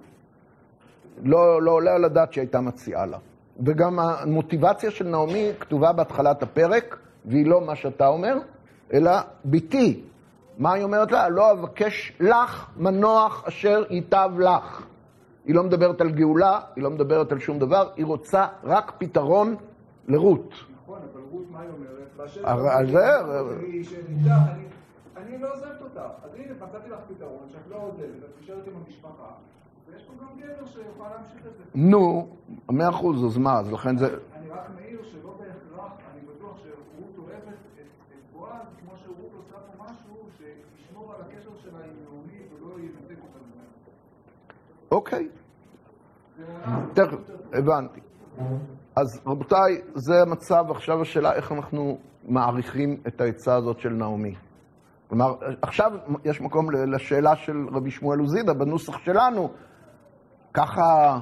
לא, 1.25 1.63
לא 1.63 1.71
עולה 1.71 1.95
על 1.95 2.05
הדעת 2.05 2.33
שהייתה 2.33 2.61
מציעה 2.61 3.07
לה. 3.07 3.19
וגם 3.67 3.99
המוטיבציה 3.99 4.91
של 4.91 5.09
נעמי 5.09 5.51
כתובה 5.61 5.93
בהתחלת 5.93 6.43
הפרק, 6.43 6.97
והיא 7.25 7.47
לא 7.47 7.61
מה 7.61 7.77
שאתה 7.77 8.07
אומר, 8.07 8.35
אלא 8.93 9.11
ביתי. 9.45 10.01
מה 10.59 10.73
היא 10.73 10.85
אומרת 10.85 11.13
לה? 11.13 11.29
לא 11.29 11.53
אבקש 11.53 12.13
לך 12.21 12.67
מנוח 12.77 13.45
אשר 13.49 13.85
ייטב 13.91 14.31
לך. 14.39 14.87
היא 15.45 15.55
לא 15.55 15.63
מדברת 15.63 16.01
על 16.01 16.11
גאולה, 16.11 16.61
היא 16.77 16.85
לא 16.85 16.91
מדברת 16.91 17.33
על 17.33 17.39
שום 17.39 17.59
דבר, 17.59 17.89
היא 17.97 18.07
רוצה 18.07 18.47
רק 18.65 18.93
פתרון 18.99 19.57
לרות. 20.09 20.51
נכון, 20.83 20.99
אבל 21.13 21.21
רות, 21.31 21.45
מה 21.51 21.61
היא 21.61 21.69
אומרת? 21.77 21.91
באשר 22.17 22.43
זה... 22.87 23.11
היא 23.67 23.85
שניתח, 23.85 24.31
אני- 24.55 24.63
אני 25.17 25.43
לא 25.43 25.53
עוזבת 25.55 25.81
אותך. 25.83 26.01
אז 26.25 26.31
הנה, 26.35 26.53
מצאתי 26.67 26.91
לך 26.91 26.99
פתרון 27.09 27.49
שאת 27.53 27.71
לא 27.71 27.77
עוזבת, 27.77 28.05
את 28.25 28.43
נשארת 28.43 28.67
עם 28.67 28.73
המשפחה, 28.87 29.29
ויש 29.93 30.03
פה 30.03 30.13
גם 30.21 30.27
גבר 30.41 30.67
שיוכל 30.67 31.05
להמשיך 31.11 31.47
את 31.47 31.53
זה. 31.57 31.65
נו, 31.75 32.29
מאה 32.71 32.89
אחוז, 32.89 33.25
אז 33.25 33.39
מה, 33.39 33.59
אז 33.59 33.73
לכן 33.73 33.97
זה... 33.97 34.07
אני 34.07 34.51
רק 34.51 34.71
מעיר 34.75 35.03
שלא 35.03 35.35
בהכרח, 35.39 35.93
אני 36.13 36.21
בטוח 36.21 36.57
שרות 36.63 37.19
אוהבת 37.19 37.59
את 37.81 38.17
בועז, 38.33 38.67
כמו 38.81 38.93
שרות 39.05 39.33
עושה 39.37 39.57
פה 39.57 39.85
משהו 39.85 40.29
שישמור 40.39 41.15
על 41.15 41.21
הקשר 41.21 41.51
שלה 41.63 41.79
עם 41.79 41.91
נעמי 42.05 42.43
ולא 42.53 42.81
ינתק 42.81 43.23
אותה. 43.23 43.39
אוקיי. 44.91 45.29
תכף, 46.95 47.19
הבנתי. 47.53 48.01
אז 48.97 49.21
רבותיי, 49.27 49.81
זה 49.95 50.23
המצב, 50.23 50.65
עכשיו 50.71 51.03
השאלה 51.03 51.33
איך 51.33 51.53
אנחנו 51.53 51.99
מעריכים 52.25 52.97
את 53.07 53.21
העצה 53.21 53.55
הזאת 53.57 53.81
של 53.81 53.89
נעמי. 53.89 54.35
כלומר, 55.09 55.35
עכשיו 55.63 55.91
יש 56.25 56.41
מקום 56.41 56.71
לשאלה 56.71 57.37
של 57.37 57.67
רבי 57.73 57.91
שמואל 57.91 58.19
עוזידה 58.19 58.55
בנוסח 58.55 58.99
שלנו. 58.99 59.51
ככה, 60.55 61.19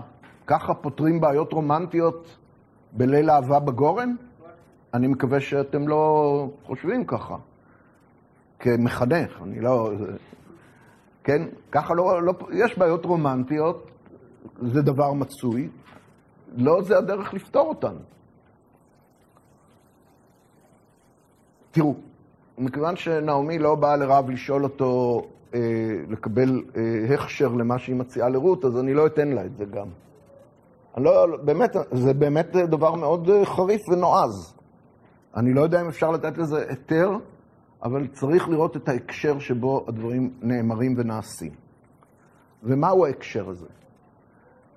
ככה 0.46 0.74
פותרים 0.74 1.20
בעיות 1.20 1.52
רומנטיות 1.52 2.36
בליל 2.92 3.30
אהבה 3.30 3.60
בגורן? 3.60 4.14
אני 4.94 5.06
מקווה 5.06 5.40
שאתם 5.40 5.88
לא 5.88 6.48
חושבים 6.64 7.04
ככה. 7.04 7.36
כמחנך, 8.58 9.42
אני 9.42 9.60
לא... 9.60 9.90
כן? 11.24 11.42
ככה 11.72 11.94
לא, 11.94 12.22
לא... 12.22 12.32
יש 12.52 12.78
בעיות 12.78 13.04
רומנטיות, 13.04 13.90
זה 14.62 14.82
דבר 14.82 15.12
מצוי, 15.12 15.68
לא 16.56 16.82
זה 16.82 16.98
הדרך 16.98 17.34
לפתור 17.34 17.68
אותן. 17.68 17.94
תראו, 21.70 21.94
מכיוון 22.58 22.96
שנעמי 22.96 23.58
לא 23.58 23.74
באה 23.74 23.96
לרב 23.96 24.30
לשאול 24.30 24.64
אותו 24.64 25.22
לקבל 26.08 26.62
אה, 26.76 27.14
הכשר 27.14 27.48
למה 27.48 27.78
שהיא 27.78 27.96
מציעה 27.96 28.28
לרות, 28.28 28.64
אז 28.64 28.78
אני 28.78 28.94
לא 28.94 29.06
אתן 29.06 29.28
לה 29.28 29.44
את 29.44 29.56
זה 29.56 29.64
גם. 29.64 29.86
אני 30.96 31.04
לא, 31.04 31.36
באמת, 31.44 31.76
זה 31.92 32.14
באמת 32.14 32.56
דבר 32.56 32.94
מאוד 32.94 33.30
אה, 33.30 33.46
חריף 33.46 33.88
ונועז. 33.88 34.54
אני 35.36 35.52
לא 35.52 35.60
יודע 35.60 35.80
אם 35.80 35.88
אפשר 35.88 36.10
לתת 36.10 36.38
לזה 36.38 36.64
היתר, 36.68 37.10
אבל 37.82 38.06
צריך 38.06 38.48
לראות 38.48 38.76
את 38.76 38.88
ההקשר 38.88 39.38
שבו 39.38 39.84
הדברים 39.88 40.30
נאמרים 40.42 40.94
ונעשים. 40.98 41.52
ומהו 42.62 43.06
ההקשר 43.06 43.48
הזה? 43.48 43.66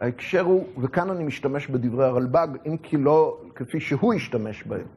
ההקשר 0.01 0.41
הוא, 0.41 0.63
וכאן 0.82 1.09
אני 1.09 1.24
משתמש 1.24 1.67
בדברי 1.67 2.05
הרלב"ג, 2.05 2.47
אם 2.67 2.78
כי 2.78 2.97
לא 2.97 3.38
כפי 3.55 3.80
שהוא 3.80 4.13
השתמש 4.13 4.63
בהם, 4.63 4.88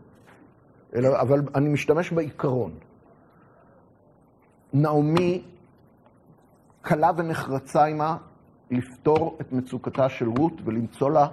אלא, 0.95 1.21
אבל 1.21 1.43
אני 1.55 1.69
משתמש 1.69 2.13
בעיקרון. 2.13 2.71
נעמי 4.73 5.43
קלה 6.85 7.11
ונחרצה 7.17 7.85
עימה 7.85 8.17
לפתור 8.71 9.39
את 9.41 9.53
מצוקתה 9.53 10.09
של 10.09 10.29
רות 10.29 10.53
ולמצוא 10.65 11.11
לה 11.11 11.27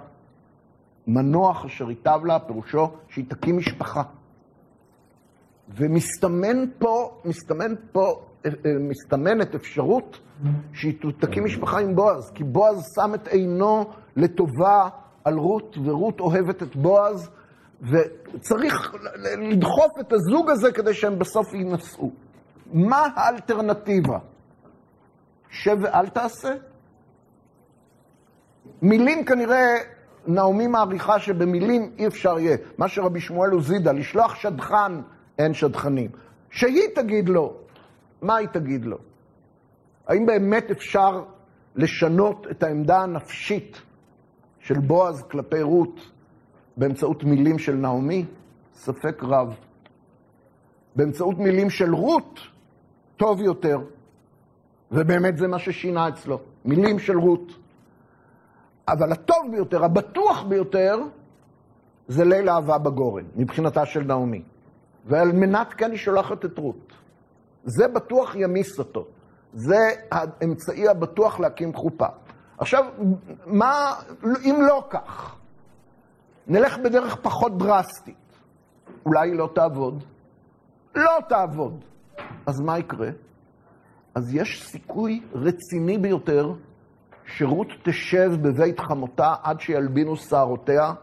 מנוח 1.06 1.64
אשר 1.64 1.90
ייטב 1.90 2.20
לה, 2.24 2.38
פירושו 2.38 2.90
שהיא 3.08 3.24
תקים 3.28 3.56
משפחה. 3.56 4.02
ומסתמן 5.68 6.64
פה, 6.78 7.20
מסתמן 7.24 7.74
פה, 7.92 8.22
אה, 8.46 8.50
מסתמנת 8.80 9.54
אפשרות 9.54 10.20
שהיא 10.72 10.94
תקים 11.20 11.44
משפחה 11.44 11.78
עם 11.80 11.94
בועז, 11.94 12.30
כי 12.34 12.44
בועז 12.44 12.84
שם 12.94 13.14
את 13.14 13.28
עינו 13.28 13.90
לטובה 14.16 14.88
על 15.24 15.34
רות, 15.34 15.76
ורות 15.84 16.20
אוהבת 16.20 16.62
את 16.62 16.76
בועז, 16.76 17.30
וצריך 17.82 18.94
לדחוף 19.38 19.92
את 20.00 20.12
הזוג 20.12 20.50
הזה 20.50 20.72
כדי 20.72 20.94
שהם 20.94 21.18
בסוף 21.18 21.54
יינשאו. 21.54 22.10
מה 22.72 23.06
האלטרנטיבה? 23.14 24.18
שב 25.52 25.78
ואל 25.80 26.08
תעשה? 26.08 26.54
מילים 28.82 29.24
כנראה, 29.24 29.76
נעמי 30.26 30.66
מעריכה 30.66 31.18
שבמילים 31.18 31.92
אי 31.98 32.06
אפשר 32.06 32.38
יהיה. 32.38 32.56
מה 32.78 32.88
שרבי 32.88 33.20
שמואל 33.20 33.50
עוזידה, 33.50 33.92
לשלוח 33.92 34.34
שדכן, 34.34 34.92
אין 35.38 35.54
שדכנים. 35.54 36.10
שהיא 36.50 36.88
תגיד 36.94 37.28
לו, 37.28 37.56
מה 38.22 38.36
היא 38.36 38.48
תגיד 38.48 38.84
לו? 38.84 38.98
האם 40.06 40.26
באמת 40.26 40.70
אפשר 40.70 41.24
לשנות 41.76 42.46
את 42.50 42.62
העמדה 42.62 43.00
הנפשית 43.00 43.82
של 44.60 44.78
בועז 44.78 45.22
כלפי 45.22 45.62
רות 45.62 46.00
באמצעות 46.76 47.24
מילים 47.24 47.58
של 47.58 47.74
נעמי? 47.74 48.24
ספק 48.74 49.22
רב. 49.22 49.54
באמצעות 50.96 51.38
מילים 51.38 51.70
של 51.70 51.94
רות, 51.94 52.40
טוב 53.16 53.40
יותר. 53.40 53.78
ובאמת 54.92 55.36
זה 55.36 55.48
מה 55.48 55.58
ששינה 55.58 56.08
אצלו, 56.08 56.40
מילים 56.64 56.98
של 56.98 57.18
רות. 57.18 57.52
אבל 58.88 59.12
הטוב 59.12 59.36
ביותר, 59.50 59.84
הבטוח 59.84 60.42
ביותר, 60.42 60.98
זה 62.08 62.24
ליל 62.24 62.48
אהבה 62.48 62.78
בגורן, 62.78 63.24
מבחינתה 63.36 63.86
של 63.86 64.02
נעמי. 64.02 64.42
ועל 65.06 65.32
מנת 65.32 65.72
כן 65.72 65.90
היא 65.90 65.98
שולחת 65.98 66.44
את 66.44 66.58
רות. 66.58 66.92
זה 67.64 67.88
בטוח 67.88 68.34
ימיס 68.34 68.78
אותו. 68.78 69.06
זה 69.52 69.76
האמצעי 70.10 70.88
הבטוח 70.88 71.40
להקים 71.40 71.74
חופה. 71.74 72.06
עכשיו, 72.58 72.84
מה, 73.46 73.94
אם 74.44 74.56
לא 74.68 74.84
כך, 74.90 75.36
נלך 76.46 76.78
בדרך 76.78 77.16
פחות 77.22 77.58
דרסטית. 77.58 78.16
אולי 79.06 79.28
היא 79.30 79.38
לא 79.38 79.48
תעבוד? 79.54 80.04
לא 80.94 81.18
תעבוד. 81.28 81.84
אז 82.46 82.60
מה 82.60 82.78
יקרה? 82.78 83.08
אז 84.14 84.34
יש 84.34 84.62
סיכוי 84.62 85.22
רציני 85.34 85.98
ביותר 85.98 86.54
שרות 87.26 87.68
תשב 87.82 88.30
בבית 88.42 88.80
חמותה 88.80 89.34
עד 89.42 89.60
שילבינו 89.60 90.16
שערותיה, 90.16 90.94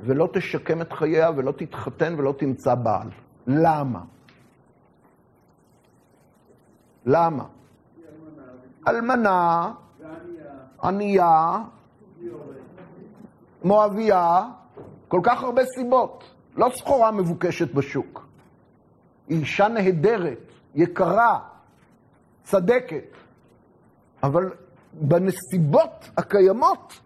ולא 0.00 0.28
תשקם 0.32 0.82
את 0.82 0.92
חייה 0.92 1.30
ולא 1.36 1.52
תתחתן 1.52 2.14
ולא 2.18 2.34
תמצא 2.38 2.74
בעל. 2.74 3.08
למה? 3.46 4.00
למה? 7.06 7.44
אלמנה, 8.88 9.72
ענייה, 10.82 11.58
מואביה, 13.64 14.44
כל 15.08 15.20
כך 15.22 15.42
הרבה 15.42 15.62
סיבות. 15.64 16.24
לא 16.56 16.70
סחורה 16.74 17.10
מבוקשת 17.10 17.74
בשוק. 17.74 18.26
היא 19.28 19.38
אישה 19.38 19.68
נהדרת, 19.68 20.52
יקרה, 20.74 21.38
צדקת. 22.50 23.16
אבל 24.22 24.50
בנסיבות 24.92 26.10
הקיימות, 26.16 27.00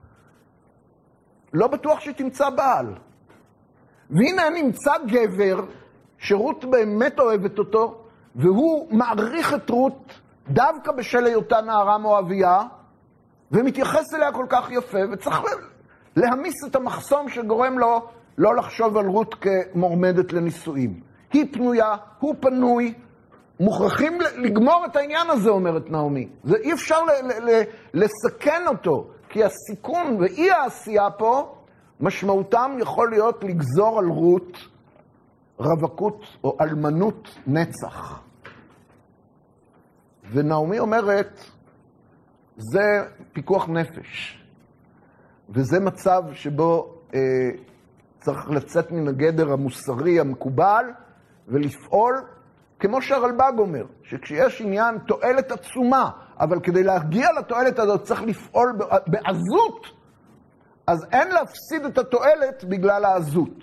לא 1.53 1.67
בטוח 1.67 2.01
שתמצא 2.01 2.51
בעל. 2.51 2.95
והנה 4.11 4.51
נמצא 4.51 4.93
גבר 5.07 5.65
שרות 6.19 6.65
באמת 6.65 7.19
אוהבת 7.21 7.59
אותו, 7.59 8.05
והוא 8.37 8.89
מעריך 8.93 9.55
את 9.55 9.71
רות 9.71 10.13
דווקא 10.49 10.93
בשל 10.93 11.25
היותה 11.27 11.61
נערה 11.61 11.99
מואביה, 11.99 12.63
ומתייחס 13.53 14.15
אליה 14.15 14.33
כל 14.33 14.47
כך 14.49 14.71
יפה, 14.71 14.99
וצריך 15.13 15.41
להמיס 16.17 16.65
את 16.67 16.77
המחסום 16.77 17.29
שגורם 17.29 17.79
לו 17.79 18.09
לא 18.39 18.57
לחשוב 18.57 18.97
על 18.97 19.07
רות 19.07 19.35
כמורמדת 19.35 20.33
לנישואים. 20.33 21.01
היא 21.33 21.53
פנויה, 21.53 21.97
הוא 22.19 22.35
פנוי, 22.41 22.95
מוכרחים 23.63 24.19
לגמור 24.37 24.85
את 24.91 24.97
העניין 24.97 25.31
הזה, 25.31 25.51
אומרת 25.51 25.91
נעמי. 25.91 26.29
זה 26.45 26.57
אי 26.57 26.73
אפשר 26.73 26.99
לסכן 27.95 28.63
אותו, 28.67 29.11
כי 29.29 29.45
הסיכון 29.45 30.17
ואי 30.21 30.51
העשייה 30.51 31.11
פה, 31.11 31.55
משמעותם 32.01 32.77
יכול 32.81 33.11
להיות 33.11 33.45
לגזור 33.45 33.99
על 33.99 34.07
רות 34.07 34.59
רווקות 35.59 36.25
או 36.45 36.57
אלמנות 36.61 37.39
נצח. 37.47 38.21
ונעמי 40.33 40.79
אומרת, 40.79 41.41
זה 42.57 43.05
פיקוח 43.33 43.69
נפש, 43.69 44.43
וזה 45.51 45.81
מצב 45.81 46.23
שבו 46.33 46.95
אה, 47.15 47.21
צריך 48.21 48.51
לצאת 48.51 48.91
מן 48.91 49.09
הגדר 49.09 49.53
המוסרי 49.53 50.21
המקובל 50.21 50.85
ולפעול 51.49 52.15
כמו 52.83 53.03
שהרלב"ג 53.03 53.53
אומר, 53.59 53.85
שכשיש 54.03 54.61
עניין 54.61 54.99
תועלת 54.99 55.53
עצומה, 55.53 56.11
אבל 56.41 56.61
כדי 56.61 56.83
להגיע 56.83 57.29
לתועלת 57.39 57.79
הזאת 57.79 58.03
צריך 58.03 58.23
לפעול 58.23 58.73
בעזות, 59.07 59.87
אז 60.87 61.07
אין 61.13 61.29
להפסיד 61.29 61.85
את 61.85 61.99
התועלת 61.99 62.65
בגלל 62.65 63.05
העזות. 63.05 63.59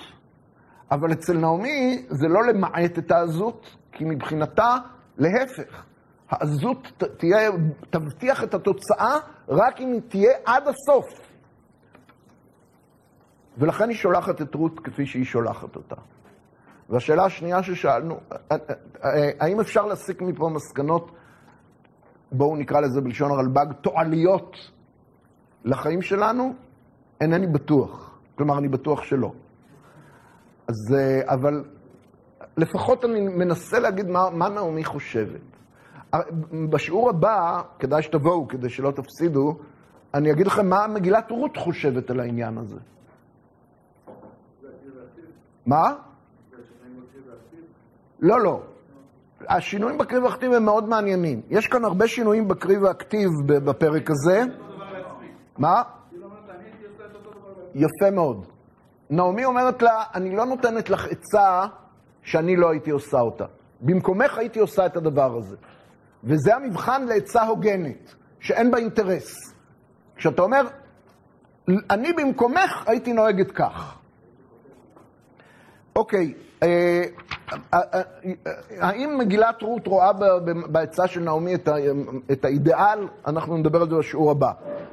אבל 0.92 1.12
אצל 1.12 1.38
נעמי 1.38 2.06
זה 2.10 2.28
לא 2.28 2.44
למעט 2.44 2.98
את 2.98 3.12
העזות, 3.12 3.76
כי 3.92 4.06
מבחינתה, 4.06 4.76
להפך, 5.18 5.84
העזות 6.30 7.04
תהיה, 7.18 7.50
תבטיח 7.90 8.44
את 8.44 8.54
התוצאה 8.54 9.16
רק 9.50 9.82
אם 9.82 9.92
היא 9.94 10.02
תהיה 10.10 10.32
עד 10.46 10.64
הסוף. 10.68 11.06
ולכן 13.58 13.90
היא 13.90 13.98
שולחת 13.98 14.42
את 14.42 14.56
רות 14.56 14.80
כפי 14.80 15.06
שהיא 15.06 15.26
שולחת 15.26 15.76
אותה. 15.76 15.96
והשאלה 16.90 17.26
השנייה 17.26 17.64
ששאלנו, 17.64 18.20
האם 19.40 19.60
אפשר 19.60 19.86
להסיק 19.86 20.22
מפה 20.22 20.50
מסקנות, 20.50 21.12
בואו 22.32 22.56
נקרא 22.56 22.80
לזה 22.80 23.02
בלשון 23.02 23.32
הרלב"ג, 23.32 23.74
תועליות 23.82 24.56
לחיים 25.66 26.02
שלנו? 26.02 26.54
אינני 27.22 27.48
בטוח. 27.48 28.20
כלומר, 28.36 28.58
אני 28.58 28.68
בטוח 28.68 29.04
שלא. 29.04 29.32
אז, 30.68 30.96
אבל 31.24 31.64
לפחות 32.58 33.06
אני 33.06 33.22
מנסה 33.22 33.80
להגיד 33.80 34.08
מה, 34.10 34.30
מה 34.30 34.50
נעמי 34.50 34.84
חושבת. 34.84 35.42
בשיעור 36.70 37.10
הבא, 37.10 37.62
כדאי 37.80 38.04
שתבואו, 38.04 38.48
כדי 38.48 38.70
שלא 38.70 38.92
תפסידו, 38.92 39.58
אני 40.14 40.32
אגיד 40.32 40.48
לכם 40.48 40.70
מה 40.70 40.88
מגילת 40.88 41.32
רות 41.32 41.58
חושבת 41.58 42.10
על 42.10 42.20
העניין 42.20 42.58
הזה. 42.58 42.80
מה? 45.66 45.96
לא, 48.22 48.42
לא. 48.42 48.62
השינויים 49.50 49.98
בקריב 49.98 50.24
והכתיב 50.24 50.54
הם 50.54 50.66
מאוד 50.66 50.90
מעניינים. 50.90 51.42
יש 51.50 51.68
כאן 51.68 51.86
הרבה 51.86 52.08
שינויים 52.08 52.48
בקריב 52.48 52.84
והכתיב 52.84 53.30
בפרק 53.46 54.10
הזה. 54.12 54.44
מה? 55.58 55.84
יפה 57.76 58.12
מאוד. 58.12 58.46
נעמי 59.10 59.46
אומרת 59.46 59.82
לה, 59.82 60.04
אני 60.16 60.36
לא 60.36 60.46
נותנת 60.46 60.90
לך 60.90 61.08
עצה 61.08 61.66
שאני 62.24 62.56
לא 62.56 62.70
הייתי 62.70 62.92
עושה 62.92 63.20
אותה. 63.20 63.46
במקומך 63.82 64.38
הייתי 64.38 64.60
עושה 64.60 64.86
את 64.86 64.98
הדבר 64.98 65.38
הזה. 65.38 65.56
וזה 66.24 66.56
המבחן 66.56 67.06
לעצה 67.06 67.44
הוגנת, 67.44 68.16
שאין 68.40 68.72
בה 68.72 68.78
אינטרס. 68.78 69.54
כשאתה 70.16 70.42
אומר, 70.42 70.68
אני 71.90 72.14
במקומך 72.14 72.84
הייתי 72.88 73.14
נוהגת 73.14 73.52
כך. 73.52 73.98
אוקיי, 75.96 76.34
האם 78.80 79.18
מגילת 79.18 79.62
רות 79.62 79.88
רואה 79.88 80.12
בעצה 80.72 81.08
של 81.08 81.20
נעמי 81.20 81.56
את 82.32 82.46
האידיאל? 82.46 83.08
אנחנו 83.28 83.58
נדבר 83.58 83.82
על 83.82 83.90
זה 83.90 83.96
בשיעור 83.96 84.32
הבא. 84.32 84.52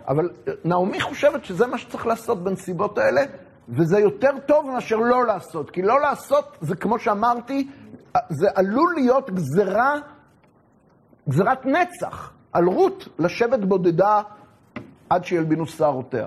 אבל 0.09 0.31
נעמי 0.65 1.01
חושבת 1.01 1.45
שזה 1.45 1.67
מה 1.67 1.79
שצריך 1.79 2.07
לעשות 2.07 2.45
בנסיבות 2.45 2.99
האלה, 2.99 3.23
וזה 3.69 3.99
יותר 3.99 4.31
טוב 4.47 4.67
מאשר 4.67 4.97
לא 4.97 5.27
לעשות. 5.27 5.71
כי 5.71 5.83
לא 5.83 6.01
לעשות, 6.01 6.59
זה 6.61 6.77
כמו 6.77 6.99
שאמרתי, 6.99 7.69
זה 8.31 8.49
עלול 8.55 8.95
להיות 8.95 9.31
גזרה, 9.31 9.95
גזרת 11.29 11.67
נצח 11.67 12.33
על 12.53 12.65
רות 12.65 13.09
לשבת 13.19 13.59
בודדה 13.59 14.21
עד 15.11 15.25
שילבינו 15.25 15.67
שערותיה. 15.67 16.27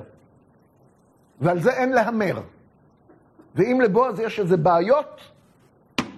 ועל 1.41 1.59
זה 1.59 1.71
אין 1.71 1.91
להמר. 1.91 2.41
ואם 3.55 3.81
לבועז 3.81 4.19
יש 4.19 4.39
איזה 4.39 4.57
בעיות, 4.57 5.21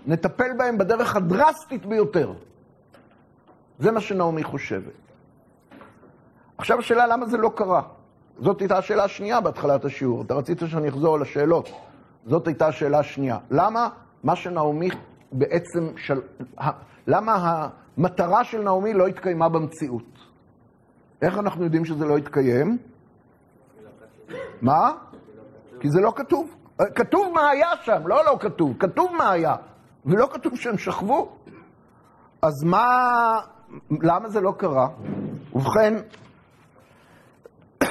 נטפל 0.08 0.54
בהם 0.58 0.78
בדרך 0.78 1.16
הדרסטית 1.16 1.86
ביותר. 1.86 2.34
זה 3.80 3.92
מה 3.92 4.02
שנעמי 4.02 4.44
חושבת. 4.44 4.94
עכשיו 6.58 6.80
השאלה 6.80 7.08
למה 7.08 7.26
זה 7.26 7.38
לא 7.38 7.52
קרה. 7.56 7.82
זאת 8.40 8.62
הייתה 8.62 8.78
השאלה 8.78 9.04
השנייה 9.04 9.42
בהתחלת 9.42 9.86
השיעור. 9.86 10.22
אתה 10.22 10.34
רצית 10.34 10.60
שאני 10.68 10.90
אחזור 10.90 11.16
על 11.16 11.22
השאלות. 11.22 11.70
זאת 12.26 12.48
הייתה 12.48 12.68
השאלה 12.68 13.00
השנייה. 13.00 13.38
למה 13.52 13.90
מה 14.24 14.36
שנעמי 14.36 14.90
בעצם... 15.32 15.98
של... 15.98 16.22
למה 17.08 17.70
המטרה 17.98 18.44
של 18.44 18.62
נעמי 18.62 18.94
לא 18.94 19.08
התקיימה 19.08 19.50
במציאות? 19.50 20.20
איך 21.22 21.38
אנחנו 21.38 21.64
יודעים 21.64 21.86
שזה 21.86 22.06
לא 22.06 22.18
התקיים? 22.18 22.78
מה? 24.62 24.92
כי 25.80 25.90
זה 25.90 26.02
לא 26.02 26.14
כתוב. 26.16 26.56
כתוב 26.96 27.34
מה 27.34 27.50
היה 27.50 27.70
שם, 27.84 28.08
לא 28.08 28.26
לא 28.26 28.38
כתוב, 28.40 28.78
כתוב 28.80 29.12
מה 29.18 29.32
היה. 29.32 29.56
ולא 30.06 30.28
כתוב 30.34 30.56
שהם 30.56 30.78
שכבו. 30.78 31.38
אז 32.42 32.64
מה, 32.64 32.86
למה 34.02 34.30
זה 34.30 34.42
לא 34.42 34.54
קרה? 34.58 34.88
ובכן, 35.54 35.94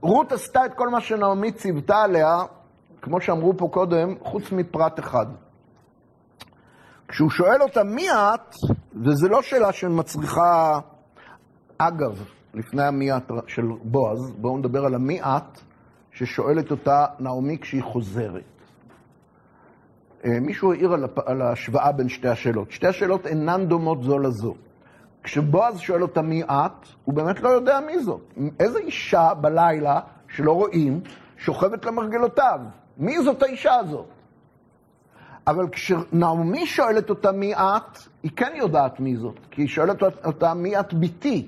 רות 0.00 0.32
עשתה 0.32 0.66
את 0.66 0.74
כל 0.74 0.88
מה 0.88 1.00
שנעמי 1.00 1.52
ציוותה 1.52 1.96
עליה, 1.96 2.38
כמו 3.02 3.20
שאמרו 3.20 3.56
פה 3.56 3.68
קודם, 3.72 4.14
חוץ 4.22 4.52
מפרט 4.52 4.98
אחד. 4.98 5.26
כשהוא 7.08 7.30
שואל 7.30 7.62
אותה 7.62 7.84
מי 7.84 8.10
את, 8.10 8.54
וזו 9.04 9.28
לא 9.28 9.42
שאלה 9.42 9.72
שמצריכה, 9.72 10.78
אגב, 11.78 12.24
לפני 12.54 12.82
המי 12.82 13.16
את 13.16 13.32
של 13.46 13.62
בועז, 13.82 14.32
בואו 14.38 14.58
נדבר 14.58 14.84
על 14.84 14.94
המי 14.94 15.22
את, 15.22 15.60
ששואלת 16.14 16.70
אותה 16.70 17.06
נעמי 17.20 17.58
כשהיא 17.58 17.82
חוזרת. 17.82 18.42
אה, 20.24 20.40
מישהו 20.40 20.72
העיר 20.72 20.92
על 21.26 21.42
ההשוואה 21.42 21.92
בין 21.92 22.08
שתי 22.08 22.28
השאלות. 22.28 22.70
שתי 22.70 22.86
השאלות 22.86 23.26
אינן 23.26 23.66
דומות 23.66 24.02
זו 24.02 24.18
לזו. 24.18 24.54
כשבועז 25.22 25.78
שואל 25.78 26.02
אותה 26.02 26.22
מי 26.22 26.42
את, 26.42 26.86
הוא 27.04 27.14
באמת 27.14 27.40
לא 27.40 27.48
יודע 27.48 27.80
מי 27.80 27.98
זאת. 27.98 28.34
איזה 28.60 28.78
אישה 28.78 29.34
בלילה, 29.34 30.00
שלא 30.28 30.52
רואים, 30.52 31.00
שוכבת 31.36 31.84
למרגלותיו? 31.84 32.60
מי 32.98 33.22
זאת 33.22 33.42
האישה 33.42 33.74
הזאת? 33.74 34.06
אבל 35.46 35.68
כשנעמי 35.68 36.66
שואלת 36.66 37.10
אותה 37.10 37.32
מי 37.32 37.54
את, 37.54 37.98
היא 38.22 38.30
כן 38.36 38.52
יודעת 38.54 39.00
מי 39.00 39.16
זאת, 39.16 39.38
כי 39.50 39.62
היא 39.62 39.68
שואלת 39.68 40.02
אותה 40.24 40.54
מי 40.54 40.80
את 40.80 40.94
ביתי. 40.94 41.46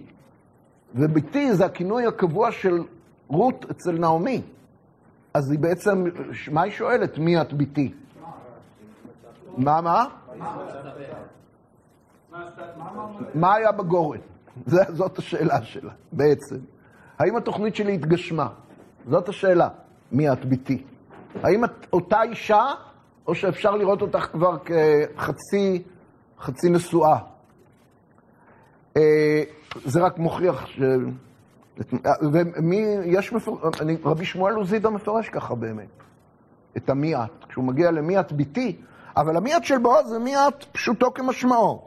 וביתי 0.94 1.54
זה 1.54 1.64
הכינוי 1.64 2.06
הקבוע 2.06 2.52
של 2.52 2.82
רות 3.28 3.66
אצל 3.70 3.92
נעמי. 3.92 4.42
אז 5.36 5.50
היא 5.50 5.58
בעצם, 5.58 6.04
מה 6.52 6.62
היא 6.62 6.72
שואלת? 6.72 7.18
מי 7.18 7.40
את 7.40 7.52
ביתי? 7.52 7.94
מה, 9.56 9.80
מה? 9.80 10.04
מה 13.34 13.54
היה 13.54 13.72
בגורן? 13.72 14.18
זאת 14.66 15.18
השאלה 15.18 15.62
שלה, 15.62 15.92
בעצם. 16.12 16.56
האם 17.18 17.36
התוכנית 17.36 17.76
שלי 17.76 17.94
התגשמה? 17.94 18.48
זאת 19.08 19.28
השאלה. 19.28 19.68
מי 20.12 20.32
את 20.32 20.44
ביתי? 20.44 20.82
האם 21.42 21.64
את 21.64 21.86
אותה 21.92 22.22
אישה, 22.22 22.64
או 23.26 23.34
שאפשר 23.34 23.70
לראות 23.70 24.02
אותך 24.02 24.28
כבר 24.32 24.56
כחצי 24.58 25.82
חצי 26.38 26.70
נשואה? 26.70 27.18
אה, 28.96 29.42
זה 29.84 30.00
רק 30.00 30.18
מוכיח 30.18 30.66
ש... 30.66 30.80
ומי, 32.32 32.86
יש 33.04 33.32
מפורש, 33.32 33.80
רבי 34.04 34.24
שמואל 34.24 34.54
עוזידו 34.54 34.90
מפרש 34.90 35.28
ככה 35.28 35.54
באמת, 35.54 35.88
את 36.76 36.90
המי 36.90 37.16
את. 37.16 37.44
כשהוא 37.48 37.64
מגיע 37.64 37.90
למי 37.90 38.20
את 38.20 38.32
ביתי, 38.32 38.76
אבל 39.16 39.36
המי 39.36 39.56
את 39.56 39.64
של 39.64 39.78
בועז 39.78 40.08
זה 40.08 40.18
מי 40.18 40.36
את 40.36 40.64
פשוטו 40.72 41.14
כמשמעו. 41.14 41.82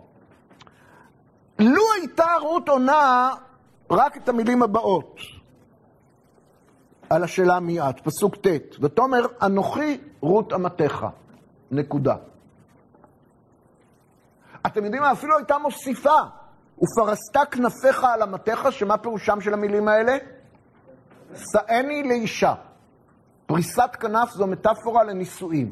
לו 1.59 1.83
הייתה 1.99 2.25
רות 2.41 2.69
עונה 2.69 3.33
רק 3.91 4.17
את 4.17 4.29
המילים 4.29 4.63
הבאות 4.63 5.15
על 7.09 7.23
השאלה 7.23 7.59
מי 7.59 7.81
את, 7.81 7.99
פסוק 7.99 8.35
ט', 8.35 8.75
ותאמר 8.81 9.25
אנוכי 9.41 9.97
רות 10.21 10.53
אמתך, 10.53 11.05
נקודה. 11.71 12.15
אתם 14.65 14.85
יודעים 14.85 15.03
מה? 15.03 15.11
אפילו 15.11 15.37
הייתה 15.37 15.57
מוסיפה, 15.57 16.19
ופרסת 16.81 17.51
כנפיך 17.51 18.03
על 18.03 18.23
אמתך, 18.23 18.67
שמה 18.71 18.97
פירושם 18.97 19.41
של 19.41 19.53
המילים 19.53 19.87
האלה? 19.87 20.17
שאני 21.35 22.03
לאישה. 22.03 22.53
פריסת 23.45 23.89
כנף 23.99 24.29
זו 24.31 24.47
מטאפורה 24.47 25.03
לנישואים. 25.03 25.71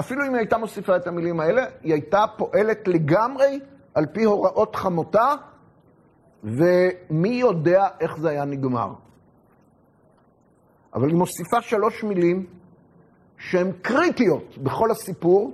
אפילו 0.00 0.26
אם 0.26 0.30
היא 0.30 0.38
הייתה 0.38 0.58
מוסיפה 0.58 0.96
את 0.96 1.06
המילים 1.06 1.40
האלה, 1.40 1.64
היא 1.82 1.92
הייתה 1.92 2.24
פועלת 2.36 2.88
לגמרי 2.88 3.60
על 3.94 4.06
פי 4.06 4.24
הוראות 4.24 4.76
חמותה, 4.76 5.34
ומי 6.44 7.28
יודע 7.28 7.88
איך 8.00 8.16
זה 8.18 8.28
היה 8.28 8.44
נגמר. 8.44 8.92
אבל 10.94 11.08
היא 11.08 11.16
מוסיפה 11.16 11.60
שלוש 11.60 12.04
מילים 12.04 12.46
שהן 13.38 13.72
קריטיות 13.82 14.58
בכל 14.58 14.90
הסיפור, 14.90 15.52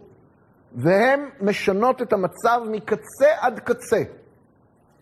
והן 0.72 1.20
משנות 1.40 2.02
את 2.02 2.12
המצב 2.12 2.60
מקצה 2.70 3.28
עד 3.40 3.58
קצה. 3.58 4.02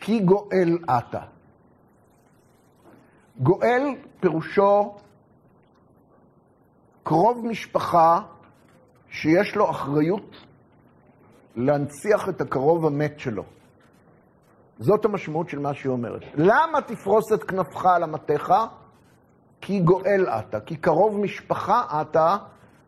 כי 0.01 0.21
גואל 0.21 0.79
אתה. 0.99 1.21
גואל 3.39 3.83
פירושו 4.21 4.95
קרוב 7.03 7.47
משפחה 7.47 8.21
שיש 9.11 9.57
לו 9.57 9.71
אחריות 9.71 10.37
להנציח 11.57 12.29
את 12.29 12.41
הקרוב 12.41 12.87
המת 12.87 13.21
שלו. 13.21 13.45
זאת 14.79 15.05
המשמעות 15.05 15.49
של 15.49 15.59
מה 15.59 15.75
שהיא 15.75 15.91
אומרת. 15.91 16.23
למה 16.35 16.81
תפרוס 16.87 17.33
את 17.33 17.45
כנפך 17.45 17.87
על 17.87 18.05
אמתיך? 18.05 18.53
כי 19.61 19.81
גואל 19.81 20.27
אתה, 20.29 20.61
כי 20.61 20.77
קרוב 20.77 21.19
משפחה 21.19 22.01
אתה, 22.01 22.37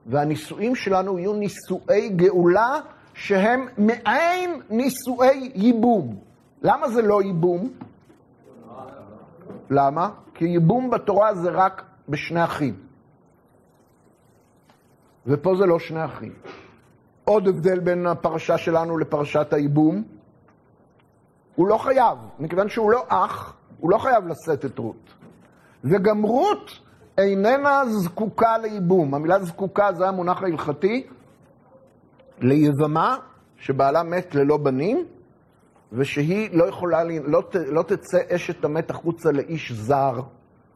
והנישואים 0.08 0.74
שלנו 0.74 1.18
יהיו 1.18 1.32
נישואי 1.32 2.08
גאולה 2.08 2.80
שהם 3.14 3.66
מעין 3.78 4.60
נישואי 4.70 5.50
ייבום. 5.54 6.16
למה 6.62 6.88
זה 6.88 7.02
לא 7.02 7.22
ייבום? 7.22 7.70
למה? 9.70 10.10
כי 10.34 10.44
ייבום 10.44 10.90
בתורה 10.90 11.34
זה 11.34 11.50
רק 11.50 11.82
בשני 12.08 12.44
אחים. 12.44 12.76
ופה 15.26 15.56
זה 15.56 15.66
לא 15.66 15.78
שני 15.78 16.04
אחים. 16.04 16.32
עוד 17.24 17.48
הבדל 17.48 17.80
בין 17.80 18.06
הפרשה 18.06 18.58
שלנו 18.58 18.98
לפרשת 18.98 19.52
הייבום, 19.52 20.02
הוא 21.54 21.68
לא 21.68 21.78
חייב, 21.78 22.18
מכיוון 22.38 22.68
שהוא 22.68 22.90
לא 22.90 23.04
אח, 23.08 23.54
הוא 23.80 23.90
לא 23.90 23.98
חייב 23.98 24.26
לשאת 24.26 24.64
את 24.64 24.78
רות. 24.78 25.14
וגם 25.84 26.22
רות 26.22 26.87
איננה 27.18 27.82
זקוקה 27.86 28.58
לייבום. 28.58 29.14
המילה 29.14 29.44
זקוקה 29.44 29.92
זה 29.92 30.08
המונח 30.08 30.42
ההלכתי 30.42 31.06
ליבמה 32.40 33.16
שבעלה 33.56 34.02
מת 34.02 34.34
ללא 34.34 34.56
בנים, 34.56 35.06
ושהיא 35.92 36.48
לא 36.52 36.64
יכולה, 36.64 37.04
לא, 37.04 37.42
לא 37.52 37.82
תצא 37.82 38.18
אשת 38.28 38.64
המת 38.64 38.90
החוצה 38.90 39.32
לאיש 39.32 39.72
זר. 39.72 40.20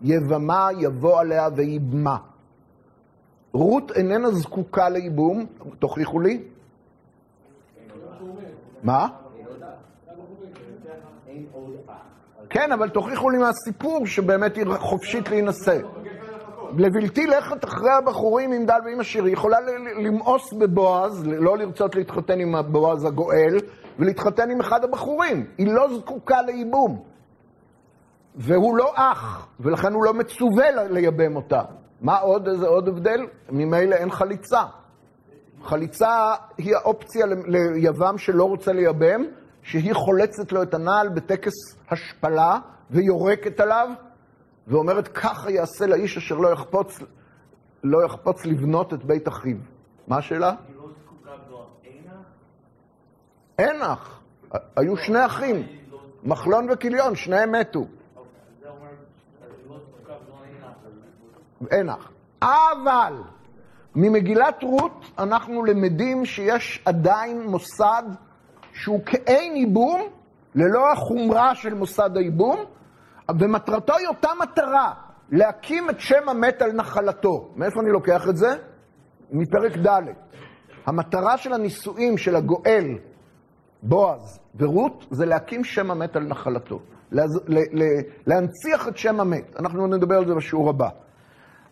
יבמה 0.03 0.69
יבוא 0.79 1.21
עליה 1.21 1.49
ויבמה. 1.57 2.17
רות 3.53 3.91
איננה 3.91 4.31
זקוקה 4.31 4.89
לייבום, 4.89 5.47
תוכיחו 5.79 6.21
לי. 6.21 6.43
מה? 8.83 9.09
כן, 12.51 12.73
אבל 12.73 12.89
תוכיחו 12.89 13.31
לי 13.31 13.39
מהסיפור 13.39 14.07
שבאמת 14.07 14.57
היא 14.57 14.65
חופשית 14.79 15.29
להינשא. 15.29 15.79
לבלתי 16.79 17.27
לכת 17.27 17.65
אחרי 17.65 17.91
הבחורים 17.91 18.53
אם 18.53 18.67
דל 18.67 18.79
ואם 18.85 19.01
עשיר, 19.01 19.25
היא 19.25 19.33
יכולה 19.33 19.57
למאוס 20.05 20.53
בבועז, 20.53 21.27
לא 21.27 21.59
לרצות 21.59 21.95
להתחתן 21.95 22.41
עם 22.41 22.55
בועז 22.73 23.05
הגואל, 23.05 23.57
ולהתחתן 23.99 24.51
עם 24.51 24.61
אחד 24.61 24.85
הבחורים. 24.85 25.47
היא 25.59 25.73
לא 25.73 25.99
זקוקה 25.99 26.43
לייבום. 26.43 27.03
והוא 28.35 28.77
לא 28.77 28.93
אח, 28.95 29.49
ולכן 29.61 29.93
הוא 29.93 30.05
לא 30.05 30.15
מצווה 30.15 30.71
לייבם 30.91 31.37
אותה. 31.37 31.63
מה 32.01 32.19
עוד, 32.19 32.49
איזה 32.49 32.67
עוד 32.67 32.89
הבדל? 32.89 33.27
ממילא 33.51 33.95
אין 33.95 34.11
חליצה. 34.11 34.63
חליצה 35.63 36.35
היא 36.59 36.77
האופציה 36.77 37.27
ליבם 37.75 38.19
שלא 38.19 38.45
רוצה 38.45 38.73
לייבם, 38.73 39.25
שהיא 39.63 39.95
חולצת 39.95 40.53
לו 40.53 40.63
את 40.63 40.75
הנעל 40.75 41.09
בטקס 41.09 41.53
השפלה 41.91 42.59
ויורקת 42.91 43.61
עליו, 43.61 43.89
ואומרת, 44.67 45.09
ככה 45.09 45.51
יעשה 45.51 45.87
לאיש 45.87 46.17
אשר 46.17 46.35
לא 46.35 46.49
יחפוץ, 46.49 46.99
לא 47.85 48.05
יחפוץ 48.05 48.47
לבנות 48.47 48.95
את 48.95 49.05
בית 49.05 49.29
אחיו. 49.29 49.57
מה 50.09 50.19
השאלה? 50.19 50.55
לא? 51.51 51.67
אין 53.59 53.83
אח. 53.83 54.21
היו 54.77 54.97
שני 54.97 55.27
אחים, 55.27 55.67
לא 55.91 55.99
מחלון 56.25 56.67
וכיליון, 56.71 57.17
שניהם 57.17 57.53
מתו. 57.53 57.81
אוקיי, 57.81 58.31
לא. 58.65 59.77
אין 61.71 61.89
אח. 61.89 62.11
אבל 62.43 63.15
ממגילת 63.95 64.63
רות 64.63 65.05
אנחנו 65.19 65.65
למדים 65.65 66.25
שיש 66.25 66.83
עדיין 66.85 67.43
מוסד 67.43 68.03
שהוא 68.73 69.01
כאין 69.07 69.57
ייבום, 69.57 70.03
ללא 70.55 70.93
החומרה 70.93 71.55
של 71.55 71.75
מוסד 71.75 72.17
הייבום, 72.17 72.65
ומטרתו 73.41 73.97
היא 73.97 74.09
אותה 74.09 74.29
מטרה, 74.43 74.93
להקים 75.31 75.91
את 75.91 76.01
שם 76.01 76.29
המת 76.29 76.63
על 76.63 76.73
נחלתו. 76.73 77.49
מאיפה 77.57 77.81
אני 77.81 77.91
לוקח 77.91 78.29
את 78.29 78.37
זה? 78.37 78.57
מפרק 79.31 79.77
ד'. 79.77 80.01
המטרה 80.87 81.39
של 81.39 81.53
הנישואים 81.53 82.19
של 82.19 82.37
הגואל, 82.37 82.99
בועז 83.83 84.41
ורות, 84.55 85.07
זה 85.11 85.27
להקים 85.27 85.65
שם 85.65 85.91
המת 85.91 86.17
על 86.17 86.23
נחלתו. 86.23 86.81
להז... 87.11 87.41
ל... 87.47 87.59
ל... 87.59 87.83
להנציח 88.27 88.89
את 88.89 88.97
שם 88.97 89.21
המת. 89.21 89.57
אנחנו 89.59 89.87
נדבר 89.87 90.15
על 90.15 90.29
זה 90.29 90.35
בשיעור 90.35 90.71
הבא. 90.71 90.89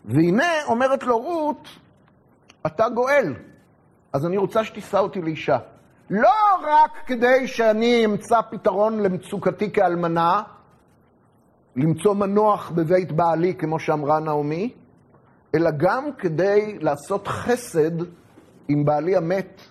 והנה 0.05 0.63
אומרת 0.67 1.03
לו 1.03 1.17
רות, 1.17 1.67
אתה 2.65 2.89
גואל, 2.89 3.35
אז 4.13 4.25
אני 4.25 4.37
רוצה 4.37 4.63
שתישא 4.63 4.97
אותי 4.97 5.21
לאישה. 5.21 5.57
לא 6.09 6.29
רק 6.61 6.91
כדי 7.05 7.47
שאני 7.47 8.05
אמצא 8.05 8.41
פתרון 8.51 8.99
למצוקתי 8.99 9.71
כאלמנה, 9.71 10.41
למצוא 11.75 12.13
מנוח 12.13 12.71
בבית 12.75 13.11
בעלי, 13.11 13.53
כמו 13.55 13.79
שאמרה 13.79 14.19
נעמי, 14.19 14.73
אלא 15.55 15.71
גם 15.77 16.03
כדי 16.17 16.77
לעשות 16.81 17.27
חסד 17.27 17.91
עם 18.67 18.85
בעלי 18.85 19.15
המת, 19.15 19.61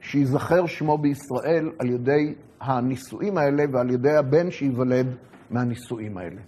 שייזכר 0.00 0.66
שמו 0.66 0.98
בישראל 0.98 1.70
על 1.78 1.90
ידי 1.90 2.34
הנישואים 2.60 3.38
האלה 3.38 3.64
ועל 3.72 3.90
ידי 3.90 4.16
הבן 4.16 4.50
שייוולד 4.50 5.06
מהנישואים 5.50 6.18
האלה. 6.18 6.40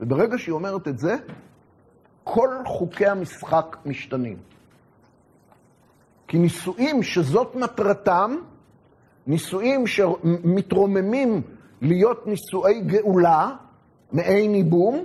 וברגע 0.00 0.38
שהיא 0.38 0.52
אומרת 0.52 0.88
את 0.88 0.98
זה, 0.98 1.16
כל 2.24 2.48
חוקי 2.66 3.06
המשחק 3.06 3.76
משתנים. 3.86 4.36
כי 6.28 6.38
נישואים 6.38 7.02
שזאת 7.02 7.54
מטרתם, 7.54 8.36
נישואים 9.26 9.86
שמתרוממים 9.86 11.42
להיות 11.80 12.26
נישואי 12.26 12.80
גאולה, 12.80 13.50
מעין 14.12 14.54
ייבום, 14.54 15.04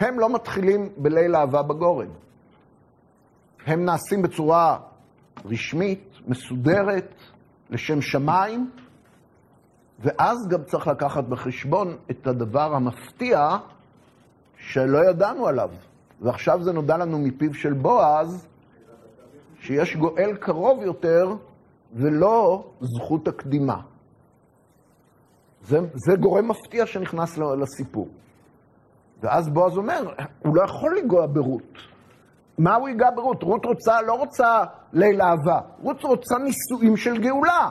הם 0.00 0.20
לא 0.20 0.34
מתחילים 0.34 0.88
בליל 0.96 1.36
אהבה 1.36 1.62
בגורן. 1.62 2.08
הם 3.66 3.84
נעשים 3.84 4.22
בצורה 4.22 4.78
רשמית, 5.44 6.08
מסודרת, 6.26 7.14
לשם 7.70 8.00
שמיים, 8.00 8.70
ואז 9.98 10.48
גם 10.48 10.64
צריך 10.64 10.86
לקחת 10.86 11.24
בחשבון 11.24 11.96
את 12.10 12.26
הדבר 12.26 12.74
המפתיע 12.74 13.56
שלא 14.58 15.10
ידענו 15.10 15.46
עליו. 15.46 15.70
ועכשיו 16.20 16.62
זה 16.62 16.72
נודע 16.72 16.96
לנו 16.96 17.18
מפיו 17.18 17.54
של 17.54 17.72
בועז, 17.72 18.46
שיש 19.60 19.96
גואל 19.96 20.36
קרוב 20.36 20.82
יותר 20.82 21.34
ולא 21.94 22.64
זכות 22.80 23.28
הקדימה. 23.28 23.80
זה, 25.66 25.78
זה 25.94 26.16
גורם 26.16 26.48
מפתיע 26.48 26.86
שנכנס 26.86 27.38
לסיפור. 27.38 28.08
ואז 29.20 29.48
בועז 29.48 29.76
אומר, 29.76 30.14
הוא 30.42 30.56
לא 30.56 30.62
יכול 30.62 30.98
לנגוע 30.98 31.26
ברות. 31.26 31.78
מה 32.58 32.74
הוא 32.74 32.88
ייגע 32.88 33.10
ברות? 33.10 33.42
רות 33.42 33.64
רוצה, 33.64 34.02
לא 34.02 34.12
רוצה 34.12 34.64
ליל 34.92 35.22
אהבה, 35.22 35.60
רות 35.82 36.02
רוצה 36.02 36.34
נישואים 36.38 36.96
של 36.96 37.22
גאולה. 37.22 37.70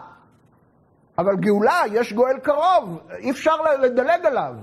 אבל 1.17 1.35
גאולה, 1.35 1.81
יש 1.91 2.13
גואל 2.13 2.39
קרוב, 2.39 2.99
אי 3.17 3.31
אפשר 3.31 3.55
לדלג 3.81 4.25
עליו. 4.25 4.55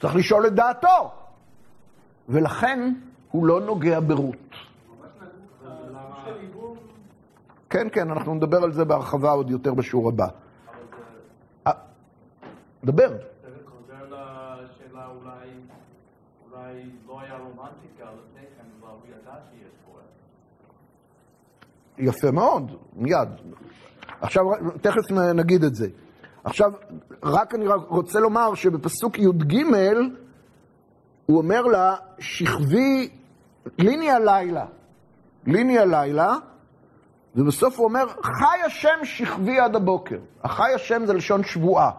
צריך 0.00 0.16
לשאול 0.16 0.46
את 0.46 0.52
דעתו. 0.52 1.10
ולכן 2.28 2.92
הוא 3.30 3.46
לא 3.46 3.60
נוגע 3.60 4.00
ברות. 4.00 4.36
כן, 7.70 7.86
כן, 7.92 8.10
אנחנו 8.10 8.34
נדבר 8.34 8.64
על 8.64 8.72
זה 8.72 8.84
בהרחבה 8.84 9.30
עוד 9.30 9.50
יותר 9.50 9.74
בשיעור 9.74 10.08
הבא. 10.08 10.26
דבר. 12.84 13.08
זה 13.08 13.50
חוזר 13.66 14.04
לשאלה 14.04 15.06
אולי, 15.06 15.48
אולי 16.50 16.90
לא 17.06 17.20
היה 17.20 17.38
רומנטיקה 17.38 18.04
לפני 18.04 18.46
כן, 18.56 18.64
אבל 18.80 18.88
הוא 18.88 19.00
ידע 19.08 19.34
שיש 19.50 19.72
גואל. 19.86 20.02
יפה 21.98 22.30
מאוד, 22.30 22.76
מיד. 22.96 23.28
עכשיו, 24.20 24.42
תכף 24.80 25.10
נגיד 25.34 25.64
את 25.64 25.74
זה. 25.74 25.86
עכשיו, 26.44 26.72
רק 27.22 27.54
אני 27.54 27.66
רוצה 27.88 28.20
לומר 28.20 28.54
שבפסוק 28.54 29.18
י"ג, 29.18 29.54
הוא 31.26 31.38
אומר 31.38 31.62
לה, 31.62 31.96
שכבי, 32.18 33.08
ליני 33.78 34.10
הלילה. 34.10 34.66
ליני 35.46 35.78
הלילה, 35.78 36.34
ובסוף 37.36 37.78
הוא 37.78 37.84
אומר, 37.84 38.06
חי 38.08 38.62
השם 38.66 39.04
שכבי 39.04 39.60
עד 39.60 39.76
הבוקר. 39.76 40.18
החי 40.42 40.72
השם 40.74 41.06
זה 41.06 41.14
לשון 41.14 41.44
שבועה. 41.44 41.90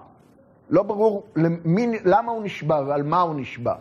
לא 0.70 0.84
ברור 0.84 1.24
למי, 1.36 2.00
למה 2.06 2.32
הוא 2.32 2.44
נשבע 2.44 2.82
ועל 2.88 3.04
מה 3.04 3.22
הוא 3.22 3.36
נשבע. 3.36 3.76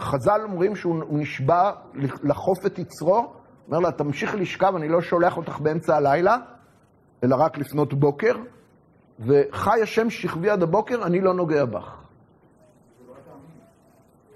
חז"ל 0.00 0.40
אומרים 0.42 0.76
שהוא 0.76 1.02
הוא 1.02 1.18
נשבע 1.18 1.70
לחוף 2.22 2.66
את 2.66 2.78
יצרו, 2.78 3.32
אומר 3.68 3.78
לה, 3.78 3.92
תמשיך 3.92 4.34
לשכב, 4.34 4.72
אני 4.76 4.88
לא 4.88 5.00
שולח 5.00 5.36
אותך 5.36 5.60
באמצע 5.60 5.96
הלילה, 5.96 6.36
אלא 7.24 7.36
רק 7.36 7.58
לפנות 7.58 7.94
בוקר, 7.94 8.36
וחי 9.20 9.82
השם 9.82 10.10
שכבי 10.10 10.50
עד 10.50 10.62
הבוקר, 10.62 11.06
אני 11.06 11.20
לא 11.20 11.34
נוגע 11.34 11.64
בך. 11.64 12.02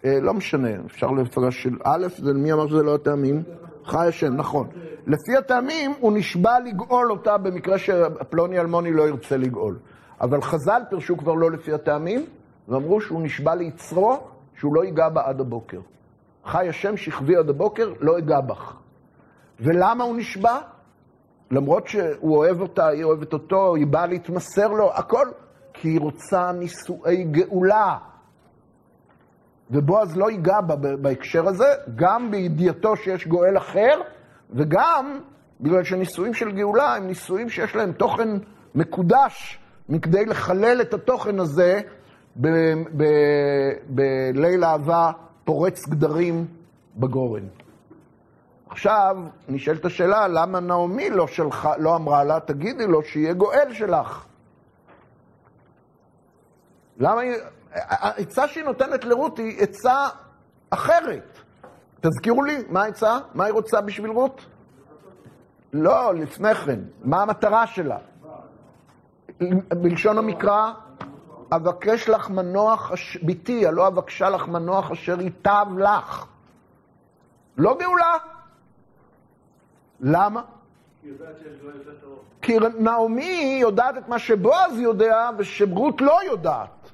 אה, 0.05 0.21
לא 0.21 0.35
משנה, 0.35 0.69
אפשר 0.87 1.07
לפרש 1.07 1.63
של 1.63 1.77
א', 1.85 2.07
זה 2.17 2.33
מי 2.35 2.53
אמר 2.53 2.69
שזה 2.69 2.83
לא 2.83 2.95
הטעמים? 2.95 3.43
חי 3.85 4.07
השם, 4.07 4.37
נכון. 4.37 4.69
לפי 5.07 5.37
הטעמים, 5.39 5.93
הוא 6.01 6.13
נשבע 6.13 6.61
לגאול 6.61 7.11
אותה 7.11 7.39
במקרה 7.39 7.79
שפלוני 7.79 8.61
אלמוני 8.61 8.93
לא 8.93 9.09
ירצה 9.09 9.37
לגאול. 9.37 9.79
אבל 10.21 10.43
חז"ל 10.43 10.83
פירשו 10.91 11.17
כבר 11.17 11.35
לא 11.35 11.51
לפי 11.51 11.73
הטעמים, 11.73 12.27
ואמרו 12.69 13.01
שהוא 13.01 13.23
נשבע 13.23 13.55
ליצרו, 13.55 14.21
שהוא 14.55 14.75
לא 14.75 14.85
ייגע 14.85 15.09
בה 15.09 15.23
עד 15.27 15.41
הבוקר. 15.41 15.81
חי 16.45 16.69
השם 16.69 16.97
שכבי 16.97 17.37
עד 17.37 17.49
הבוקר, 17.49 17.93
לא 18.01 18.19
אגע 18.19 18.41
בך. 18.41 18.77
ולמה 19.61 20.05
הוא 20.05 20.17
נשבע? 20.17 20.59
למרות 21.51 21.87
שהוא 21.87 22.37
אוהב 22.37 22.61
אותה, 22.61 22.87
היא 22.89 23.05
אוהבת 23.05 23.33
אותו, 23.33 23.75
היא 23.75 23.87
באה 23.87 24.07
להתמסר 24.07 24.69
לו, 24.69 24.93
הכל, 24.95 25.27
כי 25.73 25.89
היא 25.89 26.01
רוצה 26.01 26.53
נישואי 26.53 27.25
גאולה. 27.25 27.97
ובועז 29.71 30.17
לא 30.17 30.31
ייגע 30.31 30.61
בה 30.61 30.77
בהקשר 30.97 31.49
הזה, 31.49 31.75
גם 31.95 32.31
בידיעתו 32.31 32.97
שיש 32.97 33.27
גואל 33.27 33.57
אחר, 33.57 34.01
וגם 34.51 35.21
בגלל 35.61 35.85
שנישואים 35.85 36.35
של 36.35 36.53
גאולה 36.53 36.95
הם 36.95 37.07
נישואים 37.07 37.49
שיש 37.49 37.77
להם 37.77 37.93
תוכן 37.93 38.29
מקודש, 38.75 39.59
מכדי 39.89 40.25
לחלל 40.25 40.81
את 40.81 40.95
התוכן 40.95 41.41
הזה 41.41 41.81
בליל 43.89 44.65
אהבה 44.65 45.11
פורץ 45.45 45.89
גדרים 45.89 46.47
בגורן. 46.97 47.49
עכשיו, 48.71 49.17
נשאלת 49.49 49.85
השאלה, 49.85 50.29
למה 50.29 50.61
נעמי 50.61 51.11
לא, 51.11 51.27
שלחה, 51.27 51.77
לא 51.77 51.97
אמרה 51.97 52.25
לה, 52.25 52.41
תגידי 52.41 52.87
לו 52.87 53.03
שיהיה 53.03 53.33
גואל 53.33 53.73
שלך? 53.73 54.25
למה 56.99 57.21
היא... 57.21 57.35
העצה 57.73 58.49
שהיא 58.49 58.65
נותנת 58.65 59.05
לרות 59.05 59.39
היא 59.39 59.63
עצה 59.63 60.07
אחרת. 60.71 61.39
תזכירו 62.01 62.45
לי, 62.45 62.57
מה 62.69 62.83
העצה? 62.83 63.19
מה 63.35 63.45
היא 63.45 63.53
רוצה 63.53 63.81
בשביל 63.81 64.11
רות? 64.11 64.47
לא, 65.73 66.15
לפני 66.15 66.55
כן. 66.55 66.81
מה 67.05 67.23
המטרה 67.23 67.67
שלה? 67.67 67.99
בלשון 69.83 70.19
המקרא, 70.19 70.73
אבקש 71.53 72.09
לך 72.09 72.31
מנוח, 72.31 72.93
אש- 72.93 73.19
בתי, 73.25 73.67
הלא 73.67 73.87
אבקשה 73.87 74.31
לך 74.31 74.49
מנוח 74.49 74.91
אשר 74.91 75.21
ייטב 75.21 75.67
לך. 75.79 76.27
לא 77.57 77.77
גאולה. 77.81 78.13
למה? 80.01 80.43
טוב. 82.01 82.19
כי 82.43 82.57
נעמי 82.79 83.59
יודעת 83.61 83.99
את 83.99 84.09
מה 84.09 84.19
שבועז 84.19 84.79
יודע 84.79 85.31
ושרות 85.39 86.01
לא 86.01 86.19
יודעת. 86.25 86.91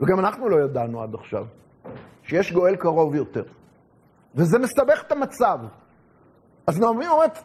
וגם 0.00 0.18
אנחנו 0.18 0.48
לא 0.48 0.64
ידענו 0.64 1.02
עד 1.02 1.14
עכשיו, 1.14 1.44
שיש 2.22 2.52
גואל 2.52 2.76
קרוב 2.76 3.14
יותר. 3.14 3.42
וזה 4.34 4.58
מסבך 4.58 5.02
את 5.06 5.12
המצב. 5.12 5.58
אז 6.66 6.80
נעמי 6.80 7.08
אומרת, 7.08 7.38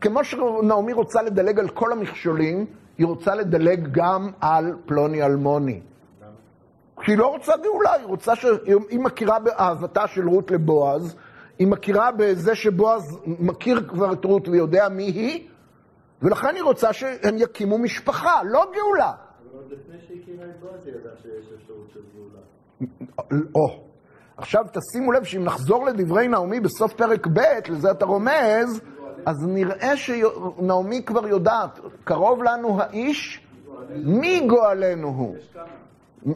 כמו 0.00 0.24
שנעמי 0.24 0.92
רוצה 0.92 1.22
לדלג 1.22 1.58
על 1.58 1.68
כל 1.68 1.92
המכשולים, 1.92 2.66
היא 2.98 3.06
רוצה 3.06 3.34
לדלג 3.34 3.88
גם 3.92 4.30
על 4.40 4.76
פלוני 4.86 5.22
אלמוני. 5.22 5.80
כי 7.04 7.12
היא 7.12 7.18
לא 7.18 7.26
רוצה 7.26 7.52
גאולה, 7.62 7.92
היא 7.92 8.06
רוצה 8.06 8.36
ש... 8.36 8.46
היא 8.88 9.00
מכירה 9.00 9.38
באהבתה 9.38 10.06
של 10.06 10.28
רות 10.28 10.50
לבועז, 10.50 11.16
היא 11.58 11.66
מכירה 11.66 12.10
בזה 12.12 12.54
שבועז 12.54 13.18
מכיר 13.26 13.88
כבר 13.88 14.12
את 14.12 14.24
רות 14.24 14.48
ויודע 14.48 14.88
מי 14.88 15.02
היא, 15.02 15.48
ולכן 16.22 16.54
היא 16.54 16.62
רוצה 16.62 16.92
שהם 16.92 17.34
יקימו 17.38 17.78
משפחה, 17.78 18.42
לא 18.44 18.66
גאולה. 18.74 19.12
אבל 19.12 19.58
עוד 19.58 19.72
לפני 19.72 19.96
שהיא 20.06 20.22
הקימה 20.22 20.42
את 20.44 20.60
בועז 20.60 20.86
היא 20.86 20.94
ידעה 20.94 21.12
שיש 21.22 21.52
אפשרות 21.62 21.90
של 21.94 22.00
גאולה. 22.14 23.48
או. 23.54 23.84
עכשיו 24.36 24.64
תשימו 24.72 25.12
לב 25.12 25.24
שאם 25.24 25.44
נחזור 25.44 25.86
לדברי 25.86 26.28
נעמי 26.28 26.60
בסוף 26.60 26.92
פרק 26.92 27.26
ב', 27.26 27.40
לזה 27.68 27.90
אתה 27.90 28.04
רומז, 28.04 28.80
אז 29.28 29.46
נראה 29.46 29.96
שנעמי 29.96 31.02
כבר 31.02 31.26
יודעת, 31.26 31.80
קרוב 32.04 32.42
לנו 32.42 32.80
האיש, 32.80 33.40
מי 34.04 34.40
גואלנו 34.46 35.08
הוא? 35.08 35.36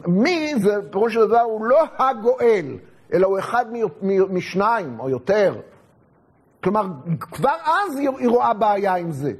מי 0.07 0.53
זה, 0.57 0.75
פירוש 0.91 1.13
של 1.13 1.27
דבר, 1.27 1.39
הוא 1.39 1.65
לא 1.65 1.83
הגואל, 1.97 2.65
אלא 3.13 3.27
הוא 3.27 3.39
אחד 3.39 3.65
משניים 4.29 4.99
או 4.99 5.09
יותר. 5.09 5.55
כלומר, 6.63 6.87
כבר 7.19 7.55
אז 7.65 7.97
היא, 7.97 8.29
רואה 8.29 8.53
בעיה 8.53 8.95
עם 8.95 9.11
זה. 9.11 9.31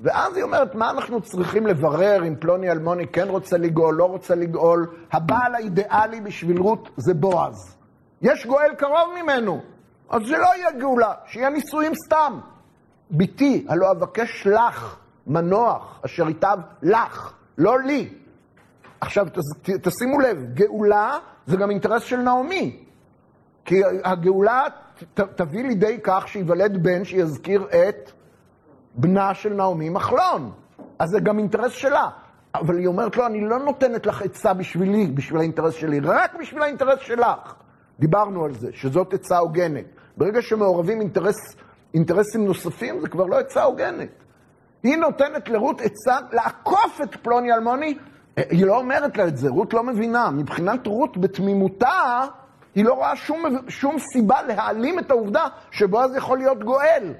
ואז 0.00 0.36
היא 0.36 0.44
אומרת, 0.44 0.74
מה 0.74 0.90
אנחנו 0.90 1.20
צריכים 1.20 1.66
לברר 1.66 2.24
אם 2.28 2.34
פלוני 2.40 2.70
אלמוני 2.70 3.06
כן 3.06 3.28
רוצה 3.28 3.58
לגאול, 3.58 3.94
לא 3.94 4.04
רוצה 4.04 4.34
לגאול? 4.34 4.86
הבעל 5.12 5.54
האידיאלי 5.54 6.20
בשביל 6.20 6.60
רות 6.60 6.88
זה 6.96 7.14
בועז. 7.14 7.76
יש 8.22 8.46
גואל 8.46 8.74
קרוב 8.74 9.08
ממנו, 9.22 9.60
אז 10.10 10.22
זה 10.26 10.38
לא 10.38 10.48
יהיה 10.56 10.70
גאולה, 10.70 11.12
שיהיה 11.26 11.50
נישואים 11.50 11.92
סתם. 11.94 12.40
בתי, 13.10 13.66
הלא 13.68 13.90
אבקש 13.90 14.46
לך 14.46 14.96
מנוח, 15.26 16.00
אשר 16.04 16.28
ייטב 16.28 16.58
לך, 16.82 17.32
לא 17.58 17.80
לי. 17.80 18.08
עכשיו, 19.00 19.26
תשימו 19.82 20.20
לב, 20.20 20.44
גאולה 20.54 21.18
זה 21.46 21.56
גם 21.56 21.70
אינטרס 21.70 22.02
של 22.02 22.16
נעמי. 22.16 22.84
כי 23.64 23.74
הגאולה 24.04 24.64
תביא 25.14 25.64
לידי 25.64 25.98
כך 26.02 26.28
שייוולד 26.28 26.82
בן 26.82 27.04
שיזכיר 27.04 27.66
את 27.66 28.10
בנה 28.94 29.34
של 29.34 29.54
נעמי 29.54 29.88
מחלון. 29.88 30.52
אז 30.98 31.08
זה 31.08 31.20
גם 31.20 31.38
אינטרס 31.38 31.72
שלה. 31.72 32.08
אבל 32.54 32.78
היא 32.78 32.86
אומרת 32.86 33.16
לו, 33.16 33.26
אני 33.26 33.40
לא 33.40 33.58
נותנת 33.58 34.06
לך 34.06 34.22
עצה 34.22 34.54
בשבילי, 34.54 35.06
בשביל 35.06 35.40
האינטרס 35.40 35.74
שלי, 35.74 36.00
רק 36.00 36.34
בשביל 36.40 36.62
האינטרס 36.62 36.98
שלך. 37.00 37.54
דיברנו 37.98 38.44
על 38.44 38.54
זה, 38.54 38.68
שזאת 38.72 39.14
עצה 39.14 39.38
הוגנת. 39.38 39.84
ברגע 40.16 40.42
שמעורבים 40.42 41.00
אינטרס, 41.00 41.56
אינטרסים 41.94 42.44
נוספים, 42.44 43.00
זה 43.00 43.08
כבר 43.08 43.24
לא 43.26 43.38
עצה 43.38 43.62
הוגנת. 43.62 44.08
היא 44.82 44.96
נותנת 44.96 45.48
לרות 45.48 45.80
עצה 45.80 46.16
לעקוף 46.32 47.00
את 47.02 47.16
פלוני 47.16 47.52
אלמוני, 47.52 47.98
היא 48.36 48.66
לא 48.66 48.76
אומרת 48.76 49.16
לה 49.16 49.26
את 49.26 49.36
זה, 49.36 49.48
רות 49.48 49.74
לא 49.74 49.82
מבינה. 49.82 50.30
מבחינת 50.30 50.86
רות, 50.86 51.16
בתמימותה, 51.16 52.24
היא 52.74 52.84
לא 52.84 52.94
רואה 52.94 53.16
שום, 53.16 53.44
שום 53.68 53.98
סיבה 53.98 54.42
להעלים 54.42 54.98
את 54.98 55.10
העובדה 55.10 55.46
שבועז 55.70 56.16
יכול 56.16 56.38
להיות 56.38 56.64
גואל, 56.64 57.14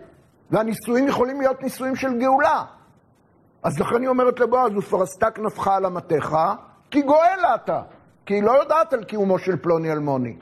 והנישואים 0.51 1.09
יכולים 1.09 1.41
להיות 1.41 1.63
נישואים 1.63 1.97
של 1.97 2.19
גאולה. 2.19 2.65
אז 3.63 3.81
לכן 3.81 4.01
היא 4.01 4.09
אומרת 4.09 4.41
לבועז, 4.41 4.77
ופרסת 4.77 5.25
כנפך 5.35 5.69
על 5.69 5.87
אמתיך, 5.87 6.37
כי 6.91 7.03
גואל 7.03 7.41
אתה. 7.55 7.83
כי 8.27 8.35
היא 8.35 8.43
לא 8.43 8.51
יודעת 8.51 8.93
על 8.93 9.05
קיומו 9.05 9.39
של 9.39 9.57
פלוני 9.57 9.93
אלמוני. 9.93 10.37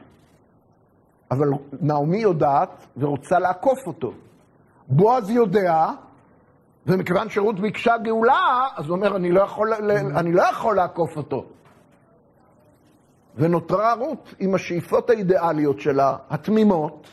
אבל 1.31 1.48
נעמי 1.81 2.19
יודעת 2.19 2.86
ורוצה 2.97 3.39
לעקוף 3.39 3.78
אותו. 3.86 4.12
בועז 4.89 5.31
יודע, 5.31 5.86
ומכיוון 6.86 7.28
שרות 7.28 7.61
ביקשה 7.61 7.97
גאולה, 8.03 8.66
אז 8.77 8.86
הוא 8.86 8.97
אומר, 8.97 9.16
אני 9.16 9.32
לא 9.32 9.40
יכול, 9.40 9.73
אני 10.16 10.32
לא 10.32 10.43
יכול 10.43 10.77
לעקוף 10.77 11.16
אותו. 11.16 11.44
ונותרה 13.36 13.94
רות 13.94 14.35
עם 14.39 14.55
השאיפות 14.55 15.11
האידיאליות 15.11 15.81
שלה, 15.81 16.16
התמימות, 16.31 17.07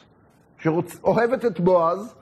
שאוהבת 0.57 1.45
את 1.45 1.59
בועז, 1.59 2.15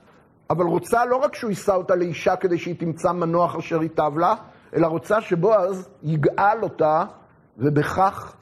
אבל 0.49 0.65
רוצה 0.65 1.05
לא 1.05 1.15
רק 1.15 1.35
שהוא 1.35 1.49
יישא 1.49 1.73
אותה 1.73 1.95
לאישה 1.95 2.35
כדי 2.35 2.57
שהיא 2.57 2.75
תמצא 2.79 3.11
מנוח 3.11 3.55
אשר 3.55 3.83
ייטב 3.83 4.17
לה, 4.17 4.35
אלא 4.75 4.87
רוצה 4.87 5.21
שבועז 5.21 5.89
יגאל 6.03 6.63
אותה, 6.63 7.03
ובכך 7.57 8.35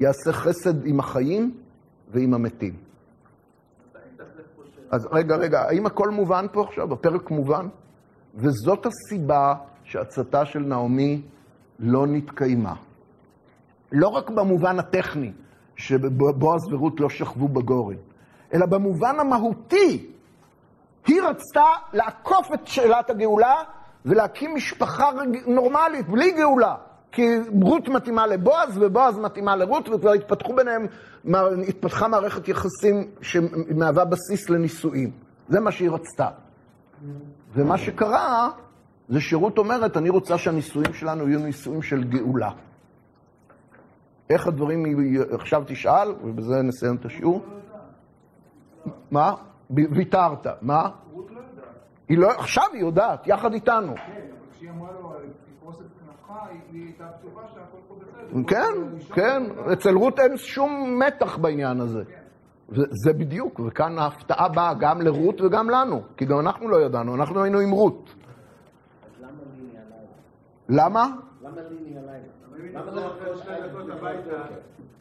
יעשה 0.00 0.32
חסד 0.32 0.86
עם 0.86 1.00
החיים 1.00 1.61
ועם 2.12 2.34
המתים. 2.34 2.74
אז 4.90 5.08
רגע, 5.12 5.36
רגע, 5.36 5.60
האם 5.60 5.86
הכל 5.86 6.10
מובן 6.10 6.46
פה 6.52 6.62
עכשיו? 6.62 6.92
הפרק 6.92 7.30
מובן? 7.30 7.68
וזאת 8.34 8.86
הסיבה 8.86 9.54
שעצתה 9.84 10.44
של 10.44 10.58
נעמי 10.58 11.22
לא 11.78 12.06
נתקיימה. 12.06 12.74
לא 13.92 14.08
רק 14.08 14.30
במובן 14.30 14.78
הטכני, 14.78 15.32
שבועז 15.76 16.72
ורות 16.72 17.00
לא 17.00 17.08
שכבו 17.08 17.48
בגורן, 17.48 17.96
אלא 18.54 18.66
במובן 18.66 19.20
המהותי. 19.20 20.08
היא 21.06 21.22
רצתה 21.22 21.66
לעקוף 21.92 22.54
את 22.54 22.66
שאלת 22.66 23.10
הגאולה 23.10 23.54
ולהקים 24.04 24.54
משפחה. 24.54 25.10
נורמלית, 25.46 26.08
בלי 26.08 26.30
גאולה. 26.32 26.74
כי 27.12 27.22
רות 27.62 27.88
מתאימה 27.88 28.26
לבועז 28.26 28.78
ובועז 28.80 29.18
מתאימה 29.18 29.56
לרות, 29.56 29.88
וכבר 29.88 30.12
התפתחו 30.12 30.56
ביניהם, 30.56 30.86
התפתחה 31.68 32.08
מערכת 32.08 32.48
יחסים 32.48 33.10
שמהווה 33.20 34.04
בסיס 34.04 34.50
לנישואים. 34.50 35.10
זה 35.48 35.60
מה 35.60 35.72
שהיא 35.72 35.90
רצתה. 35.90 36.28
ומה 37.54 37.78
שקרה, 37.78 38.50
זה 39.08 39.20
שרות 39.20 39.58
אומרת, 39.58 39.96
אני 39.96 40.10
רוצה 40.10 40.38
שהנישואים 40.38 40.94
שלנו 40.94 41.28
יהיו 41.28 41.40
נישואים 41.40 41.82
של 41.82 42.04
גאולה. 42.04 42.50
איך 44.30 44.46
הדברים, 44.46 44.84
עכשיו 45.32 45.62
תשאל, 45.66 46.08
ובזה 46.24 46.62
נסיים 46.62 46.96
את 46.96 47.04
השיעור. 47.04 47.44
מה? 49.10 49.34
ויתרת, 49.70 50.46
מה? 50.62 50.88
רות 51.12 51.30
לא 51.30 51.40
יודעת. 52.10 52.36
לא, 52.36 52.40
עכשיו 52.40 52.64
היא 52.72 52.80
יודעת, 52.80 53.26
יחד 53.26 53.52
איתנו. 53.52 53.94
כן, 53.94 54.02
אבל 54.02 54.46
כשהיא 54.54 54.70
אמרה 54.70 54.92
לו, 54.92 55.12
תפרוס 55.58 55.80
את 55.80 56.01
כן, 58.46 58.62
אישה 58.96 59.14
כן, 59.14 59.42
לא- 59.56 59.72
אצל 59.72 59.96
רות 59.96 60.18
אין 60.18 60.36
שום 60.36 61.00
מתח 61.06 61.36
בעניין 61.38 61.80
הזה. 61.80 62.02
זה 63.04 63.12
בדיוק, 63.12 63.60
וכאן 63.66 63.98
ההפתעה 63.98 64.48
באה 64.48 64.74
גם 64.74 65.00
לרות 65.00 65.40
וגם 65.40 65.70
לנו, 65.70 66.02
כי 66.16 66.24
גם 66.24 66.38
אנחנו 66.40 66.68
לא 66.68 66.80
ידענו, 66.80 67.14
אנחנו 67.14 67.42
היינו 67.42 67.58
עם 67.58 67.70
רות. 67.70 68.04
אז 68.04 69.22
למה 69.22 69.30
הלילה? 70.68 70.84
למה? 70.84 71.06
הלילה? 71.96 73.12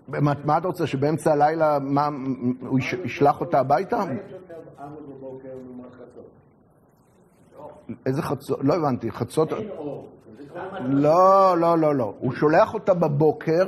הביתה, 0.07 0.41
מה, 0.45 0.57
אתה 0.57 0.67
רוצה, 0.67 0.87
שבאמצע 0.87 1.31
הלילה, 1.31 1.77
הוא 2.61 2.79
יש- 2.79 2.93
ישלח 2.93 3.41
אותה 3.41 3.59
הביתה? 3.59 4.03
איזה 8.05 8.21
חצות? 8.21 8.59
לא 8.63 8.73
הבנתי, 8.73 9.11
חצות... 9.11 9.53
אין 9.53 9.69
אור. 9.77 10.09
לא, 10.79 11.57
לא, 11.57 11.77
לא, 11.77 11.95
לא. 11.95 12.13
הוא 12.19 12.33
שולח 12.33 12.73
אותה 12.73 12.93
בבוקר, 12.93 13.65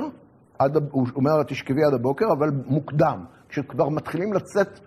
עד, 0.58 0.76
הוא 0.90 1.06
אומר 1.16 1.36
לה 1.36 1.44
תשכבי 1.44 1.84
עד 1.84 1.94
הבוקר, 1.94 2.24
אבל 2.32 2.50
מוקדם. 2.66 3.24
כשכבר 3.48 3.88
מתחילים 3.88 4.32
לצאת, 4.32 4.80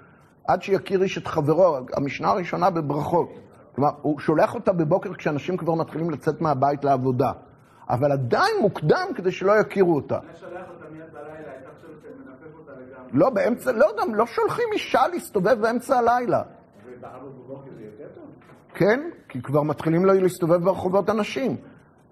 עד 0.47 0.61
שיכיר 0.61 1.03
איש 1.03 1.17
את 1.17 1.27
חברו, 1.27 1.77
המשנה 1.93 2.27
הראשונה 2.29 2.69
בברכות. 2.69 3.29
כלומר, 3.75 3.91
הוא 4.01 4.19
שולח 4.19 4.55
אותה 4.55 4.73
בבוקר 4.73 5.13
כשאנשים 5.13 5.57
כבר 5.57 5.73
מתחילים 5.73 6.09
לצאת 6.09 6.41
מהבית 6.41 6.83
לעבודה. 6.83 7.31
אבל 7.89 8.11
עדיין 8.11 8.55
מוקדם 8.61 9.07
כדי 9.15 9.31
שלא 9.31 9.51
יכירו 9.51 9.95
אותה. 9.95 10.19
לא, 13.13 13.29
באמצע, 13.29 13.71
לא 13.71 13.85
יודע, 13.85 14.03
לא 14.15 14.25
שולחים 14.25 14.65
אישה 14.73 15.07
להסתובב 15.13 15.61
באמצע 15.61 15.97
הלילה. 15.97 16.41
ובארבע 16.85 17.17
בבוקר 17.45 17.71
זה 17.77 17.83
יותר 17.83 18.13
טוב? 18.15 18.23
כן, 18.73 19.09
כי 19.29 19.41
כבר 19.41 19.63
מתחילים 19.63 20.05
לה- 20.05 20.13
להסתובב 20.13 20.63
ברחובות 20.63 21.09
אנשים. 21.09 21.57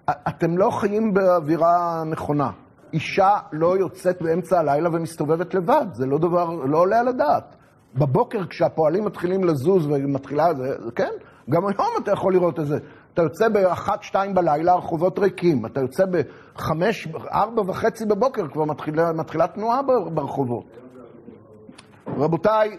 אתם 0.09 0.57
לא 0.57 0.69
חיים 0.69 1.13
באווירה 1.13 2.03
נכונה. 2.05 2.49
אישה 2.93 3.29
לא 3.51 3.77
יוצאת 3.77 4.21
באמצע 4.21 4.59
הלילה 4.59 4.89
ומסתובבת 4.93 5.53
לבד, 5.53 5.85
זה 5.93 6.05
לא 6.05 6.17
דבר, 6.17 6.49
לא 6.49 6.77
עולה 6.77 6.99
על 6.99 7.07
הדעת. 7.07 7.55
בבוקר 7.95 8.45
כשהפועלים 8.47 9.05
מתחילים 9.05 9.43
לזוז 9.43 9.87
ומתחילה, 9.87 10.53
זה, 10.53 10.75
כן, 10.95 11.11
גם 11.49 11.61
היום 11.65 11.87
אתה 12.03 12.11
יכול 12.11 12.33
לראות 12.33 12.59
את 12.59 12.65
זה. 12.67 12.77
אתה 13.13 13.21
יוצא 13.21 13.49
באחת, 13.49 14.03
שתיים 14.03 14.33
בלילה, 14.33 14.71
הרחובות 14.71 15.19
ריקים. 15.19 15.65
אתה 15.65 15.81
יוצא 15.81 16.03
בחמש, 16.55 17.07
ארבע 17.33 17.61
וחצי 17.61 18.05
בבוקר, 18.05 18.47
כבר 18.47 18.65
מתחילה, 18.65 19.13
מתחילה 19.13 19.47
תנועה 19.47 19.81
בר- 19.81 20.09
ברחובות. 20.09 20.65
רבותיי, 22.17 22.77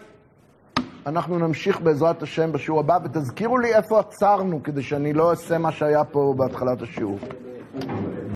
אנחנו 1.07 1.39
נמשיך 1.39 1.81
בעזרת 1.81 2.23
השם 2.23 2.51
בשיעור 2.51 2.79
הבא, 2.79 2.99
ותזכירו 3.03 3.57
לי 3.57 3.75
איפה 3.75 3.99
עצרנו, 3.99 4.63
כדי 4.63 4.83
שאני 4.83 5.13
לא 5.13 5.29
אעשה 5.29 5.57
מה 5.57 5.71
שהיה 5.71 6.03
פה 6.03 6.33
בהתחלת 6.37 6.81
השיעור. 6.81 7.19